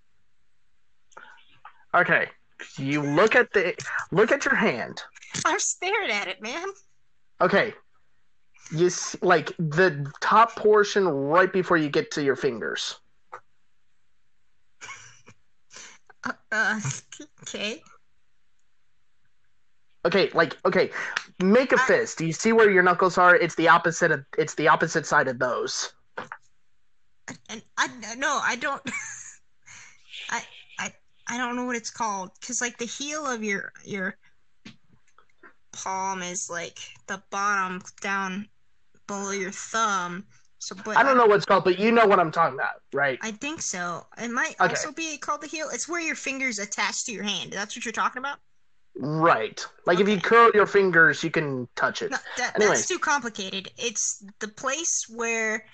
Okay. 1.96 2.28
You 2.78 3.02
look 3.02 3.36
at 3.36 3.52
the 3.52 3.74
look 4.12 4.32
at 4.32 4.46
your 4.46 4.56
hand. 4.56 5.02
I'm 5.46 5.60
staring 5.60 6.12
at 6.12 6.28
it, 6.28 6.42
man. 6.42 6.68
Okay. 7.42 7.74
You 8.72 8.88
s 8.88 9.16
like 9.22 9.52
the 9.58 10.12
top 10.20 10.56
portion 10.56 11.08
right 11.08 11.52
before 11.52 11.78
you 11.78 11.90
get 11.90 12.12
to 12.12 12.22
your 12.22 12.36
fingers. 12.36 13.00
Uh, 16.24 16.34
uh 16.52 16.80
okay. 17.44 17.82
Okay, 20.06 20.30
like 20.34 20.58
okay, 20.66 20.91
make 21.43 21.74
a 21.74 21.78
fist. 21.78 22.18
Do 22.18 22.26
you 22.26 22.32
see 22.32 22.54
where 22.54 22.70
your 22.70 22.84
knuckles 22.84 23.18
are? 23.18 23.36
It's 23.36 23.56
the 23.56 23.68
opposite 23.68 24.12
of 24.12 24.26
it's 24.38 24.56
the 24.56 24.68
opposite 24.68 25.06
side 25.06 25.28
of 25.28 25.39
those. 25.39 25.91
And 27.50 27.62
I 27.78 27.88
no, 28.18 28.39
I 28.41 28.56
don't. 28.56 28.82
I 30.30 30.43
I 30.80 30.93
I 31.28 31.38
don't 31.38 31.56
know 31.56 31.66
what 31.66 31.76
it's 31.76 31.91
called 31.91 32.32
because 32.39 32.62
like 32.62 32.78
the 32.78 32.86
heel 32.86 33.26
of 33.26 33.43
your 33.43 33.74
your 33.84 34.16
palm 35.74 36.22
is 36.22 36.50
like 36.50 36.80
the 37.08 37.22
bottom 37.30 37.82
down 38.02 38.47
below 39.08 39.32
your 39.32 39.52
thumb. 39.52 40.26
So, 40.60 40.76
but 40.76 40.97
I 40.97 41.04
don't 41.04 41.18
know 41.18 41.26
what's 41.26 41.45
called, 41.45 41.64
but 41.64 41.80
you 41.80 41.91
know 41.91 42.06
what 42.06 42.20
I'm 42.20 42.32
talking 42.32 42.56
about, 42.56 42.82
right? 42.93 43.18
I 43.22 43.32
think 43.32 43.62
so. 43.62 44.06
It 44.18 44.30
might 44.30 44.56
Okay. 44.60 44.74
also 44.74 44.91
be 44.91 45.18
called 45.18 45.41
the 45.41 45.47
heel. 45.47 45.70
It's 45.72 45.88
where 45.88 46.02
your 46.02 46.16
fingers 46.16 46.60
attach 46.60 47.06
to 47.06 47.14
your 47.14 47.24
hand. 47.24 47.52
That's 47.52 47.76
what 47.76 47.86
you're 47.86 47.91
talking 47.91 48.20
about. 48.20 48.39
Right. 49.02 49.66
Like 49.86 50.02
if 50.02 50.10
you 50.10 50.20
curl 50.20 50.52
your 50.54 50.66
fingers, 50.66 51.24
you 51.24 51.32
can 51.32 51.68
touch 51.76 52.02
it. 52.02 52.12
No, 52.12 52.18
that, 52.38 52.56
Anyway. 52.56 52.76
that's 52.76 52.88
too 52.88 53.00
complicated. 53.00 53.72
It's 53.78 54.24
the 54.39 54.50
place 54.50 55.06
where 55.10 55.66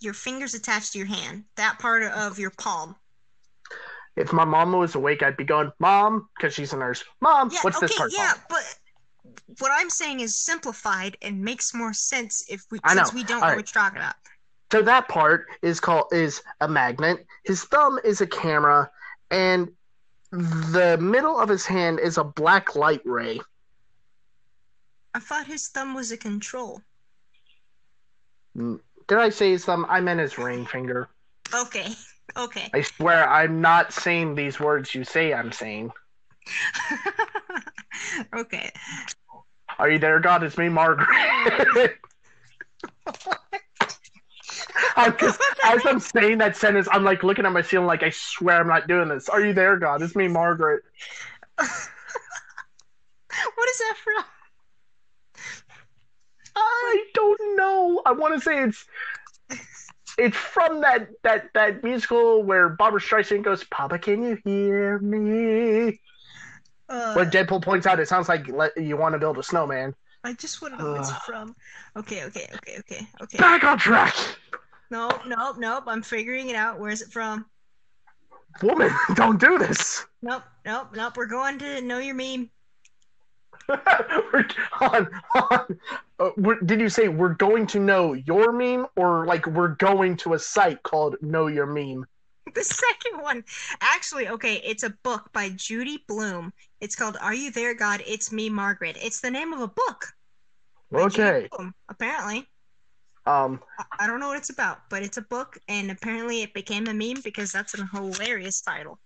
your 0.00 0.12
fingers 0.12 0.54
attach 0.54 0.90
to 0.92 0.98
your 0.98 1.06
hand. 1.06 1.44
That 1.56 1.78
part 1.78 2.02
of 2.02 2.38
your 2.38 2.50
palm. 2.50 2.96
If 4.16 4.32
my 4.32 4.44
mom 4.44 4.72
was 4.72 4.94
awake, 4.96 5.22
I'd 5.22 5.36
be 5.36 5.44
going, 5.44 5.70
"Mom," 5.78 6.28
because 6.36 6.54
she's 6.54 6.72
a 6.72 6.76
nurse. 6.76 7.04
Mom, 7.20 7.50
Yeah, 7.52 7.60
what's 7.62 7.76
okay, 7.76 7.86
this 7.86 7.96
part 7.96 8.12
yeah, 8.12 8.32
called? 8.32 8.40
but 8.48 8.78
what 9.60 9.70
I'm 9.72 9.90
saying 9.90 10.20
is 10.20 10.34
simplified 10.34 11.16
and 11.22 11.42
makes 11.42 11.74
more 11.74 11.92
sense 11.92 12.44
if 12.48 12.64
we 12.70 12.80
since 12.88 13.12
we 13.12 13.22
don't 13.22 13.36
All 13.36 13.40
know 13.42 13.46
right. 13.48 13.56
what 13.56 13.72
you're 13.74 13.82
talking 13.82 13.98
about. 13.98 14.14
So 14.72 14.82
that 14.82 15.08
part 15.08 15.46
is 15.62 15.78
called 15.78 16.06
is 16.12 16.42
a 16.60 16.68
magnet. 16.68 17.24
His 17.44 17.62
thumb 17.64 18.00
is 18.04 18.20
a 18.20 18.26
camera, 18.26 18.90
and 19.30 19.68
the 20.34 20.98
middle 21.00 21.38
of 21.38 21.48
his 21.48 21.64
hand 21.64 22.00
is 22.00 22.18
a 22.18 22.24
black 22.24 22.74
light 22.74 23.02
ray. 23.04 23.40
I 25.14 25.20
thought 25.20 25.46
his 25.46 25.68
thumb 25.68 25.94
was 25.94 26.10
a 26.10 26.16
control. 26.16 26.80
Did 28.56 28.80
I 29.10 29.30
say 29.30 29.52
his 29.52 29.64
thumb? 29.64 29.86
I 29.88 30.00
meant 30.00 30.20
his 30.20 30.38
ring 30.38 30.66
finger. 30.66 31.08
Okay, 31.54 31.92
okay. 32.36 32.68
I 32.72 32.82
swear 32.82 33.28
I'm 33.28 33.60
not 33.60 33.92
saying 33.92 34.34
these 34.34 34.58
words 34.58 34.94
you 34.94 35.04
say 35.04 35.32
I'm 35.32 35.52
saying. 35.52 35.92
okay. 38.34 38.72
Are 39.78 39.90
you 39.90 39.98
there, 39.98 40.20
God? 40.20 40.42
It's 40.42 40.58
me, 40.58 40.68
Margaret. 40.68 41.08
I'm 44.96 45.14
as 45.64 45.86
I'm 45.86 46.00
saying 46.00 46.38
that 46.38 46.56
sentence, 46.56 46.88
I'm 46.90 47.04
like 47.04 47.22
looking 47.22 47.46
at 47.46 47.52
my 47.52 47.62
ceiling, 47.62 47.86
like 47.86 48.02
I 48.02 48.10
swear 48.10 48.60
I'm 48.60 48.68
not 48.68 48.88
doing 48.88 49.08
this. 49.08 49.28
Are 49.28 49.40
you 49.40 49.52
there, 49.52 49.76
God? 49.76 50.02
It's 50.02 50.16
me, 50.16 50.28
Margaret. 50.28 50.82
what 51.56 51.68
is 51.68 53.78
that 53.78 53.94
from? 54.02 54.24
I 56.56 57.04
don't 57.14 57.56
know. 57.56 58.02
I 58.06 58.12
want 58.12 58.34
to 58.34 58.40
say 58.40 58.62
it's 58.62 58.84
it's 60.16 60.36
from 60.36 60.82
that 60.82 61.08
that 61.22 61.48
that 61.54 61.82
musical 61.82 62.42
where 62.42 62.68
Barbra 62.68 63.00
Streisand 63.00 63.42
goes, 63.42 63.64
"Papa, 63.64 63.98
can 63.98 64.22
you 64.22 64.38
hear 64.44 64.98
me?" 65.00 66.00
Uh, 66.88 67.14
Where 67.14 67.24
Deadpool 67.24 67.62
points 67.62 67.86
out, 67.86 67.98
it 67.98 68.08
sounds 68.08 68.28
like 68.28 68.46
you 68.46 68.96
want 68.96 69.14
to 69.14 69.18
build 69.18 69.38
a 69.38 69.42
snowman. 69.42 69.94
I 70.22 70.34
just 70.34 70.62
want 70.62 70.78
to 70.78 70.82
know 70.82 70.92
what 70.92 71.00
it's 71.00 71.12
from. 71.24 71.56
Okay, 71.96 72.24
okay, 72.24 72.48
okay, 72.54 72.78
okay, 72.78 73.08
okay. 73.22 73.38
Back 73.38 73.64
on 73.64 73.78
track, 73.78 74.14
Nope, 74.94 75.26
nope, 75.26 75.56
nope. 75.58 75.84
I'm 75.88 76.02
figuring 76.02 76.50
it 76.50 76.54
out. 76.54 76.78
Where's 76.78 77.02
it 77.02 77.10
from? 77.10 77.46
woman. 78.62 78.92
Don't 79.14 79.40
do 79.40 79.58
this. 79.58 80.06
Nope, 80.22 80.44
nope, 80.64 80.90
nope. 80.94 81.16
We're 81.16 81.26
going 81.26 81.58
to 81.58 81.80
know 81.80 81.98
your 81.98 82.14
meme. 82.14 82.48
We're- 83.68 84.44
on, 84.80 85.08
on. 85.34 85.78
Uh, 86.20 86.30
we're, 86.36 86.60
did 86.60 86.78
you 86.78 86.88
say 86.88 87.08
we're 87.08 87.34
going 87.34 87.66
to 87.66 87.80
know 87.80 88.12
your 88.12 88.52
meme, 88.52 88.86
or 88.94 89.26
like 89.26 89.48
we're 89.48 89.74
going 89.74 90.16
to 90.18 90.34
a 90.34 90.38
site 90.38 90.80
called 90.84 91.16
Know 91.20 91.48
Your 91.48 91.66
Meme? 91.66 92.06
The 92.54 92.62
second 92.62 93.20
one, 93.20 93.42
actually, 93.80 94.28
okay, 94.28 94.60
it's 94.64 94.84
a 94.84 94.90
book 95.02 95.30
by 95.32 95.48
Judy 95.56 96.04
Blume. 96.06 96.52
It's 96.80 96.94
called 96.94 97.16
"Are 97.20 97.34
You 97.34 97.50
There, 97.50 97.74
God? 97.74 98.00
It's 98.06 98.30
Me, 98.30 98.48
Margaret." 98.48 98.96
It's 99.00 99.20
the 99.20 99.30
name 99.30 99.52
of 99.52 99.60
a 99.60 99.66
book. 99.66 100.12
Okay. 100.94 101.48
Blume, 101.50 101.74
apparently, 101.88 102.46
Um. 103.26 103.60
I- 103.98 104.06
don't 104.06 104.20
know 104.20 104.28
what 104.28 104.36
it's 104.36 104.50
about, 104.50 104.88
but 104.90 105.02
it's 105.02 105.16
a 105.16 105.22
book, 105.22 105.58
and 105.68 105.90
apparently 105.90 106.42
it 106.42 106.52
became 106.54 106.86
a 106.86 106.94
meme 106.94 107.22
because 107.22 107.52
that's 107.52 107.78
a 107.78 107.86
hilarious 107.92 108.60
title. 108.60 108.98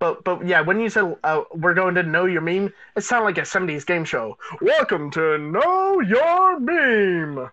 But 0.00 0.24
but 0.24 0.46
yeah, 0.46 0.62
when 0.62 0.80
you 0.80 0.88
said 0.88 1.16
uh, 1.24 1.42
we're 1.54 1.74
going 1.74 1.94
to 1.96 2.02
know 2.02 2.24
your 2.24 2.40
meme, 2.40 2.72
it 2.96 3.04
sounded 3.04 3.26
like 3.26 3.38
a 3.38 3.42
'70s 3.42 3.84
game 3.84 4.04
show. 4.04 4.36
Welcome 4.60 5.10
to 5.12 5.38
Know 5.38 6.00
Your 6.00 6.58
Meme. 6.58 7.50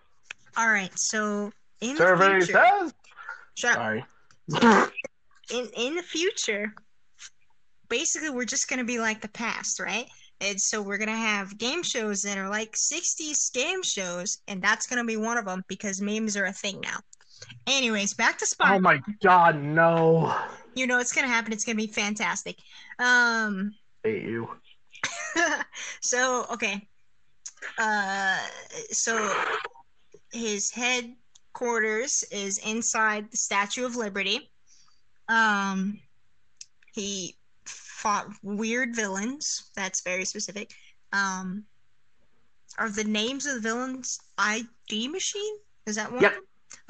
All 0.56 0.68
right, 0.68 0.98
so 0.98 1.52
in 1.80 1.96
Survey 1.96 2.40
the 2.40 2.46
future, 2.46 2.64
says. 2.80 2.94
Sorry. 3.54 4.04
in 5.52 5.68
in 5.76 5.94
the 5.94 6.02
future, 6.02 6.72
basically 7.88 8.30
we're 8.30 8.44
just 8.46 8.68
gonna 8.68 8.84
be 8.84 8.98
like 8.98 9.20
the 9.20 9.28
past, 9.28 9.78
right? 9.78 10.08
And 10.40 10.60
so 10.60 10.80
we're 10.80 10.98
gonna 10.98 11.16
have 11.16 11.58
game 11.58 11.82
shows 11.82 12.22
that 12.22 12.38
are 12.38 12.48
like 12.48 12.72
'60s 12.76 13.52
game 13.52 13.82
shows, 13.82 14.38
and 14.46 14.62
that's 14.62 14.86
gonna 14.86 15.04
be 15.04 15.16
one 15.16 15.36
of 15.36 15.44
them 15.44 15.64
because 15.68 16.00
memes 16.00 16.36
are 16.36 16.46
a 16.46 16.52
thing 16.52 16.80
now. 16.80 16.98
Anyways, 17.66 18.14
back 18.14 18.38
to 18.38 18.46
Spy. 18.46 18.76
Oh 18.76 18.80
my 18.80 19.00
God, 19.22 19.60
no. 19.60 20.34
you 20.74 20.86
know 20.86 20.98
it's 20.98 21.12
gonna 21.12 21.28
happen. 21.28 21.52
It's 21.52 21.64
gonna 21.64 21.76
be 21.76 21.86
fantastic. 21.86 22.56
Um. 22.98 23.74
hate 24.04 24.22
you. 24.22 24.48
so 26.00 26.46
okay. 26.52 26.86
Uh. 27.78 28.38
So 28.90 29.32
his 30.32 30.70
headquarters 30.70 32.24
is 32.30 32.58
inside 32.58 33.30
the 33.30 33.36
Statue 33.36 33.86
of 33.86 33.96
Liberty. 33.96 34.50
Um. 35.28 36.00
He 36.94 37.37
fought 37.98 38.28
weird 38.42 38.94
villains. 38.94 39.70
That's 39.74 40.00
very 40.02 40.24
specific. 40.24 40.72
Um. 41.12 41.64
Are 42.78 42.90
the 42.90 43.02
names 43.04 43.44
of 43.46 43.54
the 43.54 43.60
villains 43.60 44.20
ID 44.36 45.08
Machine? 45.08 45.56
Is 45.86 45.96
that 45.96 46.12
one? 46.12 46.22
Yep. 46.22 46.34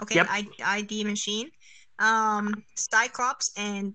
Okay, 0.02 0.14
Yep. 0.16 0.26
I, 0.28 0.46
ID 0.60 1.04
Machine. 1.04 1.50
Um, 1.98 2.62
Cyclops 2.74 3.52
and 3.56 3.94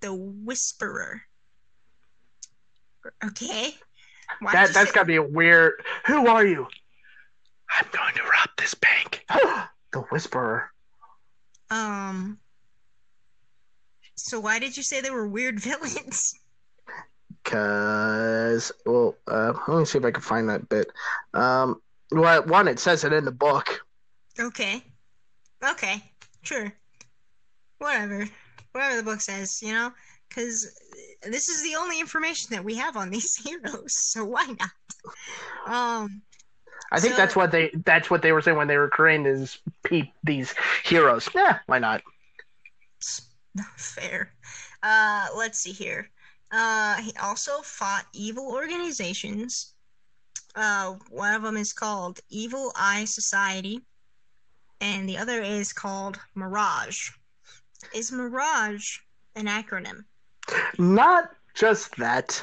the 0.00 0.14
Whisperer. 0.14 1.20
Okay. 3.24 3.74
Why 4.40 4.52
That 4.52 4.72
that's 4.72 4.90
say- 4.90 4.94
gotta 4.94 5.06
be 5.06 5.16
a 5.16 5.22
weird. 5.22 5.82
Who 6.06 6.26
are 6.28 6.46
you? 6.46 6.66
I'm 7.70 7.86
going 7.92 8.14
to 8.14 8.22
rob 8.22 8.48
this 8.56 8.72
bank. 8.74 9.24
the 9.92 10.00
Whisperer. 10.10 10.70
Um. 11.70 12.38
So 14.14 14.40
why 14.40 14.58
did 14.58 14.76
you 14.76 14.82
say 14.82 15.00
they 15.02 15.10
were 15.10 15.26
weird 15.28 15.60
villains? 15.68 16.34
Cause 17.46 18.72
well, 18.84 19.16
uh, 19.28 19.52
let 19.68 19.78
me 19.78 19.84
see 19.84 19.98
if 19.98 20.04
I 20.04 20.10
can 20.10 20.20
find 20.20 20.48
that 20.48 20.68
bit. 20.68 20.88
Um, 21.32 21.80
well, 22.10 22.42
one 22.44 22.66
it 22.66 22.80
says 22.80 23.04
it 23.04 23.12
in 23.12 23.24
the 23.24 23.30
book. 23.30 23.80
Okay. 24.38 24.82
Okay. 25.64 26.02
Sure. 26.42 26.72
Whatever. 27.78 28.28
Whatever 28.72 28.96
the 28.96 29.02
book 29.04 29.20
says, 29.20 29.62
you 29.62 29.72
know? 29.72 29.92
Because 30.28 30.76
this 31.22 31.48
is 31.48 31.62
the 31.62 31.76
only 31.76 32.00
information 32.00 32.48
that 32.50 32.64
we 32.64 32.74
have 32.74 32.96
on 32.96 33.10
these 33.16 33.36
heroes, 33.36 33.96
so 33.96 34.24
why 34.24 34.46
not? 34.58 34.70
Um. 35.72 36.22
I 36.92 37.00
think 37.00 37.14
So- 37.14 37.18
that's 37.18 37.36
what 37.36 37.52
they 37.52 37.70
that's 37.84 38.10
what 38.10 38.22
they 38.22 38.32
were 38.32 38.42
saying 38.42 38.56
when 38.56 38.68
they 38.68 38.76
were 38.76 38.88
creating 38.88 39.24
these 39.24 39.58
peep 39.84 40.12
these 40.24 40.52
heroes. 40.84 41.28
Yeah, 41.32 41.58
why 41.66 41.78
not? 41.78 42.02
Not 43.54 43.66
fair. 43.76 44.32
Uh, 44.82 45.26
let's 45.36 45.58
see 45.60 45.72
here. 45.72 46.10
Uh, 46.52 46.96
he 47.02 47.12
also 47.22 47.60
fought 47.62 48.06
evil 48.12 48.50
organizations. 48.52 49.74
Uh, 50.54 50.94
one 51.10 51.34
of 51.34 51.42
them 51.42 51.56
is 51.56 51.72
called 51.72 52.20
Evil 52.30 52.72
Eye 52.76 53.04
Society, 53.04 53.82
and 54.80 55.08
the 55.08 55.18
other 55.18 55.42
is 55.42 55.72
called 55.72 56.18
Mirage. 56.34 57.10
Is 57.94 58.12
Mirage 58.12 58.98
an 59.34 59.46
acronym? 59.46 60.04
Not 60.78 61.30
just 61.54 61.96
that. 61.96 62.42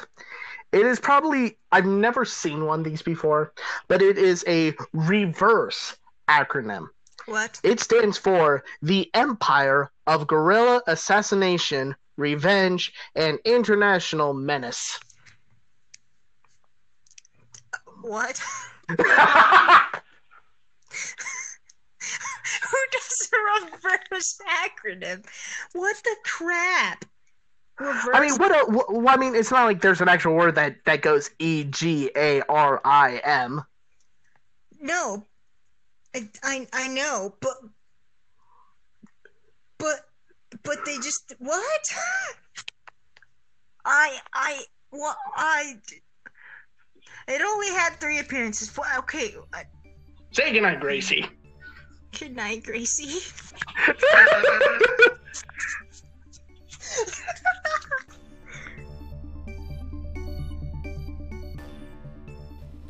It 0.72 0.86
is 0.86 1.00
probably 1.00 1.56
I've 1.72 1.86
never 1.86 2.24
seen 2.24 2.66
one 2.66 2.80
of 2.80 2.84
these 2.84 3.02
before, 3.02 3.52
but 3.88 4.02
it 4.02 4.18
is 4.18 4.44
a 4.46 4.74
reverse 4.92 5.96
acronym. 6.28 6.88
What? 7.26 7.58
It 7.62 7.80
stands 7.80 8.18
for 8.18 8.64
the 8.82 9.10
Empire 9.14 9.90
of 10.06 10.26
Guerrilla 10.26 10.82
Assassination, 10.86 11.94
Revenge, 12.16 12.92
and 13.14 13.38
International 13.44 14.34
Menace. 14.34 14.98
What? 18.02 18.40
Who 18.88 18.96
does 22.92 23.30
a 23.32 23.36
reverse 23.64 24.38
acronym? 24.62 25.24
What 25.72 25.96
the 26.04 26.16
crap? 26.24 27.04
Reverse. 27.80 28.14
I 28.14 28.20
mean, 28.20 28.36
what? 28.36 28.52
A, 28.52 28.64
wh- 28.70 29.08
I 29.08 29.16
mean, 29.16 29.34
it's 29.34 29.50
not 29.50 29.64
like 29.64 29.80
there's 29.80 30.00
an 30.00 30.08
actual 30.08 30.34
word 30.34 30.54
that 30.54 30.76
that 30.84 31.02
goes 31.02 31.30
E 31.38 31.64
G 31.64 32.10
A 32.14 32.42
R 32.42 32.80
I 32.84 33.20
M. 33.24 33.64
No, 34.80 35.26
I, 36.14 36.28
I 36.42 36.68
I 36.72 36.88
know, 36.88 37.34
but 37.40 37.54
but 39.78 40.06
but 40.64 40.78
they 40.84 40.96
just 40.96 41.34
what? 41.38 41.94
I 43.84 44.18
I 44.32 44.62
what 44.90 45.16
I. 45.36 45.76
It 47.28 47.40
only 47.42 47.68
had 47.68 48.00
three 48.00 48.18
appearances. 48.18 48.74
Well, 48.76 48.86
Okay, 49.00 49.34
uh, 49.52 49.62
Say 50.32 50.52
goodnight, 50.52 50.80
Gracie. 50.80 51.26
good 52.18 52.34
night, 52.34 52.64
Gracie. 52.64 53.20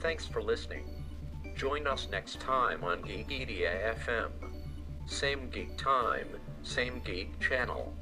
Thanks 0.01 0.27
for 0.27 0.43
listening. 0.43 0.85
Join 1.57 1.87
us 1.87 2.09
next 2.11 2.41
time 2.41 2.85
on 2.85 3.03
Geekedia 3.03 3.95
FM. 3.97 4.31
Same 5.07 5.49
geek 5.51 5.77
time, 5.79 6.29
same 6.64 7.00
geek 7.04 7.38
channel. 7.40 7.92